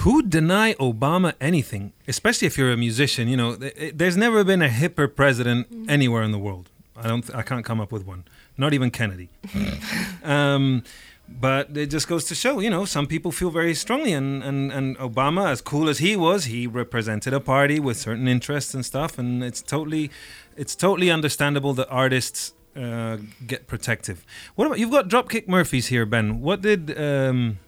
who 0.00 0.22
deny 0.22 0.74
Obama 0.74 1.34
anything, 1.40 1.92
especially 2.06 2.46
if 2.46 2.56
you're 2.56 2.72
a 2.72 2.76
musician? 2.76 3.28
You 3.28 3.36
know, 3.36 3.56
there's 3.56 4.16
never 4.16 4.44
been 4.44 4.62
a 4.62 4.68
hipper 4.68 5.14
president 5.14 5.66
anywhere 5.88 6.22
in 6.22 6.32
the 6.32 6.38
world. 6.38 6.70
I 6.96 7.08
don't. 7.08 7.22
th- 7.22 7.34
I 7.34 7.42
can't 7.42 7.64
come 7.64 7.80
up 7.80 7.92
with 7.92 8.06
one. 8.06 8.24
Not 8.58 8.74
even 8.74 8.90
Kennedy. 8.90 9.30
um, 10.22 10.82
but 11.30 11.76
it 11.76 11.86
just 11.86 12.08
goes 12.08 12.24
to 12.24 12.34
show, 12.34 12.60
you 12.60 12.70
know, 12.70 12.84
some 12.84 13.06
people 13.06 13.30
feel 13.30 13.50
very 13.50 13.74
strongly, 13.74 14.12
and, 14.12 14.42
and, 14.42 14.72
and 14.72 14.98
Obama, 14.98 15.48
as 15.48 15.60
cool 15.60 15.88
as 15.88 15.98
he 15.98 16.16
was, 16.16 16.46
he 16.46 16.66
represented 16.66 17.32
a 17.32 17.40
party 17.40 17.78
with 17.78 17.96
certain 17.96 18.26
interests 18.26 18.74
and 18.74 18.84
stuff, 18.84 19.18
and 19.18 19.42
it's 19.44 19.62
totally, 19.62 20.10
it's 20.56 20.74
totally 20.74 21.10
understandable 21.10 21.72
that 21.74 21.88
artists 21.88 22.52
uh, 22.76 23.18
get 23.46 23.66
protective. 23.66 24.24
What 24.54 24.66
about 24.66 24.78
you've 24.78 24.90
got 24.90 25.08
Dropkick 25.08 25.48
Murphys 25.48 25.86
here, 25.88 26.06
Ben? 26.06 26.40
What 26.40 26.62
did 26.62 26.98
um, 26.98 27.58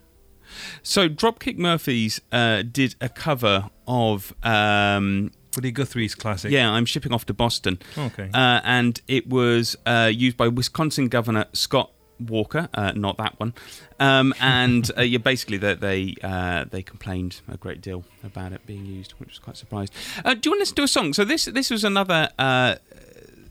So 0.82 1.08
Dropkick 1.08 1.58
Murphys 1.58 2.20
uh, 2.30 2.62
did 2.62 2.94
a 3.00 3.08
cover 3.08 3.70
of. 3.86 4.34
Um, 4.42 5.32
Woody 5.56 5.70
Guthrie's 5.70 6.14
classic? 6.14 6.50
yeah, 6.50 6.70
I'm 6.70 6.86
shipping 6.86 7.12
off 7.12 7.26
to 7.26 7.34
Boston. 7.34 7.78
Okay. 7.96 8.30
Uh, 8.32 8.60
and 8.64 9.00
it 9.06 9.28
was 9.28 9.76
uh, 9.84 10.10
used 10.12 10.36
by 10.36 10.48
Wisconsin 10.48 11.08
Governor 11.08 11.44
Scott 11.52 11.90
Walker, 12.28 12.68
uh, 12.74 12.92
not 12.94 13.16
that 13.18 13.38
one. 13.40 13.54
Um, 14.00 14.34
and 14.40 14.90
uh, 14.96 15.02
yeah, 15.02 15.18
basically 15.18 15.58
they 15.58 15.74
they, 15.74 16.14
uh, 16.22 16.64
they 16.70 16.82
complained 16.82 17.40
a 17.48 17.56
great 17.56 17.80
deal 17.80 18.04
about 18.24 18.52
it 18.52 18.66
being 18.66 18.86
used, 18.86 19.12
which 19.12 19.30
was 19.30 19.38
quite 19.38 19.56
surprised. 19.56 19.92
Uh, 20.24 20.34
do 20.34 20.40
you 20.48 20.50
want 20.52 20.62
us 20.62 20.72
to 20.72 20.72
listen 20.72 20.76
to 20.76 20.82
a 20.84 20.88
song? 20.88 21.12
So 21.14 21.24
this 21.24 21.44
this 21.46 21.70
was 21.70 21.84
another. 21.84 22.28
Uh, 22.38 22.76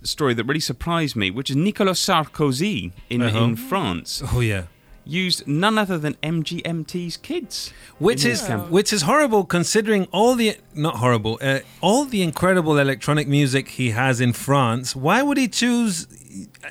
Story 0.03 0.34
that 0.34 0.45
really 0.45 0.59
surprised 0.59 1.15
me, 1.15 1.30
which 1.30 1.51
is 1.51 1.55
Nicolas 1.55 2.03
Sarkozy 2.03 2.91
in, 3.11 3.22
Uh-huh. 3.22 3.38
in 3.43 3.55
France, 3.55 4.24
Oh 4.34 4.39
yeah. 4.39 4.63
used 5.05 5.45
none 5.47 5.78
other 5.78 5.99
than 5.99 6.15
MGMT's 6.24 7.17
kids. 7.17 7.72
Which 7.99 8.26
is 8.26 8.41
which 8.72 8.91
is 8.91 9.03
horrible 9.03 9.45
considering 9.45 10.07
all 10.11 10.34
the 10.36 10.57
not 10.74 10.95
horrible 10.95 11.38
uh, 11.39 11.59
all 11.82 12.05
the 12.05 12.24
incredible 12.24 12.80
electronic 12.80 13.28
music 13.28 13.67
he 13.78 13.91
has 13.91 14.19
in 14.19 14.34
France. 14.34 14.95
Why 14.95 15.22
would 15.22 15.38
he 15.38 15.47
choose? 15.47 16.07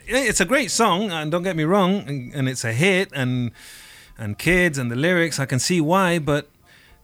It's 0.06 0.40
a 0.40 0.44
great 0.44 0.70
song, 0.70 1.10
and 1.10 1.30
don't 1.30 1.42
get 1.42 1.56
me 1.56 1.64
wrong, 1.64 2.04
and, 2.08 2.32
and 2.34 2.48
it's 2.48 2.64
a 2.64 2.72
hit, 2.72 3.10
and 3.12 3.50
and 4.18 4.38
kids 4.38 4.78
and 4.78 4.90
the 4.90 4.96
lyrics. 4.96 5.38
I 5.38 5.46
can 5.46 5.58
see 5.58 5.80
why, 5.80 6.18
but 6.18 6.48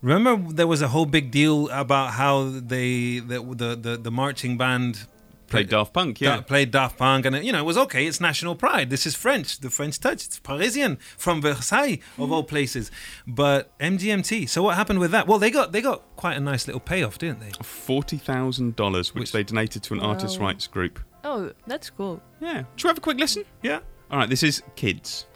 remember 0.03 0.53
there 0.53 0.67
was 0.67 0.83
a 0.83 0.89
whole 0.89 1.07
big 1.07 1.31
deal 1.31 1.69
about 1.71 2.13
how 2.15 2.45
they 2.45 3.19
the 3.21 3.41
the 3.43 3.77
the, 3.77 3.97
the 3.97 4.11
marching 4.11 4.57
band. 4.57 5.07
Played 5.49 5.69
Daft 5.69 5.93
Punk, 5.93 6.21
yeah. 6.21 6.39
Da- 6.39 6.43
played 6.43 6.73
Daft 6.73 6.99
Punk, 6.99 7.25
and 7.25 7.37
you 7.45 7.53
know 7.53 7.61
it 7.61 7.65
was 7.65 7.79
okay. 7.79 8.05
It's 8.09 8.21
national 8.21 8.57
pride. 8.57 8.91
This 8.91 9.07
is 9.07 9.15
French, 9.15 9.61
the 9.61 9.71
French 9.71 10.01
touch. 10.01 10.27
It's 10.27 10.41
Parisian 10.41 10.97
from 11.17 11.41
Versailles 11.41 12.01
of 12.19 12.33
all 12.33 12.43
places. 12.43 12.91
But 13.29 13.71
MGMT. 13.79 14.49
So 14.49 14.65
what 14.65 14.75
happened 14.75 14.99
with 14.99 15.13
that? 15.13 15.29
Well, 15.29 15.39
they 15.39 15.53
got 15.53 15.71
they 15.71 15.81
got 15.81 16.03
quite 16.17 16.37
a 16.37 16.41
nice 16.41 16.67
little 16.67 16.81
payoff, 16.81 17.19
didn't 17.19 17.39
they? 17.39 17.53
Forty 17.63 18.17
thousand 18.17 18.75
dollars, 18.75 19.15
which 19.15 19.21
Which- 19.21 19.33
they 19.33 19.45
donated 19.45 19.85
to 19.85 19.95
an 19.95 20.01
artists' 20.01 20.37
Wow. 20.37 20.47
rights 20.49 20.67
group. 20.67 20.99
Oh, 21.27 21.51
that's 21.67 21.91
cool. 21.91 22.23
Yeah. 22.41 22.63
Should 22.77 22.87
we 22.87 22.91
have 22.91 22.99
a 22.99 23.01
quick 23.01 23.19
listen? 23.19 23.45
Yeah. 23.61 23.81
All 24.13 24.19
right, 24.19 24.31
this 24.31 24.45
is 24.45 24.63
Kids. 24.77 25.27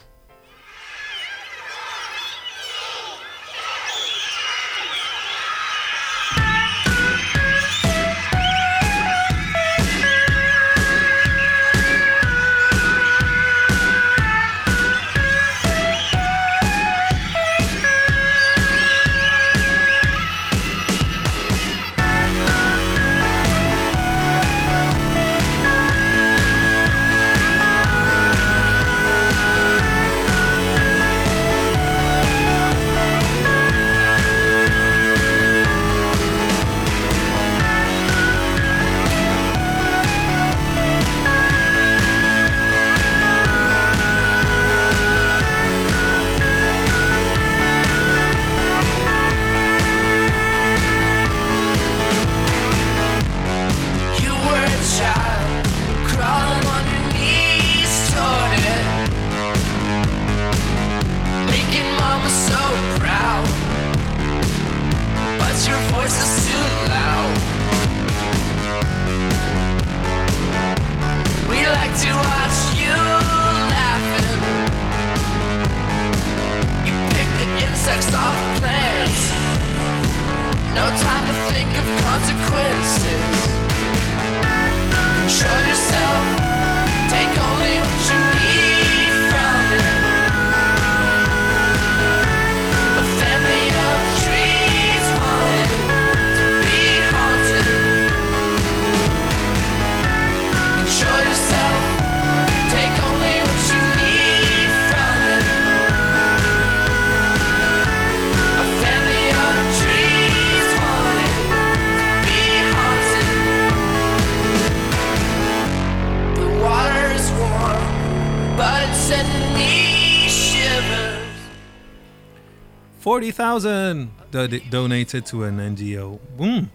Thousand 123.31 124.11
do- 124.31 124.47
donated 124.47 125.25
to 125.27 125.43
an 125.43 125.57
NGO. 125.57 126.19
Mm. 126.37 126.69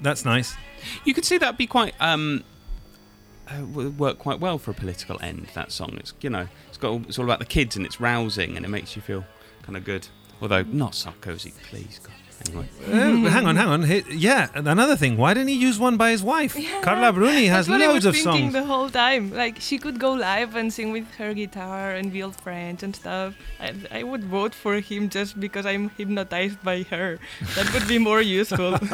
That's 0.00 0.24
nice. 0.24 0.54
You 1.04 1.14
could 1.14 1.24
see 1.24 1.38
that 1.38 1.58
be 1.58 1.66
quite 1.66 1.94
um, 2.00 2.44
uh, 3.48 3.64
work 3.64 4.18
quite 4.18 4.40
well 4.40 4.58
for 4.58 4.70
a 4.70 4.74
political 4.74 5.18
end. 5.22 5.48
That 5.54 5.72
song. 5.72 5.96
It's 5.98 6.14
you 6.20 6.30
know, 6.30 6.48
it's 6.68 6.78
got 6.78 6.90
all, 6.90 7.02
it's 7.08 7.18
all 7.18 7.24
about 7.24 7.38
the 7.38 7.44
kids 7.44 7.76
and 7.76 7.84
it's 7.84 8.00
rousing 8.00 8.56
and 8.56 8.64
it 8.64 8.68
makes 8.68 8.96
you 8.96 9.02
feel 9.02 9.24
kind 9.62 9.76
of 9.76 9.84
good. 9.84 10.08
Although 10.40 10.62
not 10.62 10.92
Sarkozy, 10.92 11.52
please. 11.70 12.00
God. 12.02 12.14
Anyway. 12.46 12.68
Uh, 12.86 13.28
hang 13.28 13.44
on, 13.46 13.56
hang 13.56 13.68
on. 13.68 13.82
He- 13.82 14.02
yeah, 14.12 14.48
another 14.54 14.96
thing. 14.96 15.18
Why 15.18 15.34
didn't 15.34 15.48
he 15.48 15.56
use 15.56 15.78
one 15.78 15.98
by 15.98 16.10
his 16.10 16.22
wife? 16.22 16.56
Carla 16.80 17.12
Bruni 17.12 17.46
has 17.46 17.66
That's 17.66 17.82
I 17.82 17.86
loads 17.86 17.94
was 17.96 18.06
of 18.06 18.14
thinking 18.14 18.50
songs. 18.50 18.52
the 18.54 18.64
whole 18.64 18.88
time. 18.88 19.30
Like 19.34 19.60
she 19.60 19.76
could 19.76 19.98
go 20.00 20.12
live 20.12 20.56
and 20.56 20.72
sing 20.72 20.90
with 20.90 21.04
her 21.18 21.34
guitar 21.34 21.90
and 21.90 22.10
build 22.10 22.34
French 22.40 22.82
and 22.82 22.96
stuff. 22.96 23.34
I, 23.60 23.74
I 23.90 24.02
would 24.04 24.24
vote 24.24 24.54
for 24.54 24.80
him 24.80 25.10
just 25.10 25.38
because 25.38 25.66
I'm 25.66 25.90
hypnotized 25.90 26.62
by 26.62 26.84
her. 26.84 27.18
That 27.56 27.74
would 27.74 27.86
be 27.86 27.98
more 27.98 28.22
useful. 28.22 28.78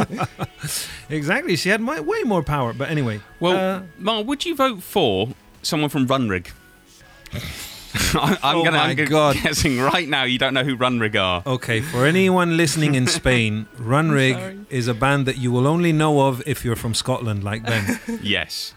Exactly. 1.09 1.55
She 1.55 1.69
had 1.69 1.81
my, 1.81 2.01
way 2.01 2.25
more 2.25 2.43
power. 2.43 2.73
But 2.73 2.91
anyway. 2.91 3.21
Well, 3.39 3.57
uh, 3.57 3.83
Mark, 3.97 4.27
would 4.27 4.45
you 4.45 4.57
vote 4.57 4.83
for 4.83 5.29
someone 5.63 5.89
from 5.89 6.09
Runrig? 6.09 6.51
I- 8.15 8.39
I'm 8.43 8.57
Oh 8.57 8.65
gonna, 8.65 8.77
my 8.79 8.91
I'm 8.91 9.05
God. 9.07 9.37
guessing 9.43 9.79
right 9.81 10.09
now 10.09 10.25
you 10.25 10.39
don't 10.39 10.55
know 10.55 10.65
who 10.65 10.77
Runrig 10.77 11.21
are. 11.21 11.43
Okay, 11.47 11.81
for 11.81 12.07
anyone 12.07 12.57
listening 12.57 12.95
in 12.95 13.07
Spain, 13.07 13.67
Runrig 13.79 14.67
is 14.71 14.89
a 14.89 14.95
band 14.95 15.27
that 15.27 15.39
you 15.39 15.51
will 15.53 15.67
only 15.67 15.93
know 15.93 16.27
of 16.29 16.43
if 16.47 16.65
you're 16.65 16.77
from 16.77 16.95
Scotland, 16.95 17.43
like 17.45 17.63
Ben. 17.65 18.01
Yes. 18.23 18.73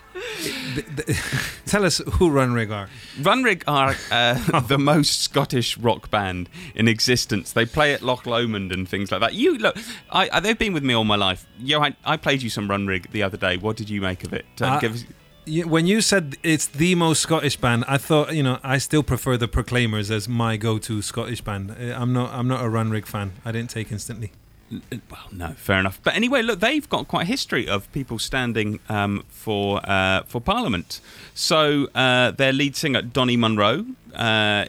Tell 1.66 1.86
us 1.86 2.00
who 2.00 2.30
Runrig 2.30 2.72
are. 2.72 2.90
Runrig 3.20 3.64
are 3.68 3.96
uh, 4.12 4.60
the 4.62 4.78
most 4.78 5.22
Scottish 5.22 5.78
rock 5.78 6.10
band 6.10 6.50
in 6.76 6.88
existence. 6.88 7.52
They 7.54 7.66
play 7.66 7.94
at 7.94 8.02
Loch 8.02 8.26
Lomond 8.26 8.72
and 8.72 8.88
things 8.88 9.12
like 9.12 9.22
that. 9.22 9.34
You 9.34 9.58
look, 9.58 9.78
I, 10.12 10.30
I, 10.32 10.40
they've 10.40 10.58
been 10.58 10.74
with 10.74 10.84
me 10.84 10.94
all 10.94 11.04
my 11.06 11.16
life. 11.16 11.46
Yo, 11.60 11.80
I 12.06 12.18
played 12.18 12.42
you 12.42 12.50
some 12.50 12.68
Runrig 12.68 13.12
the 13.12 13.24
other 13.24 13.38
day. 13.38 13.58
What 13.58 13.78
did 13.78 13.90
you 13.90 14.02
make 14.02 14.24
of 14.24 14.34
it? 14.34 14.46
Uh, 14.60 14.66
Uh, 14.66 14.80
give 14.80 14.94
us- 14.96 15.06
When 15.50 15.88
you 15.88 16.02
said 16.02 16.38
it's 16.44 16.68
the 16.68 16.96
most 16.96 17.22
Scottish 17.22 17.58
band, 17.58 17.86
I 17.88 17.98
thought 17.98 18.36
you 18.36 18.44
know 18.44 18.60
I 18.64 18.78
still 18.78 19.04
prefer 19.04 19.38
the 19.38 19.48
Proclaimers 19.48 20.12
as 20.12 20.30
my 20.30 20.58
go-to 20.58 21.02
Scottish 21.02 21.42
band. 21.42 21.72
Uh, 21.72 21.96
I'm 21.96 22.14
not 22.14 22.32
I'm 22.34 22.48
not 22.48 22.62
a 22.62 22.70
Runrig 22.70 23.06
fan. 23.06 23.34
I 23.44 23.52
didn't 23.52 23.72
take 23.72 23.92
instantly. 23.92 24.32
Well, 25.10 25.28
no, 25.32 25.48
fair 25.54 25.80
enough. 25.80 26.00
But 26.04 26.16
anyway, 26.16 26.44
look, 26.44 26.60
they've 26.60 26.88
got 26.88 27.08
quite 27.08 27.24
a 27.24 27.26
history 27.26 27.68
of 27.68 27.92
people 27.92 28.20
standing 28.20 28.80
um, 28.88 29.26
for 29.30 29.82
uh, 29.84 30.24
for 30.24 30.40
Parliament. 30.40 31.02
So 31.34 31.88
uh, 31.96 32.32
their 32.32 32.54
lead 32.54 32.76
singer 32.76 33.02
Donnie 33.02 33.38
Munro 33.38 33.86
uh, 34.14 34.66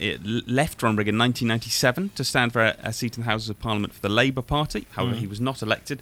left 0.46 0.80
Runrig 0.80 1.08
in 1.08 1.18
1997 1.18 2.10
to 2.14 2.24
stand 2.24 2.52
for 2.52 2.62
a, 2.62 2.76
a 2.82 2.92
seat 2.92 3.18
in 3.18 3.24
the 3.24 3.30
Houses 3.30 3.50
of 3.50 3.60
Parliament 3.60 3.92
for 3.92 4.00
the 4.00 4.08
Labour 4.08 4.42
Party. 4.42 4.86
However, 4.92 5.16
he 5.16 5.26
was 5.26 5.40
not 5.40 5.60
elected. 5.60 6.00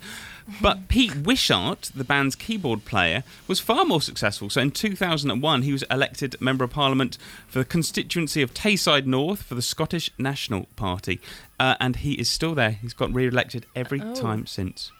But 0.62 0.88
Pete 0.88 1.14
Wishart, 1.16 1.90
the 1.94 2.04
band's 2.04 2.34
keyboard 2.34 2.84
player, 2.84 3.22
was 3.46 3.60
far 3.60 3.84
more 3.84 4.00
successful. 4.00 4.48
So 4.48 4.60
in 4.62 4.70
2001, 4.70 5.62
he 5.62 5.72
was 5.72 5.82
elected 5.90 6.36
Member 6.40 6.64
of 6.64 6.70
Parliament 6.70 7.18
for 7.46 7.58
the 7.58 7.64
constituency 7.64 8.40
of 8.42 8.54
Tayside 8.54 9.06
North 9.06 9.42
for 9.42 9.54
the 9.54 9.62
Scottish 9.62 10.10
National 10.18 10.66
Party. 10.76 11.20
Uh, 11.60 11.74
and 11.80 11.96
he 11.96 12.14
is 12.14 12.30
still 12.30 12.54
there. 12.54 12.70
He's 12.70 12.94
got 12.94 13.12
re 13.12 13.26
elected 13.26 13.66
every 13.76 14.00
Oh. 14.00 14.14
time 14.14 14.46
since. 14.46 14.90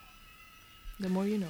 the 1.01 1.09
more 1.09 1.27
you 1.27 1.39
know. 1.39 1.47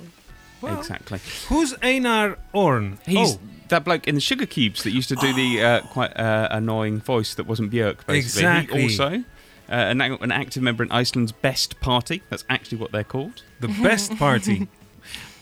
Exactly. 0.79 1.21
Who's 1.49 1.75
Einar 1.83 2.37
Orn? 2.53 2.99
He's 3.07 3.37
oh, 3.37 3.41
that 3.69 3.85
bloke 3.85 4.07
in 4.09 4.15
the 4.15 4.21
Sugar 4.21 4.45
Cubes 4.47 4.83
that 4.83 4.91
used 4.91 5.09
to 5.09 5.17
do 5.17 5.33
the 5.33 5.63
uh, 5.63 5.81
quite 5.83 6.15
uh, 6.17 6.49
annoying 6.51 7.01
voice 7.01 7.35
that 7.37 7.47
wasn't 7.47 7.71
Björk, 7.73 8.07
basically. 8.07 8.17
Exactly. 8.19 8.79
He 8.89 9.01
also, 9.01 9.25
uh, 9.69 9.73
an, 9.75 10.01
an 10.01 10.33
active 10.33 10.63
member 10.63 10.83
in 10.83 10.91
Iceland's 10.91 11.33
Best 11.33 11.81
Party. 11.81 12.23
That's 12.31 12.45
actually 12.49 12.79
what 12.79 12.93
they're 12.93 13.05
called. 13.05 13.43
the 13.61 13.69
best 13.83 14.17
party. 14.17 14.69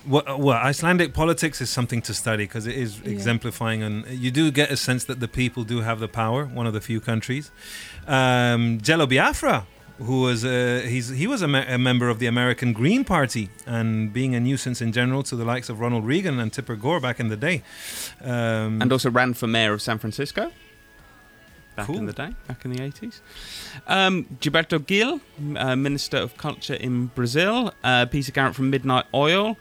Well, 0.09 0.23
well, 0.39 0.57
Icelandic 0.57 1.13
politics 1.13 1.59
is 1.59 1.69
something 1.69 2.01
to 2.03 2.13
study 2.13 2.45
because 2.45 2.65
it 2.65 2.75
is 2.77 3.01
Yeah. 3.01 3.09
exemplifying, 3.11 3.83
and 3.83 4.05
you 4.07 4.31
do 4.31 4.51
get 4.51 4.71
a 4.71 4.77
sense 4.77 5.03
that 5.03 5.19
the 5.19 5.27
people 5.27 5.65
do 5.65 5.81
have 5.81 5.99
the 5.99 6.07
power. 6.07 6.45
One 6.45 6.65
of 6.65 6.71
the 6.73 6.79
few 6.79 7.01
countries. 7.01 7.51
Um, 8.07 8.79
Jello 8.81 9.05
Biafra, 9.05 9.65
who 9.97 10.21
was 10.21 10.45
uh, 10.45 10.85
he's 10.87 11.09
he 11.09 11.27
was 11.27 11.41
a, 11.41 11.47
me- 11.49 11.65
a 11.67 11.77
member 11.77 12.07
of 12.07 12.19
the 12.19 12.27
American 12.27 12.71
Green 12.71 13.03
Party 13.03 13.49
and 13.65 14.13
being 14.13 14.33
a 14.33 14.39
nuisance 14.39 14.81
in 14.81 14.93
general 14.93 15.23
to 15.23 15.35
the 15.35 15.43
likes 15.43 15.67
of 15.67 15.81
Ronald 15.81 16.05
Reagan 16.05 16.39
and 16.39 16.53
Tipper 16.53 16.77
Gore 16.77 17.01
back 17.01 17.19
in 17.19 17.27
the 17.27 17.35
day. 17.35 17.61
Um, 18.21 18.81
and 18.81 18.91
also 18.93 19.09
ran 19.11 19.33
for 19.33 19.47
mayor 19.47 19.73
of 19.73 19.81
San 19.81 19.97
Francisco 19.97 20.51
back 21.77 21.85
Cool. 21.87 21.97
in 21.97 22.05
the 22.07 22.13
day, 22.13 22.31
back 22.47 22.65
in 22.65 22.71
the 22.71 22.79
80s. 22.79 23.21
Um, 23.87 24.25
Gilberto 24.41 24.85
Gil, 24.85 25.21
uh, 25.55 25.75
Minister 25.75 26.17
of 26.17 26.35
Culture 26.37 26.73
in 26.73 27.05
Brazil. 27.15 27.71
Uh, 27.83 28.05
Peter 28.07 28.31
Garrett 28.31 28.55
from 28.55 28.69
Midnight 28.69 29.05
Oil. 29.13 29.55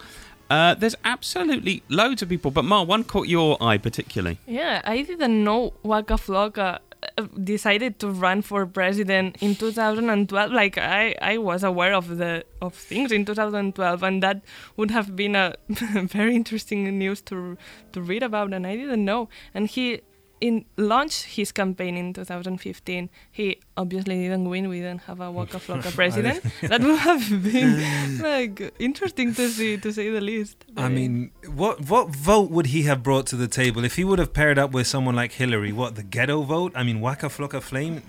Uh, 0.48 0.74
there's 0.74 0.94
absolutely 1.04 1.82
loads 1.88 2.22
of 2.22 2.28
people, 2.28 2.50
but 2.50 2.64
Mar, 2.64 2.84
one 2.84 3.04
caught 3.04 3.28
your 3.28 3.56
eye 3.62 3.78
particularly. 3.78 4.38
Yeah, 4.46 4.80
I 4.84 5.02
didn't 5.02 5.42
know 5.44 5.74
Waka 5.82 6.14
Flocka 6.14 6.78
uh, 7.18 7.22
decided 7.42 7.98
to 7.98 8.08
run 8.10 8.42
for 8.42 8.64
president 8.64 9.36
in 9.42 9.56
2012. 9.56 10.52
Like 10.52 10.78
I, 10.78 11.16
I 11.20 11.38
was 11.38 11.64
aware 11.64 11.94
of 11.94 12.16
the 12.18 12.44
of 12.62 12.74
things 12.74 13.10
in 13.12 13.24
2012, 13.24 14.02
and 14.04 14.22
that 14.22 14.40
would 14.76 14.92
have 14.92 15.16
been 15.16 15.34
a 15.34 15.54
very 15.68 16.36
interesting 16.36 16.96
news 16.96 17.20
to 17.22 17.58
to 17.92 18.00
read 18.00 18.22
about, 18.22 18.52
and 18.54 18.66
I 18.66 18.76
didn't 18.76 19.04
know. 19.04 19.28
And 19.52 19.66
he 19.68 20.00
in 20.40 20.64
launched 20.76 21.24
his 21.36 21.50
campaign 21.50 21.96
in 21.96 22.12
2015. 22.12 23.08
He 23.32 23.58
obviously 23.76 24.16
didn't 24.22 24.48
win. 24.50 24.68
We 24.68 24.80
didn't 24.80 25.02
have 25.02 25.20
a 25.20 25.30
Waka 25.30 25.58
Flocka 25.58 25.90
president. 26.00 26.42
that 26.62 26.82
would 26.82 26.98
have 26.98 27.42
been 27.52 28.18
like 28.22 28.74
interesting 28.78 29.34
to 29.34 29.48
see, 29.48 29.78
to 29.78 29.92
say 29.92 30.10
the 30.10 30.20
least. 30.20 30.64
I 30.76 30.88
mean, 30.88 31.30
what 31.54 31.88
what 31.88 32.08
vote 32.14 32.50
would 32.50 32.66
he 32.66 32.82
have 32.82 33.02
brought 33.02 33.26
to 33.28 33.36
the 33.36 33.48
table 33.48 33.82
if 33.84 33.96
he 33.96 34.04
would 34.04 34.18
have 34.18 34.32
paired 34.32 34.58
up 34.58 34.72
with 34.72 34.86
someone 34.86 35.14
like 35.16 35.32
Hillary? 35.32 35.72
What 35.72 35.94
the 35.94 36.02
ghetto 36.02 36.42
vote? 36.42 36.72
I 36.74 36.82
mean, 36.82 37.00
Waka 37.00 37.28
Flocka 37.28 37.62
Flame. 37.62 38.02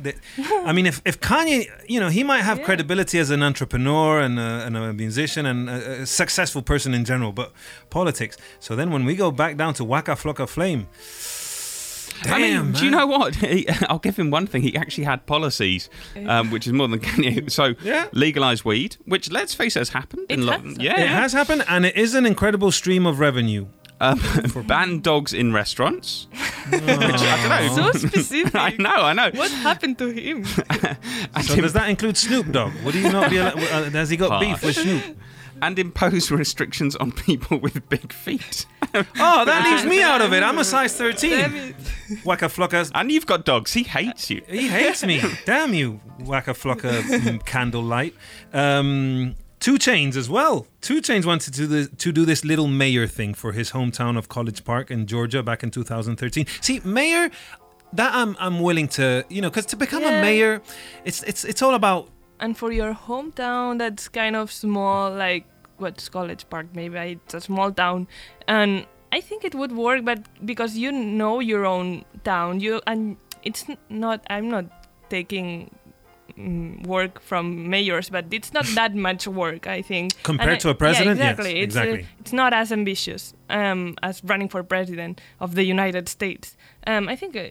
I 0.65 0.73
mean, 0.73 0.85
if, 0.85 1.01
if 1.05 1.19
Kanye, 1.21 1.65
you 1.87 1.99
know, 2.01 2.09
he 2.09 2.23
might 2.23 2.41
have 2.41 2.57
Yeah. 2.59 2.65
credibility 2.65 3.19
as 3.19 3.29
an 3.29 3.41
entrepreneur 3.43 4.19
and 4.19 4.37
a, 4.39 4.65
and 4.65 4.75
a 4.75 4.93
musician 4.93 5.45
and 5.45 5.69
a, 5.69 6.01
a 6.01 6.05
successful 6.05 6.61
person 6.61 6.93
in 6.93 7.05
general, 7.05 7.31
but 7.31 7.53
politics. 7.89 8.35
So 8.59 8.75
then 8.75 8.91
when 8.91 9.05
we 9.05 9.15
go 9.15 9.31
back 9.31 9.55
down 9.57 9.73
to 9.75 9.83
Waka 9.85 10.15
Flocka 10.15 10.47
Flame, 10.47 10.87
damn, 12.23 12.33
I 12.33 12.37
mean, 12.39 12.71
do 12.73 12.85
you 12.85 12.91
know 12.91 13.07
what? 13.07 13.35
He, 13.47 13.67
I'll 13.89 13.99
give 13.99 14.17
him 14.17 14.29
one 14.31 14.47
thing. 14.47 14.61
He 14.61 14.75
actually 14.75 15.05
had 15.05 15.25
policies, 15.25 15.89
um, 16.27 16.51
which 16.51 16.67
is 16.67 16.73
more 16.73 16.87
than 16.87 16.99
can 16.99 17.23
you. 17.23 17.49
So, 17.49 17.75
Yeah. 17.83 18.07
legalize 18.11 18.63
weed, 18.65 18.97
which 19.05 19.31
let's 19.31 19.53
face 19.53 19.75
it, 19.75 19.79
has 19.79 19.89
happened. 19.89 20.25
It 20.29 20.33
in 20.39 20.45
lo- 20.45 20.59
has. 20.59 20.77
yeah, 20.79 20.99
It 21.01 21.09
has 21.09 21.33
happened, 21.33 21.63
and 21.67 21.85
it 21.85 21.95
is 21.95 22.13
an 22.15 22.25
incredible 22.25 22.71
stream 22.71 23.05
of 23.05 23.19
revenue. 23.19 23.67
Um, 23.99 24.21
ban 24.67 24.99
dogs 24.99 25.33
in 25.33 25.53
restaurants. 25.53 26.27
Which, 26.69 26.83
I 26.83 27.65
don't 27.65 27.75
know. 27.77 27.91
so 27.91 27.97
specific. 28.07 28.53
I 28.53 28.75
know, 28.77 28.89
I 28.93 29.13
know. 29.13 29.31
What 29.33 29.49
happened 29.49 29.97
to 29.97 30.09
him? 30.11 30.45
So 30.45 31.55
does 31.55 31.73
that 31.73 31.89
include 31.89 32.15
Snoop 32.15 32.51
Dogg? 32.51 32.73
Would 32.85 32.93
he 32.93 33.01
not 33.01 33.29
be? 33.31 33.39
al- 33.39 33.57
uh, 33.57 33.89
Has 33.89 34.09
he 34.11 34.17
got 34.17 34.39
beef 34.39 34.61
with 34.63 34.75
Snoop? 34.75 35.03
And 35.61 35.79
impose 35.79 36.31
restrictions 36.43 36.95
on 36.95 37.11
people 37.11 37.57
with 37.59 37.87
big 37.89 38.11
feet. 38.13 38.65
Oh, 39.19 39.45
that 39.45 39.63
leaves 39.63 39.85
me 39.85 40.01
out 40.01 40.21
of 40.21 40.33
it. 40.33 40.41
I'm 40.41 40.57
a 40.57 40.63
size 40.63 40.95
13. 40.95 41.31
it. 41.33 41.75
Waka 42.23 42.45
Flocka. 42.45 42.89
and 42.95 43.11
you've 43.11 43.27
got 43.27 43.45
dogs. 43.45 43.73
He 43.73 43.83
hates 43.83 44.29
you. 44.29 44.41
He 44.47 44.67
hates 44.67 45.03
me. 45.05 45.21
Damn 45.45 45.73
you, 45.73 45.99
Waka 46.21 46.53
Flocka 46.53 47.01
mm, 47.01 47.45
candlelight. 47.45 48.15
Um, 48.53 49.35
2 49.59 49.75
Chainz 49.75 50.15
as 50.15 50.29
well. 50.29 50.67
2 50.81 51.01
Chainz 51.01 51.25
wanted 51.25 51.53
to 51.53 51.59
do, 51.61 51.67
this, 51.67 51.89
to 51.97 52.11
do 52.11 52.25
this 52.25 52.45
little 52.45 52.67
mayor 52.67 53.07
thing 53.07 53.33
for 53.33 53.51
his 53.51 53.71
hometown 53.71 54.17
of 54.17 54.29
College 54.29 54.63
Park 54.63 54.89
in 54.89 55.05
Georgia 55.05 55.43
back 55.43 55.63
in 55.63 55.69
2013. 55.69 56.45
See, 56.61 56.79
mayor, 56.83 57.29
that 57.93 58.13
I'm 58.13 58.35
I'm 58.39 58.59
willing 58.59 58.87
to, 58.89 59.25
you 59.29 59.41
know, 59.41 59.49
because 59.49 59.65
to 59.67 59.75
become 59.75 60.03
a 60.03 60.11
mayor, 60.21 60.61
it's 61.05 61.23
it's 61.23 61.43
it's 61.43 61.61
all 61.61 61.73
about 61.73 62.09
And 62.39 62.55
for 62.57 62.71
your 62.71 62.93
hometown, 62.93 63.79
that's 63.79 64.07
kind 64.09 64.35
of 64.35 64.51
small, 64.51 65.11
like 65.11 65.45
what's 65.77 66.07
College 66.09 66.47
Park? 66.49 66.67
Maybe 66.73 66.97
it's 66.97 67.33
a 67.33 67.41
small 67.41 67.71
town, 67.71 68.07
and 68.47 68.85
I 69.11 69.21
think 69.21 69.43
it 69.43 69.55
would 69.55 69.71
work. 69.71 70.05
But 70.05 70.19
because 70.45 70.77
you 70.77 70.91
know 70.91 71.39
your 71.39 71.65
own 71.65 72.05
town, 72.23 72.59
you 72.59 72.81
and 72.85 73.17
it's 73.43 73.65
not. 73.89 74.21
I'm 74.29 74.49
not 74.49 74.65
taking 75.09 75.71
mm, 76.37 76.85
work 76.85 77.19
from 77.21 77.69
mayors, 77.69 78.09
but 78.09 78.25
it's 78.31 78.53
not 78.53 78.65
that 78.75 78.93
much 78.93 79.27
work. 79.27 79.65
I 79.67 79.81
think 79.81 80.13
Compared 80.23 80.49
And 80.49 80.55
I- 80.57 80.59
to 80.59 80.69
a 80.69 80.75
president? 80.75 81.17
Yeah, 81.19 81.29
Yes, 81.29 81.39
exactly. 81.39 81.59
it's, 81.61 81.75
uh, 81.75 81.79
exactly. 81.81 82.07
it's 82.19 82.33
not 82.33 82.53
as 82.53 82.71
ambitious 82.71 83.33
um, 83.49 83.95
as 84.03 84.21
running 84.23 84.49
for 84.49 84.61
president 84.63 85.21
of 85.39 85.55
the 85.55 85.63
United 85.63 86.07
States. 86.09 86.55
Um, 86.85 87.07
I 87.09 87.15
think. 87.15 87.35
Uh, 87.35 87.49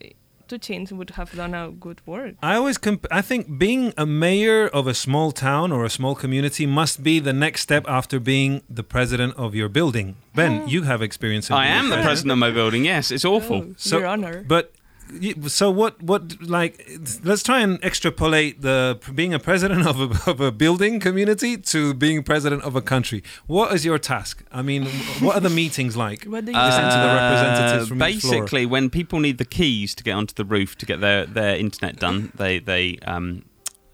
Two 0.49 0.59
change 0.59 0.93
would 0.93 1.11
have 1.11 1.33
done 1.35 1.55
a 1.55 1.71
good 1.71 2.01
work. 2.07 2.35
I 2.41 2.55
always 2.55 2.79
comp- 2.79 3.07
I 3.11 3.21
think 3.21 3.59
being 3.59 3.93
a 3.97 4.07
mayor 4.07 4.69
of 4.69 4.87
a 4.87 4.95
small 4.95 5.33
town 5.33 5.73
or 5.73 5.85
a 5.85 5.91
small 5.91 6.15
community 6.15 6.67
must 6.67 7.03
be 7.03 7.19
the 7.19 7.33
next 7.33 7.63
step 7.63 7.85
after 7.89 8.21
being 8.21 8.63
the 8.71 8.85
president 8.85 9.35
of 9.37 9.55
your 9.57 9.69
building. 9.69 10.15
Ben, 10.35 10.69
you 10.69 10.83
have 10.83 11.03
experience. 11.03 11.51
in 11.51 11.57
I 11.57 11.67
am 11.67 11.89
the 11.89 11.97
president 11.97 12.31
of 12.33 12.39
my 12.39 12.51
building. 12.53 12.85
Yes, 12.85 13.11
it's 13.11 13.25
awful. 13.25 13.57
Oh, 13.57 13.75
So- 13.77 13.99
your 13.99 14.07
honor. 14.07 14.45
But 14.47 14.71
you- 14.73 14.81
so 15.47 15.71
what? 15.71 16.03
What 16.03 16.41
like? 16.43 16.89
Let's 17.23 17.43
try 17.43 17.61
and 17.61 17.83
extrapolate 17.85 18.63
the 18.63 18.99
being 19.15 19.33
a 19.35 19.39
president 19.39 19.87
of 19.87 20.01
a, 20.01 20.31
of 20.31 20.41
a 20.41 20.51
building 20.53 21.01
community 21.01 21.57
to 21.59 21.95
being 21.95 22.23
president 22.23 22.63
of 22.65 22.75
a 22.77 22.83
country. 22.83 23.23
What 23.47 23.73
is 23.75 23.85
your 23.85 23.99
task? 23.99 24.45
I 24.53 24.63
mean, 24.63 24.87
what 25.21 25.37
are 25.37 25.41
the 25.41 25.51
meetings 25.51 25.97
like? 25.97 26.25
What 26.25 26.45
do 26.45 26.53
you 26.53 26.59
Listen 26.59 26.85
to 26.85 26.99
the 26.99 27.15
representatives 27.15 27.85
Uh, 27.85 27.89
from 27.89 28.03
each 28.05 28.21
floor. 28.21 28.33
basically, 28.35 28.67
when 28.67 28.91
people 28.91 29.21
need 29.21 29.39
the 29.39 29.45
keys 29.45 29.95
to 29.95 30.03
get 30.05 30.13
onto 30.13 30.35
the 30.35 30.45
roof 30.45 30.77
to 30.79 30.87
get 30.87 31.01
their, 31.01 31.27
their 31.27 31.57
internet 31.57 31.99
done, 31.99 32.33
they 32.37 32.59
they 32.59 32.99
um, 33.07 33.45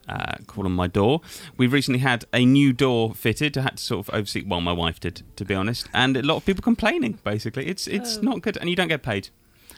uh, 0.09 0.37
call 0.47 0.65
on 0.65 0.73
my 0.73 0.87
door. 0.89 1.21
We've 1.57 1.73
recently 1.73 2.01
had 2.01 2.25
a 2.33 2.45
new 2.45 2.73
door 2.73 3.15
fitted. 3.15 3.57
I 3.59 3.63
had 3.63 3.77
to 3.77 3.83
sort 3.83 4.09
of 4.09 4.15
oversee. 4.15 4.43
Well, 4.47 4.61
my 4.61 4.73
wife 4.73 4.99
did, 4.99 5.23
to 5.37 5.45
be 5.45 5.55
honest, 5.55 5.89
and 5.93 6.17
a 6.17 6.23
lot 6.23 6.37
of 6.37 6.45
people 6.47 6.63
complaining. 6.63 7.19
Basically, 7.25 7.67
it's 7.67 7.87
it's 7.87 8.19
Oh. 8.19 8.23
not 8.23 8.43
good, 8.43 8.57
and 8.57 8.69
you 8.71 8.77
don't 8.77 8.89
get 8.89 9.03
paid. 9.03 9.29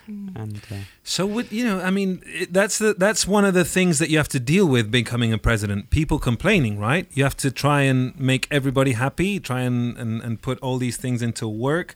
And 0.06 0.60
uh, 0.70 0.74
So 1.02 1.26
with 1.26 1.52
you 1.52 1.64
know, 1.64 1.80
I 1.80 1.90
mean, 1.90 2.22
it, 2.26 2.52
that's 2.52 2.78
the 2.78 2.94
that's 2.94 3.26
one 3.26 3.44
of 3.44 3.54
the 3.54 3.64
things 3.64 3.98
that 3.98 4.10
you 4.10 4.18
have 4.18 4.28
to 4.28 4.40
deal 4.40 4.66
with 4.66 4.90
becoming 4.90 5.32
a 5.32 5.38
president. 5.38 5.90
People 5.90 6.18
complaining, 6.18 6.78
right? 6.78 7.06
You 7.12 7.24
have 7.24 7.36
to 7.38 7.50
try 7.50 7.82
and 7.82 8.18
make 8.18 8.46
everybody 8.50 8.92
happy, 8.92 9.40
try 9.40 9.60
and 9.60 9.96
and, 9.96 10.22
and 10.22 10.40
put 10.42 10.58
all 10.60 10.78
these 10.78 10.96
things 10.96 11.22
into 11.22 11.48
work. 11.48 11.94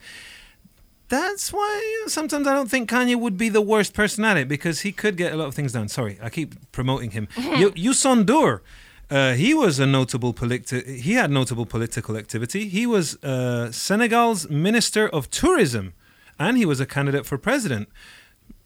That's 1.09 1.52
why 1.52 1.80
you 1.92 2.02
know, 2.02 2.09
sometimes 2.09 2.46
I 2.46 2.54
don't 2.54 2.70
think 2.70 2.90
Kanye 2.90 3.16
would 3.16 3.38
be 3.38 3.48
the 3.48 3.62
worst 3.62 3.94
person 3.94 4.24
at 4.24 4.36
it 4.36 4.46
because 4.46 4.80
he 4.80 4.92
could 4.92 5.16
get 5.16 5.32
a 5.32 5.36
lot 5.36 5.48
of 5.48 5.54
things 5.54 5.72
done. 5.72 5.88
Sorry, 5.88 6.18
I 6.22 6.28
keep 6.28 6.70
promoting 6.70 7.12
him. 7.12 7.28
you, 7.36 7.70
Youssou 7.70 8.24
N'Dour, 8.24 8.61
uh, 9.11 9.32
he 9.32 9.54
was 9.54 9.78
a 9.78 9.86
notable 9.86 10.34
politi- 10.34 10.98
He 11.00 11.14
had 11.14 11.30
notable 11.30 11.64
political 11.64 12.16
activity. 12.16 12.68
He 12.68 12.86
was 12.86 13.16
uh, 13.24 13.72
Senegal's 13.72 14.50
minister 14.50 15.09
of 15.09 15.30
tourism, 15.30 15.94
and 16.39 16.57
he 16.57 16.64
was 16.64 16.80
a 16.80 16.86
candidate 16.86 17.26
for 17.26 17.39
president. 17.39 17.89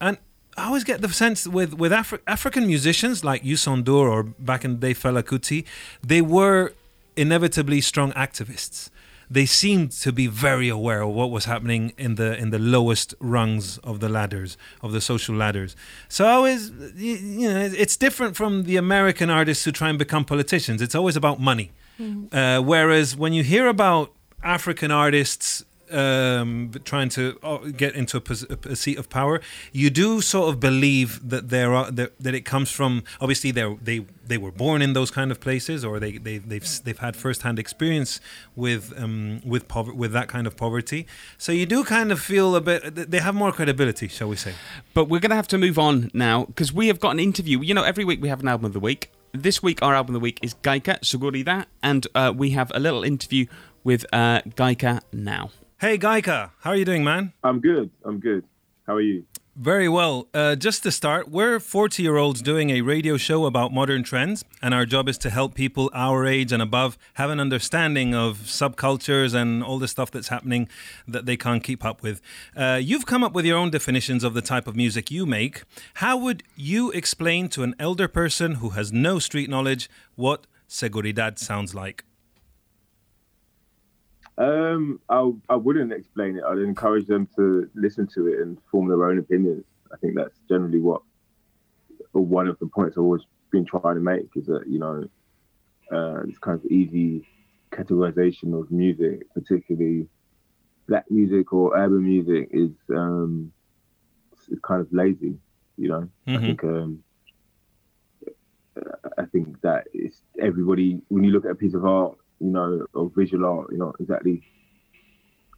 And 0.01 0.19
I 0.57 0.67
always 0.67 0.85
get 0.85 1.01
the 1.01 1.09
sense 1.09 1.47
with 1.47 1.75
with 1.75 1.93
Afri- 1.93 2.21
African 2.27 2.67
musicians 2.67 3.25
like 3.25 3.43
Youssou 3.43 3.83
N'Dour 3.83 4.11
or 4.11 4.23
back 4.23 4.65
in 4.65 4.73
the 4.73 4.79
day 4.89 4.95
Fela 4.95 5.23
Kuti, 5.23 5.65
they 6.03 6.21
were 6.21 6.73
inevitably 7.17 7.81
strong 7.81 8.13
activists. 8.13 8.91
They 9.31 9.47
seemed 9.47 9.93
to 9.93 10.13
be 10.13 10.27
very 10.27 10.69
aware 10.69 11.01
of 11.01 11.15
what 11.15 11.31
was 11.31 11.47
happening 11.47 11.95
in 11.97 12.17
the 12.17 12.37
in 12.37 12.51
the 12.51 12.59
lowest 12.59 13.15
rungs 13.19 13.79
of 13.79 14.01
the 14.01 14.11
ladders 14.11 14.59
of 14.83 14.93
the 14.93 15.01
social 15.01 15.35
ladders. 15.35 15.75
So 16.09 16.27
I 16.27 16.33
always, 16.33 16.71
you, 16.97 17.49
know, 17.49 17.61
it's 17.61 17.97
different 17.97 18.37
from 18.37 18.65
the 18.65 18.77
American 18.77 19.31
artists 19.31 19.65
who 19.65 19.73
try 19.73 19.89
and 19.89 19.99
become 19.99 20.27
politicians. 20.27 20.83
It's 20.83 20.95
always 20.95 21.17
about 21.17 21.41
money. 21.41 21.71
Uh, 22.33 22.61
whereas 22.61 23.17
when 23.17 23.33
you 23.33 23.43
hear 23.43 23.69
about 23.69 24.13
African 24.43 24.91
artists 24.91 25.65
um, 25.93 26.73
trying 26.85 27.09
to 27.11 27.39
uh, 27.43 27.59
get 27.77 27.95
into 27.95 28.17
a, 28.19 28.71
a 28.71 28.77
seat 28.77 28.99
of 28.99 29.09
power, 29.09 29.41
you 29.73 29.91
do 29.91 30.21
sort 30.21 30.49
of 30.49 30.61
believe 30.61 31.29
that 31.29 31.49
there 31.51 31.75
are 31.75 31.91
that, 31.91 32.19
that 32.19 32.35
it 32.35 32.45
comes 32.45 32.71
from. 32.71 33.05
Obviously, 33.21 33.51
they 33.51 33.77
they 33.83 34.07
they 34.27 34.39
were 34.39 34.53
born 34.53 34.83
in 34.83 34.93
those 34.93 35.11
kind 35.11 35.31
of 35.31 35.41
places, 35.41 35.85
or 35.85 36.01
they 36.01 36.13
they 36.19 36.39
they've 36.39 36.85
they've 36.85 36.99
had 36.99 37.17
first-hand 37.17 37.59
experience 37.59 38.21
with 38.57 38.93
um, 38.97 39.41
with 39.45 39.69
pover- 39.69 39.95
with 39.95 40.13
that 40.13 40.29
kind 40.29 40.47
of 40.47 40.57
poverty. 40.57 41.07
So 41.39 41.53
you 41.53 41.67
do 41.67 41.85
kind 41.85 42.13
of 42.13 42.21
feel 42.21 42.57
a 42.57 42.61
bit. 42.61 43.11
They 43.11 43.21
have 43.21 43.35
more 43.35 43.53
credibility, 43.53 44.09
shall 44.09 44.29
we 44.29 44.37
say? 44.37 44.55
But 44.95 45.09
we're 45.09 45.21
going 45.21 45.31
to 45.31 45.37
have 45.37 45.49
to 45.49 45.59
move 45.59 45.79
on 45.79 46.11
now 46.15 46.45
because 46.47 46.73
we 46.73 46.89
have 46.89 47.01
got 47.01 47.11
an 47.11 47.21
interview. 47.21 47.61
You 47.61 47.75
know, 47.75 47.85
every 47.85 48.05
week 48.05 48.23
we 48.23 48.29
have 48.29 48.41
an 48.41 48.49
album 48.49 48.67
of 48.67 48.73
the 48.73 48.81
week. 48.81 49.11
This 49.33 49.63
week, 49.63 49.81
our 49.83 49.95
album 49.95 50.15
of 50.15 50.21
the 50.21 50.25
week 50.25 50.39
is 50.43 50.55
Gaika 50.63 51.01
Seguridad, 51.01 51.65
and 51.83 52.07
uh, 52.15 52.35
we 52.37 52.51
have 52.51 52.71
a 52.75 52.79
little 52.79 53.03
interview 53.03 53.47
with 53.83 54.05
uh, 54.13 54.43
Gaika 54.43 55.01
now. 55.11 55.51
Hey, 55.83 55.99
Gaika, 55.99 56.53
how 56.61 56.71
are 56.71 56.77
you 56.77 56.85
doing, 56.85 57.03
man? 57.03 57.33
I'm 57.43 57.59
good. 57.59 57.91
I'm 58.05 58.21
good. 58.21 58.45
How 58.87 58.95
are 58.95 59.01
you? 59.01 59.25
Very 59.57 59.89
well. 59.89 60.29
Uh, 60.33 60.55
just 60.55 60.85
to 60.85 60.93
start, 60.93 61.29
we're 61.29 61.59
40 61.59 62.05
year 62.05 62.19
olds 62.19 62.41
doing 62.41 62.71
a 62.71 62.83
radio 62.83 63.17
show 63.17 63.47
about 63.47 63.73
modern 63.73 64.05
trends, 64.05 64.45
and 64.63 64.75
our 64.75 64.87
job 64.87 65.09
is 65.09 65.19
to 65.19 65.29
help 65.29 65.57
people 65.57 65.91
our 65.93 66.25
age 66.25 66.53
and 66.53 66.63
above 66.63 66.97
have 67.15 67.31
an 67.31 67.41
understanding 67.41 68.15
of 68.15 68.43
subcultures 68.45 69.35
and 69.35 69.65
all 69.65 69.81
the 69.81 69.89
stuff 69.89 70.13
that's 70.13 70.29
happening 70.29 70.69
that 71.09 71.27
they 71.27 71.37
can't 71.37 71.65
keep 71.65 71.85
up 71.85 72.01
with. 72.01 72.21
Uh, 72.57 72.79
you've 72.81 73.05
come 73.05 73.25
up 73.25 73.33
with 73.33 73.45
your 73.45 73.59
own 73.59 73.71
definitions 73.71 74.23
of 74.23 74.35
the 74.35 74.41
type 74.41 74.69
of 74.69 74.77
music 74.77 75.11
you 75.11 75.27
make. 75.27 75.65
How 75.95 76.17
would 76.17 76.45
you 76.55 76.93
explain 76.93 77.49
to 77.49 77.65
an 77.65 77.75
elder 77.81 78.07
person 78.07 78.55
who 78.61 78.71
has 78.71 78.93
no 78.93 79.19
street 79.19 79.51
knowledge 79.51 79.91
what 80.15 80.47
seguridad 80.69 81.41
sounds 81.41 81.75
like? 81.75 82.05
Um, 84.39 85.01
I 85.09 85.31
I 85.49 85.57
wouldn't 85.57 85.93
explain 85.93 86.37
it. 86.37 86.45
I'd 86.45 86.59
encourage 86.59 87.07
them 87.07 87.29
to 87.37 87.69
listen 87.75 88.07
to 88.15 88.27
it 88.29 88.41
and 88.41 88.59
form 88.71 88.89
their 88.89 89.05
own 89.09 89.19
opinions. 89.19 89.65
I 89.93 89.97
think 89.99 90.15
that's 90.17 90.39
generally 90.49 90.81
what, 90.81 91.03
one 92.13 92.49
of 92.49 92.59
the 92.59 92.67
points 92.67 92.97
I've 92.97 93.03
always 93.05 93.23
been 93.51 93.65
trying 93.67 93.95
to 93.95 94.01
make 94.01 94.29
is 94.35 94.47
that 94.47 94.65
you 94.67 94.79
know, 94.79 95.05
uh, 95.93 96.23
this 96.25 96.39
kind 96.39 96.59
of 96.59 96.65
easy 96.67 97.27
categorization 97.73 98.59
of 98.59 98.71
music, 98.71 99.27
particularly 99.35 100.09
black 100.89 101.05
music 101.11 101.53
or 101.53 101.77
urban 101.77 102.03
music, 102.05 102.49
is 102.53 102.71
um, 102.91 103.53
is 104.49 104.59
kind 104.61 104.81
of 104.81 104.89
lazy. 104.93 105.35
You 105.77 105.89
know, 105.89 106.09
I 106.29 106.31
Mhm. 106.39 106.47
think 106.47 106.65
um, 106.65 107.05
I 109.19 109.27
think 109.27 109.61
that 109.61 109.87
it's 109.93 110.23
everybody 110.41 111.01
when 111.09 111.25
you 111.25 111.31
look 111.33 111.45
at 111.45 111.51
a 111.51 111.55
piece 111.55 111.75
of 111.75 111.85
art, 111.85 112.17
you 112.43 112.51
know, 112.51 112.87
or 112.95 113.11
visual 113.17 113.47
art, 113.47 113.69
you're 113.73 113.87
not 113.87 113.97
exactly 114.01 114.43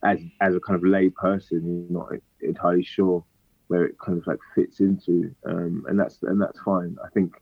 as 0.05 0.25
as 0.41 0.55
a 0.55 0.61
kind 0.61 0.77
of 0.77 0.85
lay 0.85 1.11
person, 1.11 1.67
you're 1.67 1.81
not 1.81 1.95
entirely 2.25 2.65
sure 2.67 3.07
where 3.69 3.69
it 3.69 3.81
kind 4.05 4.05
of 4.19 4.27
like 4.27 4.39
fits 4.55 4.81
into, 4.81 5.31
um, 5.47 5.83
and 5.89 5.99
that's 5.99 6.19
and 6.23 6.41
that's 6.41 6.61
fine. 6.61 6.97
I 7.05 7.09
think 7.15 7.33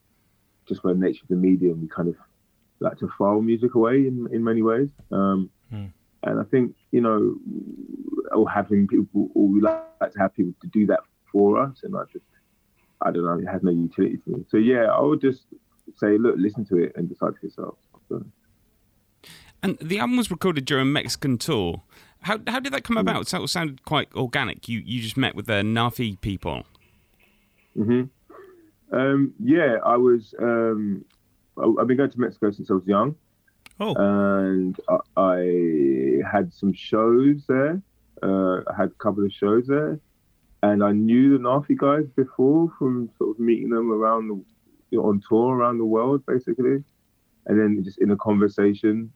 just 0.68 0.82
by 0.82 0.92
the 0.92 0.98
nature 0.98 1.24
of 1.24 1.28
the 1.28 1.36
medium, 1.36 1.80
we 1.80 1.88
kind 1.88 2.08
of 2.08 2.16
like 2.80 2.96
to 2.98 3.08
file 3.18 3.40
music 3.40 3.74
away 3.74 4.06
in 4.06 4.26
in 4.32 4.44
many 4.44 4.62
ways, 4.62 4.90
um, 5.12 5.50
Hmm. 5.70 5.88
and 6.24 6.40
I 6.40 6.44
think 6.44 6.74
you 6.92 7.00
know, 7.02 7.36
or 8.34 8.48
having 8.50 8.86
people, 8.88 9.30
or 9.34 9.48
we 9.48 9.60
like 9.60 9.78
to 9.78 9.86
have 9.88 10.02
people 10.02 10.24
to 10.30 10.38
do 10.40 10.58
that 10.58 11.00
for 11.32 11.32
us, 11.32 11.50
and 11.58 11.68
I 11.68 11.76
just 11.86 11.98
I 12.86 12.92
don't 12.96 13.06
know, 13.06 13.22
it 13.22 13.36
has 13.36 13.50
no 13.50 13.58
utility 13.58 14.16
to 14.24 14.30
me. 14.30 14.44
So 14.48 14.56
yeah, 14.56 14.86
I 14.86 15.00
would 15.00 15.20
just 15.20 15.46
say, 15.96 16.16
look, 16.18 16.34
listen 16.38 16.64
to 16.66 16.76
it 16.76 16.92
and 16.96 17.08
decide 17.08 17.32
for 17.38 17.46
yourself. 17.46 17.76
So, 18.08 18.24
And 19.62 19.78
the 19.80 19.98
album 19.98 20.16
was 20.16 20.30
recorded 20.30 20.64
during 20.64 20.82
a 20.82 20.90
Mexican 20.90 21.38
tour. 21.38 21.82
How 22.22 22.38
how 22.46 22.60
did 22.60 22.72
that 22.72 22.84
come 22.84 22.96
about? 22.96 23.26
So 23.28 23.42
it 23.44 23.48
sounded 23.48 23.84
quite 23.84 24.08
organic. 24.14 24.68
You 24.68 24.80
you 24.84 25.00
just 25.02 25.16
met 25.16 25.34
with 25.34 25.46
the 25.46 25.62
NAAFI 25.62 26.20
people. 26.20 26.64
hmm 27.74 28.02
Um, 28.92 29.32
yeah, 29.42 29.76
I 29.84 29.96
was. 29.96 30.34
Um, 30.38 31.04
I- 31.56 31.74
I've 31.80 31.86
been 31.86 31.96
going 31.96 32.10
to 32.10 32.20
Mexico 32.20 32.50
since 32.50 32.70
I 32.70 32.74
was 32.74 32.86
young, 32.86 33.14
Oh, 33.80 33.94
and 33.94 34.76
I, 34.88 34.98
I 35.16 36.30
had 36.30 36.52
some 36.52 36.72
shows 36.72 37.44
there. 37.46 37.80
Uh, 38.22 38.58
I 38.70 38.74
had 38.76 38.88
a 38.90 38.94
couple 39.04 39.24
of 39.24 39.32
shows 39.32 39.66
there, 39.66 39.98
and 40.62 40.82
I 40.84 40.92
knew 40.92 41.36
the 41.36 41.42
NAAFI 41.42 41.76
guys 41.76 42.06
before 42.16 42.70
from 42.78 43.10
sort 43.18 43.36
of 43.36 43.40
meeting 43.40 43.70
them 43.70 43.90
around 43.92 44.28
the, 44.28 44.34
you 44.90 44.98
know, 44.98 45.06
on 45.08 45.20
tour 45.28 45.56
around 45.56 45.78
the 45.78 45.84
world, 45.84 46.24
basically. 46.26 46.84
And 47.46 47.58
then 47.60 47.82
just 47.84 47.98
in 47.98 48.10
a 48.12 48.16
conversation, 48.16 49.12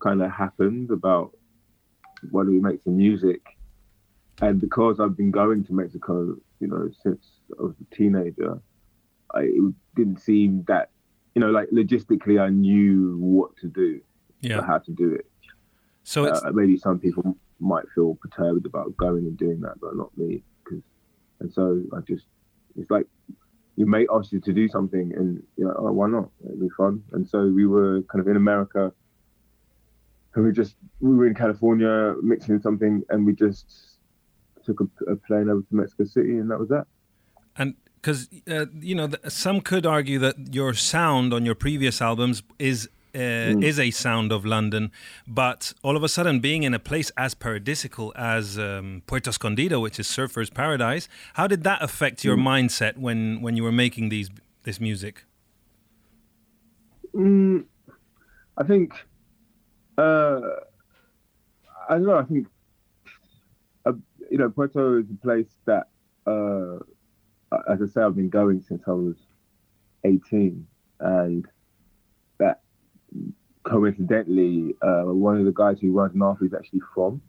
kind 0.00 0.22
of 0.22 0.30
happened 0.30 0.90
about 0.90 1.36
why 2.30 2.44
do 2.44 2.50
we 2.50 2.60
make 2.60 2.82
some 2.84 2.96
music. 2.96 3.40
And 4.42 4.60
because 4.60 5.00
I've 5.00 5.16
been 5.16 5.30
going 5.30 5.64
to 5.64 5.72
Mexico, 5.74 6.36
you 6.60 6.66
know, 6.66 6.90
since 7.02 7.30
I 7.58 7.62
was 7.62 7.74
a 7.80 7.94
teenager, 7.94 8.60
I, 9.34 9.42
it 9.42 9.74
didn't 9.94 10.20
seem 10.20 10.64
that, 10.66 10.90
you 11.34 11.40
know, 11.40 11.50
like 11.50 11.68
logistically, 11.70 12.40
I 12.40 12.48
knew 12.48 13.16
what 13.18 13.56
to 13.58 13.68
do, 13.68 14.00
yeah. 14.40 14.62
how 14.62 14.78
to 14.78 14.92
do 14.92 15.12
it. 15.12 15.26
So 16.04 16.24
it's 16.24 16.42
Uh, 16.42 16.50
maybe 16.52 16.76
some 16.76 16.98
people 16.98 17.36
might 17.60 17.84
feel 17.94 18.14
perturbed 18.14 18.66
about 18.66 18.96
going 18.96 19.26
and 19.26 19.36
doing 19.36 19.60
that, 19.60 19.78
but 19.80 19.94
not 19.94 20.16
me. 20.16 20.42
Cause, 20.64 20.82
and 21.40 21.52
so 21.52 21.82
I 21.94 22.00
just, 22.00 22.24
it's 22.76 22.90
like 22.90 23.06
your 23.76 23.88
mate 23.88 24.08
asks 24.12 24.32
you 24.32 24.40
to 24.40 24.52
do 24.52 24.68
something, 24.68 25.12
and 25.14 25.42
you're 25.56 25.68
like, 25.68 25.76
oh, 25.78 25.92
why 25.92 26.08
not? 26.08 26.30
It'd 26.44 26.60
be 26.60 26.68
fun. 26.76 27.02
And 27.12 27.28
so 27.28 27.46
we 27.46 27.66
were 27.66 28.02
kind 28.10 28.20
of 28.20 28.28
in 28.28 28.36
America, 28.36 28.92
and 30.34 30.44
we 30.44 30.52
just 30.52 30.76
we 31.00 31.14
were 31.14 31.26
in 31.26 31.34
California 31.34 32.14
mixing 32.22 32.60
something, 32.60 33.02
and 33.08 33.26
we 33.26 33.34
just 33.34 33.98
took 34.64 34.80
a, 34.80 35.12
a 35.12 35.16
plane 35.16 35.48
over 35.48 35.62
to 35.62 35.74
Mexico 35.74 36.04
City, 36.04 36.38
and 36.38 36.50
that 36.50 36.58
was 36.58 36.68
that. 36.68 36.86
and 37.56 37.74
because 37.96 38.28
uh, 38.50 38.66
you 38.80 38.94
know 38.94 39.08
some 39.28 39.60
could 39.60 39.86
argue 39.86 40.18
that 40.18 40.54
your 40.54 40.72
sound 40.74 41.34
on 41.34 41.44
your 41.44 41.54
previous 41.54 42.00
albums 42.00 42.42
is 42.58 42.88
uh, 43.14 43.58
is 43.60 43.78
a 43.78 43.90
sound 43.90 44.32
of 44.32 44.44
London, 44.44 44.92
but 45.26 45.72
all 45.82 45.96
of 45.96 46.04
a 46.04 46.08
sudden 46.08 46.40
being 46.40 46.62
in 46.62 46.74
a 46.74 46.78
place 46.78 47.10
as 47.16 47.34
paradisical 47.34 48.12
as 48.14 48.58
um, 48.58 49.02
Puerto 49.06 49.30
Escondido, 49.30 49.80
which 49.80 49.98
is 49.98 50.06
surfers' 50.06 50.52
paradise, 50.52 51.08
how 51.34 51.46
did 51.46 51.64
that 51.64 51.82
affect 51.82 52.24
your 52.24 52.36
mindset 52.36 52.96
when 52.96 53.42
when 53.42 53.56
you 53.56 53.64
were 53.64 53.72
making 53.72 54.08
these 54.10 54.30
this 54.62 54.80
music? 54.80 55.24
Mm, 57.14 57.64
I 58.56 58.62
think, 58.62 58.94
uh, 60.00 60.40
I 61.88 61.94
don't 61.94 62.06
know. 62.06 62.18
I 62.18 62.24
think, 62.24 62.46
uh, 63.84 63.92
you 64.30 64.38
know, 64.38 64.48
Puerto 64.48 64.98
is 64.98 65.10
a 65.10 65.26
place 65.26 65.54
that, 65.66 65.88
uh, 66.26 66.76
as 67.70 67.82
I 67.82 67.86
say, 67.86 68.02
I've 68.02 68.16
been 68.16 68.30
going 68.30 68.62
since 68.62 68.82
I 68.86 68.92
was 68.92 69.16
18, 70.04 70.66
and 71.00 71.46
that 72.38 72.60
coincidentally, 73.64 74.74
uh, 74.82 75.02
one 75.02 75.36
of 75.36 75.44
the 75.44 75.52
guys 75.52 75.80
who 75.80 75.92
runs 75.92 76.14
NAAFI 76.14 76.46
is 76.46 76.54
actually 76.54 76.80
from. 76.94 77.20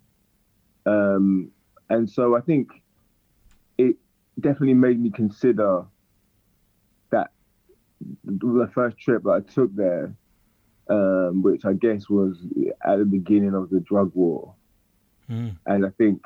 Um, 0.85 1.51
and 1.89 2.09
so 2.09 2.37
I 2.37 2.41
think 2.41 2.69
it 3.77 3.97
definitely 4.39 4.75
made 4.75 4.99
me 4.99 5.09
consider 5.09 5.85
that 7.11 7.31
the 8.23 8.69
first 8.73 8.97
trip 8.97 9.23
that 9.23 9.29
I 9.29 9.39
took 9.41 9.75
there, 9.75 10.15
um, 10.91 11.41
which 11.41 11.63
I 11.65 11.73
guess 11.73 12.09
was 12.09 12.35
at 12.83 12.99
the 12.99 13.05
beginning 13.05 13.55
of 13.55 13.69
the 13.69 13.79
drug 13.79 14.11
war, 14.13 14.53
Mm. 15.29 15.55
and 15.65 15.85
I 15.85 15.89
think 15.91 16.19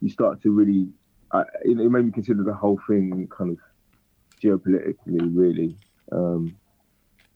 you 0.00 0.08
start 0.08 0.40
to 0.42 0.50
really, 0.50 0.88
I, 1.32 1.40
it, 1.64 1.78
it 1.78 1.90
made 1.90 2.06
me 2.06 2.12
consider 2.12 2.42
the 2.42 2.54
whole 2.54 2.80
thing 2.88 3.28
kind 3.36 3.50
of 3.50 3.58
geopolitically, 4.42 5.20
really, 5.34 5.76
um, 6.10 6.56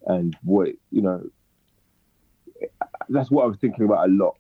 and 0.06 0.36
what 0.42 0.68
you 0.90 1.02
know. 1.02 1.20
That's 3.10 3.30
what 3.30 3.44
I 3.44 3.46
was 3.46 3.58
thinking 3.58 3.84
about 3.84 4.08
a 4.08 4.12
lot 4.12 4.36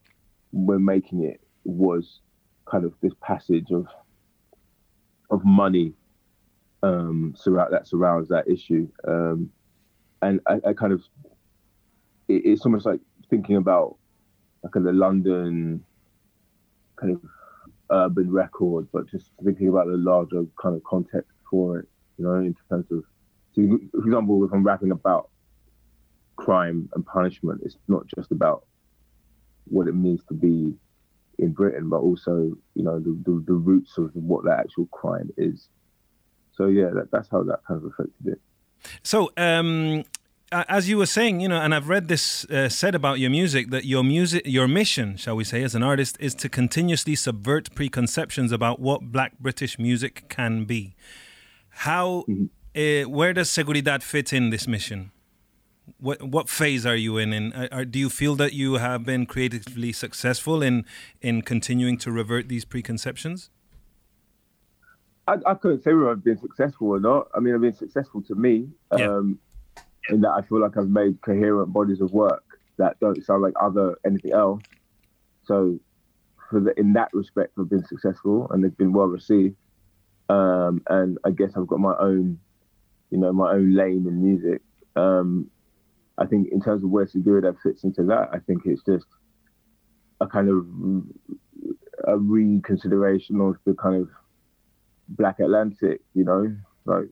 when 0.52 0.82
making 0.84 1.24
it 1.24 1.40
was 1.64 2.20
kind 2.64 2.84
of 2.84 2.94
this 3.02 3.12
passage 3.20 3.70
of 3.70 3.86
of 5.30 5.44
money 5.44 5.92
um, 6.82 7.34
surround 7.36 7.72
that 7.74 7.86
surrounds 7.86 8.28
that 8.30 8.48
issue, 8.48 8.88
um, 9.06 9.50
and 10.22 10.40
I, 10.46 10.60
I 10.68 10.72
kind 10.72 10.92
of 10.94 11.02
it, 12.28 12.42
it's 12.44 12.64
almost 12.64 12.86
like 12.86 13.00
thinking 13.30 13.56
about 13.56 13.96
like 14.62 14.72
the 14.72 14.92
London 14.92 15.84
kind 16.96 17.12
of 17.12 17.20
urban 17.90 18.30
record, 18.30 18.88
but 18.92 19.08
just 19.08 19.30
thinking 19.44 19.68
about 19.68 19.86
the 19.86 19.96
larger 19.96 20.44
kind 20.60 20.74
of 20.74 20.82
context 20.84 21.30
for 21.50 21.78
it, 21.78 21.88
you 22.18 22.24
know, 22.24 22.34
in 22.34 22.54
terms 22.68 22.86
of, 22.90 23.04
so 23.54 23.78
for 23.92 24.06
example, 24.06 24.44
if 24.44 24.52
I'm 24.52 24.64
rapping 24.64 24.90
about 24.90 25.30
crime 26.36 26.88
and 26.94 27.06
punishment, 27.06 27.60
it's 27.64 27.76
not 27.88 28.06
just 28.14 28.32
about 28.32 28.66
what 29.68 29.88
it 29.88 29.94
means 29.94 30.22
to 30.28 30.34
be 30.34 30.74
in 31.38 31.52
Britain, 31.52 31.88
but 31.88 31.98
also, 31.98 32.56
you 32.74 32.82
know, 32.82 32.98
the, 32.98 33.18
the, 33.24 33.44
the 33.46 33.52
roots 33.52 33.98
of 33.98 34.10
what 34.14 34.44
that 34.44 34.58
actual 34.60 34.86
crime 34.86 35.30
is. 35.36 35.68
So 36.52 36.66
yeah, 36.66 36.90
that, 36.94 37.10
that's 37.12 37.28
how 37.30 37.42
that 37.44 37.60
kind 37.66 37.82
of 37.82 37.92
affected 37.92 38.34
it. 38.34 38.40
So, 39.02 39.32
um, 39.36 39.98
a- 39.98 40.04
as 40.52 40.88
you 40.88 40.98
were 40.98 41.06
saying, 41.06 41.40
you 41.40 41.48
know, 41.48 41.60
and 41.60 41.74
I've 41.74 41.88
read 41.88 42.08
this 42.08 42.44
uh, 42.46 42.68
said 42.68 42.94
about 42.94 43.18
your 43.18 43.30
music 43.30 43.70
that 43.70 43.84
your 43.84 44.04
music, 44.04 44.42
your 44.44 44.68
mission, 44.68 45.16
shall 45.16 45.36
we 45.36 45.44
say, 45.44 45.62
as 45.62 45.74
an 45.74 45.82
artist, 45.82 46.16
is 46.20 46.34
to 46.36 46.48
continuously 46.48 47.14
subvert 47.14 47.74
preconceptions 47.74 48.52
about 48.52 48.78
what 48.78 49.12
Black 49.12 49.38
British 49.38 49.78
music 49.78 50.28
can 50.28 50.64
be. 50.64 50.94
How, 51.68 52.24
uh, 52.76 53.02
where 53.02 53.32
does 53.32 53.50
Seguridad 53.50 54.02
fit 54.02 54.32
in 54.32 54.50
this 54.50 54.68
mission? 54.68 55.10
What 55.98 56.22
what 56.22 56.48
phase 56.48 56.84
are 56.84 56.96
you 56.96 57.16
in? 57.16 57.32
And 57.32 57.54
uh, 57.54 57.84
do 57.84 57.98
you 57.98 58.10
feel 58.10 58.34
that 58.36 58.52
you 58.52 58.74
have 58.74 59.04
been 59.04 59.24
creatively 59.24 59.92
successful 59.92 60.62
in 60.62 60.84
in 61.22 61.42
continuing 61.42 61.96
to 61.98 62.10
revert 62.10 62.48
these 62.48 62.64
preconceptions? 62.64 63.50
I, 65.28 65.36
I 65.44 65.54
couldn't 65.54 65.82
say 65.82 65.92
whether 65.92 66.10
I've 66.10 66.24
been 66.24 66.38
successful 66.38 66.88
or 66.88 67.00
not. 67.00 67.28
I 67.34 67.40
mean, 67.40 67.54
I've 67.54 67.60
been 67.60 67.74
successful 67.74 68.22
to 68.22 68.34
me, 68.34 68.68
um, 68.92 69.38
in 70.08 70.20
that 70.22 70.30
I 70.30 70.42
feel 70.42 70.60
like 70.60 70.76
I've 70.76 70.88
made 70.88 71.20
coherent 71.20 71.72
bodies 71.72 72.00
of 72.00 72.12
work 72.12 72.42
that 72.78 72.98
don't 73.00 73.24
sound 73.24 73.42
like 73.42 73.54
other 73.60 73.96
anything 74.04 74.32
else. 74.32 74.62
So, 75.44 75.78
for 76.50 76.60
the, 76.60 76.78
in 76.78 76.92
that 76.92 77.08
respect, 77.12 77.52
I've 77.58 77.68
been 77.68 77.84
successful 77.86 78.48
and 78.50 78.62
they've 78.62 78.76
been 78.76 78.92
well 78.92 79.06
received. 79.06 79.56
Um, 80.28 80.82
and 80.88 81.18
I 81.24 81.30
guess 81.30 81.52
I've 81.56 81.66
got 81.66 81.80
my 81.80 81.94
own, 81.98 82.38
you 83.10 83.18
know, 83.18 83.32
my 83.32 83.52
own 83.52 83.74
lane 83.74 84.06
in 84.06 84.22
music. 84.22 84.62
Um, 84.96 85.50
I 86.18 86.26
think 86.26 86.48
in 86.52 86.60
terms 86.60 86.82
of 86.82 86.90
where 86.90 87.06
Seguridad 87.06 87.56
fits 87.62 87.84
into 87.84 88.04
that, 88.04 88.30
I 88.32 88.38
think 88.38 88.62
it's 88.64 88.82
just 88.82 89.06
a 90.20 90.26
kind 90.26 90.48
of 90.48 90.66
a 92.06 92.16
reconsideration 92.16 93.40
of 93.40 93.56
the 93.64 93.74
kind 93.74 94.02
of 94.02 94.08
Black 95.08 95.38
Atlantic, 95.40 96.00
you 96.14 96.24
know, 96.24 96.56
like 96.84 97.08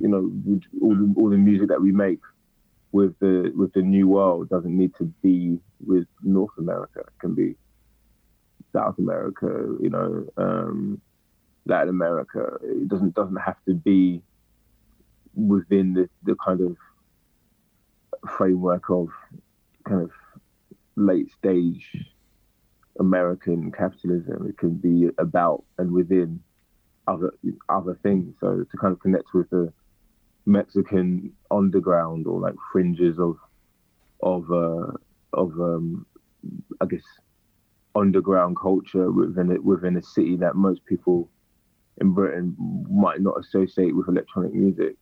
you 0.00 0.08
know, 0.08 0.30
all 0.80 0.94
the 0.94 1.14
all 1.16 1.30
the 1.30 1.36
music 1.36 1.68
that 1.68 1.80
we 1.80 1.92
make 1.92 2.20
with 2.94 3.18
the 3.18 3.52
with 3.56 3.72
the 3.72 3.82
new 3.82 4.06
world 4.06 4.48
doesn't 4.48 4.78
need 4.78 4.94
to 4.94 5.04
be 5.20 5.58
with 5.84 6.06
North 6.22 6.56
America. 6.58 7.00
It 7.00 7.18
can 7.18 7.34
be 7.34 7.56
South 8.72 8.98
America, 8.98 9.48
you 9.80 9.90
know, 9.90 10.24
um, 10.36 11.00
Latin 11.66 11.88
America. 11.88 12.56
It 12.62 12.86
doesn't 12.88 13.16
doesn't 13.16 13.42
have 13.48 13.56
to 13.66 13.74
be 13.74 14.22
within 15.34 15.94
the, 15.94 16.08
the 16.22 16.36
kind 16.36 16.60
of 16.60 16.76
framework 18.38 18.88
of 18.90 19.08
kind 19.82 20.02
of 20.02 20.12
late 20.94 21.32
stage 21.32 21.84
American 23.00 23.72
capitalism. 23.72 24.46
It 24.48 24.56
can 24.56 24.74
be 24.74 25.08
about 25.18 25.64
and 25.78 25.90
within 25.90 26.40
other 27.08 27.34
other 27.68 27.98
things. 28.04 28.36
So 28.38 28.64
to 28.70 28.76
kind 28.76 28.92
of 28.92 29.00
connect 29.00 29.34
with 29.34 29.50
the 29.50 29.72
Mexican 30.46 31.32
underground 31.50 32.26
or 32.26 32.40
like 32.40 32.54
fringes 32.72 33.18
of 33.18 33.36
of 34.22 34.50
uh, 34.50 34.92
of 35.32 35.52
um, 35.60 36.06
I 36.80 36.86
guess 36.86 37.02
underground 37.94 38.56
culture 38.60 39.10
within 39.10 39.50
it 39.50 39.62
within 39.62 39.96
a 39.96 40.02
city 40.02 40.36
that 40.36 40.56
most 40.56 40.84
people 40.86 41.30
in 42.00 42.12
Britain 42.12 42.56
might 42.90 43.20
not 43.20 43.38
associate 43.38 43.94
with 43.94 44.08
electronic 44.08 44.52
music, 44.52 44.96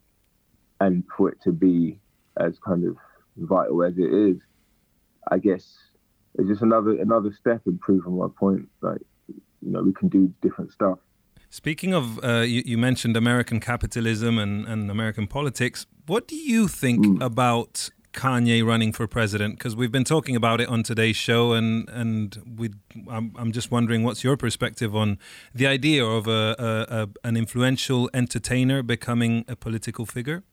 and 0.80 1.04
for 1.16 1.30
it 1.30 1.38
to 1.42 1.52
be 1.52 1.98
as 2.38 2.58
kind 2.58 2.86
of 2.86 2.96
vital 3.36 3.82
as 3.82 3.96
it 3.96 4.12
is, 4.12 4.36
I 5.30 5.38
guess 5.38 5.76
it's 6.34 6.48
just 6.48 6.62
another 6.62 7.00
another 7.00 7.32
step 7.32 7.62
in 7.66 7.78
proving 7.78 8.18
my 8.18 8.28
point. 8.38 8.68
Like 8.80 9.00
you 9.28 9.70
know, 9.70 9.82
we 9.82 9.92
can 9.92 10.08
do 10.08 10.32
different 10.42 10.72
stuff. 10.72 10.98
Speaking 11.52 11.92
of, 11.92 12.18
uh, 12.24 12.40
you, 12.40 12.62
you 12.64 12.78
mentioned 12.78 13.14
American 13.14 13.60
capitalism 13.60 14.38
and, 14.38 14.66
and 14.66 14.90
American 14.90 15.26
politics. 15.26 15.84
What 16.06 16.26
do 16.26 16.34
you 16.34 16.66
think 16.66 17.22
about 17.22 17.90
Kanye 18.14 18.64
running 18.64 18.90
for 18.90 19.06
president? 19.06 19.58
Because 19.58 19.76
we've 19.76 19.92
been 19.92 20.02
talking 20.02 20.34
about 20.34 20.62
it 20.62 20.68
on 20.68 20.82
today's 20.82 21.14
show, 21.14 21.52
and 21.52 21.90
and 21.90 22.56
we, 22.56 22.70
I'm, 23.06 23.34
I'm 23.36 23.52
just 23.52 23.70
wondering 23.70 24.02
what's 24.02 24.24
your 24.24 24.38
perspective 24.38 24.96
on 24.96 25.18
the 25.54 25.66
idea 25.66 26.06
of 26.06 26.26
a, 26.26 26.56
a, 26.58 27.02
a 27.02 27.08
an 27.28 27.36
influential 27.36 28.08
entertainer 28.14 28.82
becoming 28.82 29.44
a 29.46 29.54
political 29.54 30.06
figure. 30.06 30.44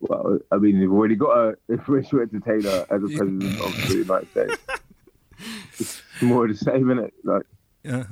Well, 0.00 0.40
I 0.50 0.56
mean, 0.56 0.78
you've 0.78 0.92
already 0.92 1.14
got 1.14 1.38
a 1.38 1.56
influential 1.68 2.18
entertainer 2.18 2.84
as 2.90 3.00
a 3.04 3.16
president 3.16 3.60
of 3.60 3.88
the 3.88 3.94
United 3.98 4.28
States. 4.32 4.56
It's 5.78 6.02
more 6.20 6.46
of 6.46 6.50
the 6.50 6.56
same, 6.56 6.90
isn't 6.90 7.04
it? 7.04 7.14
Like, 7.22 7.46
Yeah. 7.84 8.06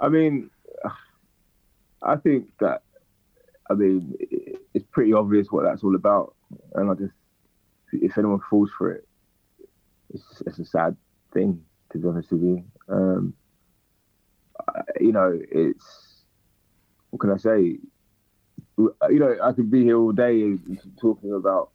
I 0.00 0.08
mean, 0.08 0.50
I 2.04 2.16
think 2.16 2.48
that, 2.60 2.82
I 3.70 3.74
mean, 3.74 4.14
it's 4.74 4.86
pretty 4.90 5.12
obvious 5.12 5.48
what 5.50 5.64
that's 5.64 5.84
all 5.84 5.94
about, 5.94 6.34
and 6.74 6.90
I 6.90 6.94
just, 6.94 7.14
if 7.92 8.18
anyone 8.18 8.40
falls 8.50 8.70
for 8.76 8.92
it, 8.92 9.06
it's 10.12 10.42
it's 10.46 10.58
a 10.58 10.64
sad 10.64 10.96
thing 11.32 11.62
to 11.90 11.98
be 11.98 12.08
honest 12.08 12.32
with 12.32 12.42
you. 12.42 12.64
Um, 12.88 13.34
you 15.00 15.12
know, 15.12 15.38
it's 15.50 16.24
what 17.10 17.20
can 17.20 17.30
I 17.30 17.36
say? 17.36 17.78
You 18.78 18.94
know, 19.10 19.36
I 19.42 19.52
could 19.52 19.70
be 19.70 19.84
here 19.84 19.98
all 19.98 20.12
day 20.12 20.56
talking 21.00 21.32
about 21.32 21.70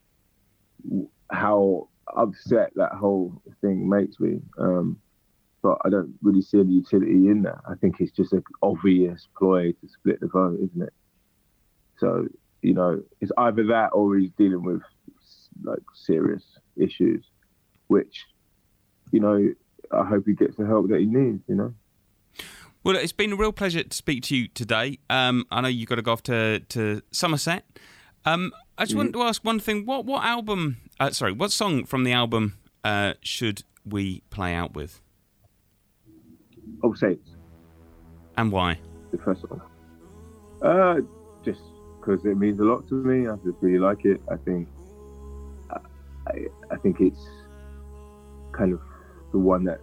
how 1.32 1.90
upset 2.16 2.72
that 2.76 2.94
whole 2.94 3.42
thing 3.62 3.88
makes 3.88 4.20
me. 4.20 4.40
Um, 4.58 5.00
but 5.62 5.78
I 5.86 5.90
don't 5.90 6.14
really 6.22 6.42
see 6.42 6.60
any 6.60 6.74
utility 6.74 7.30
in 7.30 7.44
that. 7.44 7.60
I 7.70 7.76
think 7.76 8.00
it's 8.00 8.12
just 8.12 8.34
an 8.34 8.44
obvious 8.62 9.28
ploy 9.38 9.72
to 9.72 9.88
split 9.88 10.20
the 10.20 10.28
vote, 10.28 10.60
isn't 10.62 10.82
it? 10.82 10.94
So, 12.00 12.28
you 12.62 12.74
know, 12.74 13.02
it's 13.22 13.32
either 13.38 13.66
that 13.68 13.90
or 13.94 14.18
he's 14.18 14.32
dealing 14.38 14.64
with 14.64 14.82
like 15.64 15.80
serious 15.94 16.44
issues, 16.76 17.26
which, 17.88 18.26
you 19.12 19.20
know, 19.20 19.54
I 19.92 20.06
hope 20.06 20.26
he 20.28 20.34
gets 20.34 20.56
the 20.58 20.66
help 20.66 20.90
that 20.90 21.00
he 21.00 21.06
needs, 21.06 21.42
you 21.48 21.56
know? 21.56 21.74
Well, 22.84 22.96
it's 22.96 23.12
been 23.12 23.34
a 23.34 23.36
real 23.36 23.52
pleasure 23.52 23.84
to 23.84 23.96
speak 23.96 24.24
to 24.24 24.36
you 24.36 24.48
today. 24.48 25.00
Um, 25.10 25.46
I 25.52 25.62
know 25.62 25.68
you've 25.68 25.90
got 25.90 25.96
to 25.96 26.02
go 26.02 26.14
off 26.14 26.24
to, 26.24 26.60
to 26.60 27.02
Somerset. 27.12 27.66
Um, 28.26 28.52
I 28.78 28.86
just 28.86 28.96
wanted 28.96 29.14
to 29.14 29.24
ask 29.24 29.44
one 29.44 29.60
thing. 29.60 29.86
What 29.86 30.06
what 30.06 30.24
album? 30.24 30.78
Uh, 31.00 31.12
sorry, 31.12 31.32
what 31.32 31.52
song 31.52 31.86
from 31.86 32.04
the 32.04 32.12
album 32.12 32.58
uh, 32.84 33.14
should 33.22 33.64
we 33.86 34.22
play 34.30 34.54
out 34.54 34.74
with, 34.74 35.02
Oh, 36.84 36.94
Saints, 36.94 37.30
and 38.38 38.52
why? 38.52 38.80
the 39.12 39.18
first 39.20 39.44
one. 39.50 39.62
Uh, 40.62 41.02
just 41.44 41.62
because 42.00 42.26
it 42.26 42.38
means 42.38 42.60
a 42.60 42.64
lot 42.64 42.88
to 42.90 42.96
me. 42.96 43.28
I 43.28 43.36
just 43.38 43.58
really 43.62 43.80
like 43.80 44.06
it. 44.06 44.22
I 44.32 44.36
think, 44.38 44.68
I, 45.70 45.80
I, 46.28 46.34
I 46.72 46.76
think 46.78 47.00
it's 47.00 47.28
kind 48.52 48.74
of 48.74 48.82
the 49.32 49.40
one 49.40 49.64
that 49.66 49.80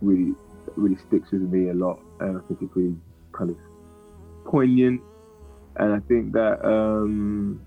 really, 0.00 0.34
really 0.76 0.96
sticks 1.08 1.30
with 1.30 1.42
me 1.42 1.68
a 1.70 1.74
lot, 1.74 2.00
and 2.20 2.36
I 2.36 2.40
think 2.48 2.60
it's 2.62 2.76
really 2.76 2.96
kind 3.32 3.50
of 3.50 3.56
poignant. 4.44 5.00
And 5.76 5.92
I 5.94 6.00
think 6.08 6.32
that, 6.32 6.64
um, 6.64 7.60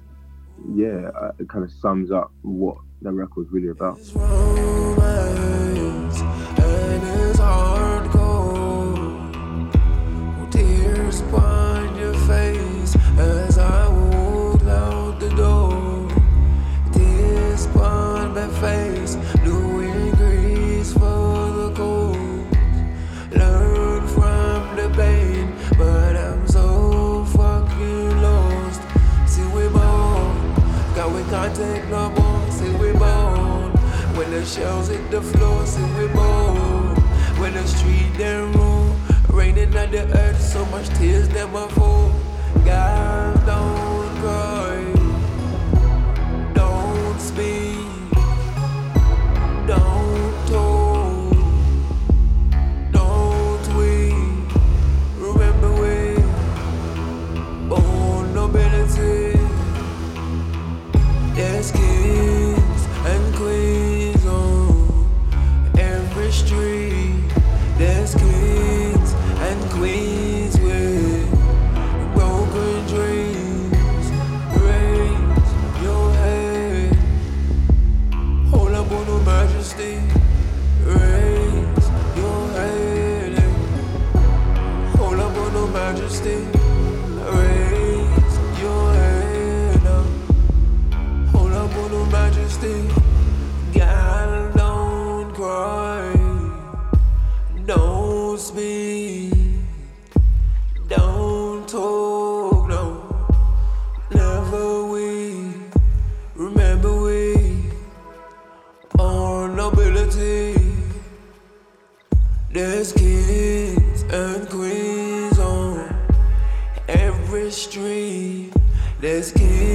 yeah, 0.74 1.10
uh, 1.16 1.32
it 1.38 1.48
kind 1.48 1.64
of 1.64 1.72
sums 1.72 2.12
up 2.12 2.32
what 2.42 2.78
the 3.02 3.12
record's 3.12 3.52
really 3.52 3.70
about. 3.70 4.00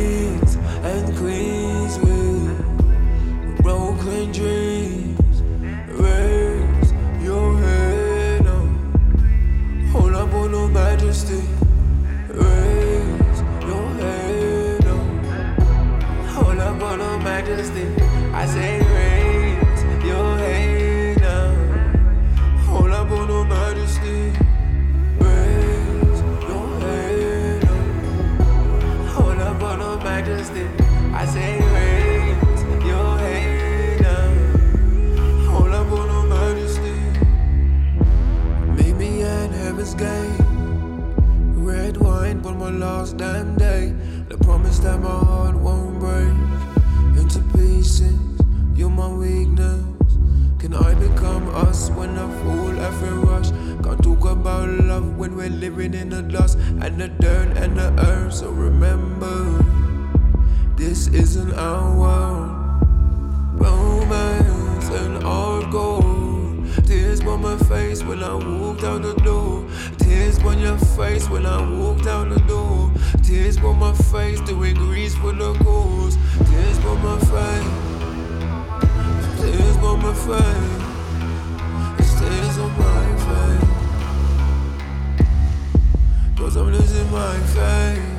Kings 0.04 0.56
and 0.82 1.16
queens 1.16 1.98
with 1.98 3.62
broken 3.62 4.32
dreams. 4.32 4.73
That 44.84 45.00
my 45.00 45.08
heart 45.08 45.56
won't 45.56 45.98
break 45.98 46.36
into 47.16 47.40
pieces. 47.56 48.18
You're 48.74 48.90
my 48.90 49.08
weakness. 49.08 49.82
Can 50.58 50.74
I 50.74 50.92
become 50.92 51.48
us 51.54 51.88
when 51.92 52.10
I 52.18 52.28
fall 52.42 52.78
every 52.78 53.16
rush? 53.16 53.48
Can't 53.82 54.04
talk 54.04 54.26
about 54.26 54.68
love 54.68 55.16
when 55.16 55.36
we're 55.36 55.48
living 55.48 55.94
in 55.94 56.10
the 56.10 56.20
dust 56.20 56.58
and 56.58 57.00
the 57.00 57.08
dirt 57.08 57.56
and 57.56 57.78
the 57.78 57.94
earth. 57.98 58.34
So 58.34 58.50
remember, 58.50 59.64
this 60.76 61.08
isn't 61.08 61.54
our 61.54 61.98
world. 61.98 62.50
Romance 63.58 64.88
and 64.90 65.24
our 65.24 65.62
gold. 65.70 66.66
Tears 66.84 67.22
on 67.22 67.40
my 67.40 67.56
face 67.56 68.02
when 68.02 68.22
I 68.22 68.34
walk 68.34 68.82
down 68.82 69.00
the 69.00 69.14
door. 69.14 69.64
Tears 70.04 70.38
on 70.44 70.58
your 70.58 70.76
face 70.76 71.30
when 71.30 71.46
I 71.46 71.58
walked 71.78 72.06
out 72.06 72.28
the 72.28 72.38
door. 72.40 72.92
Tears 73.22 73.56
on 73.58 73.78
my 73.78 73.94
face 73.94 74.38
doing 74.40 74.74
grease 74.74 75.14
for 75.16 75.32
the 75.32 75.54
cause. 75.64 76.18
Tears 76.50 76.78
on 76.84 77.02
my 77.02 77.18
face. 77.18 77.64
Tears 79.40 79.76
on 79.78 80.02
my 80.02 80.12
face. 80.12 80.82
It's 82.00 82.14
tears 82.20 82.58
on 82.58 82.70
my 82.78 83.16
face. 83.26 83.64
Cause 86.36 86.56
I'm 86.56 86.70
losing 86.70 87.10
my 87.10 87.38
faith. 87.54 88.13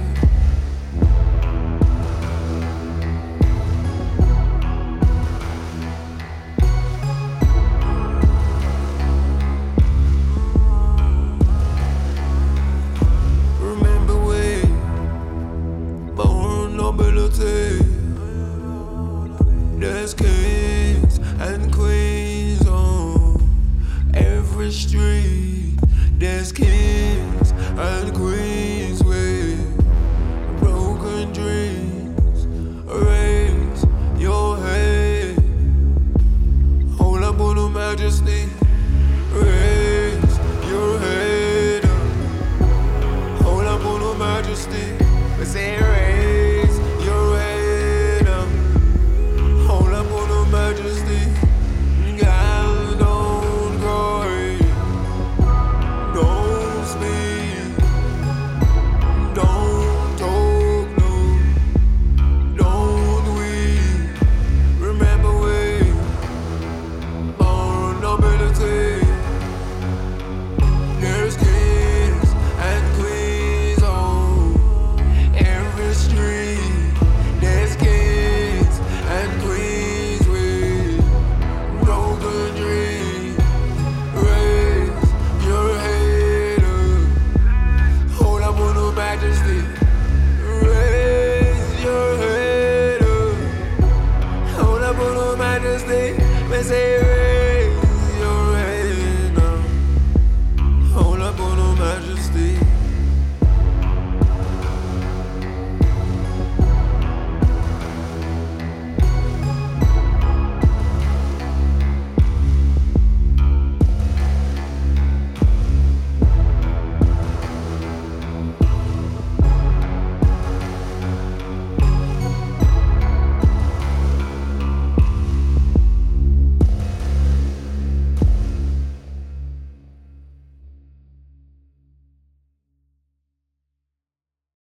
every 24.65 24.79
street. 24.79 25.77
There's 26.17 26.51
kids, 26.51 27.53
queens. 28.11 28.54